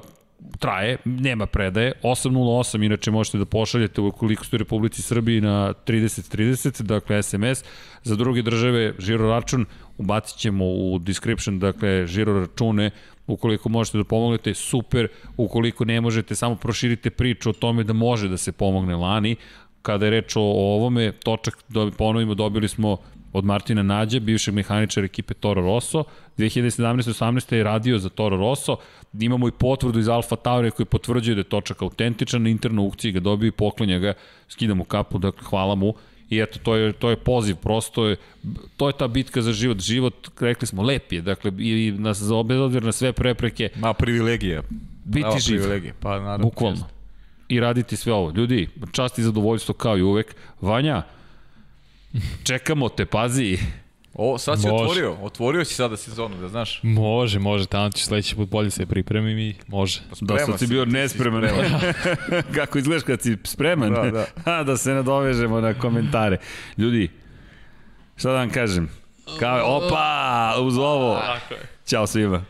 [0.59, 6.81] traje, nema predaje, 808, inače možete da pošaljete ukoliko ste u Republici Srbiji na 3030,
[6.81, 7.63] dakle SMS,
[8.03, 9.65] za druge države žiro račun
[9.97, 12.91] ubacit ćemo u description, dakle žiro račune,
[13.27, 15.07] ukoliko možete da pomognete, super,
[15.37, 19.35] ukoliko ne možete, samo proširite priču o tome da može da se pomogne Lani,
[19.81, 22.97] kada je reč o, ovome, točak, da ponovimo, dobili smo
[23.33, 26.03] od Martina Nađa, bivšeg mehaničara ekipe Toro Rosso.
[26.37, 28.77] 2017-18 je radio za Toro Rosso.
[29.19, 32.43] Imamo i potvrdu iz Alfa Tauri koji potvrđuje da je točak autentičan.
[32.43, 34.13] Na internoj aukciji ga dobio i poklonja ga.
[34.47, 35.93] Skidamo kapu, dakle hvala mu.
[36.29, 38.17] I eto, to je, to je poziv, prosto je,
[38.77, 39.79] to je ta bitka za život.
[39.79, 44.63] Život, rekli smo, lep je, dakle, i nas, bez obzira na sve prepreke, ma privilegija.
[45.05, 45.57] biti Prava živ.
[45.57, 46.43] privilegija, pa naravno.
[46.45, 46.87] Bukvalno.
[47.49, 48.31] I raditi sve ovo.
[48.31, 50.35] Ljudi, čast i zadovoljstvo kao i uvek.
[50.61, 51.03] Vanja,
[52.43, 53.57] čekamo te, pazi.
[54.17, 54.83] O, sad si Može.
[54.83, 56.79] otvorio, otvorio si sada sezonu, da znaš.
[56.83, 59.99] Može, može, tamo ću sledeći put bolje se pripremim i može.
[60.09, 61.43] Da Spreman sad si bio nespreman.
[61.47, 62.43] spreman.
[62.55, 63.93] Kako izgledaš kad si spreman?
[63.93, 64.25] Da, da.
[64.51, 66.37] A, da se nadovežemo na komentare.
[66.77, 67.11] Ljudi,
[68.15, 68.89] šta da vam kažem?
[69.39, 71.21] Kao, opa, uz ovo.
[71.85, 72.45] Ćao svima.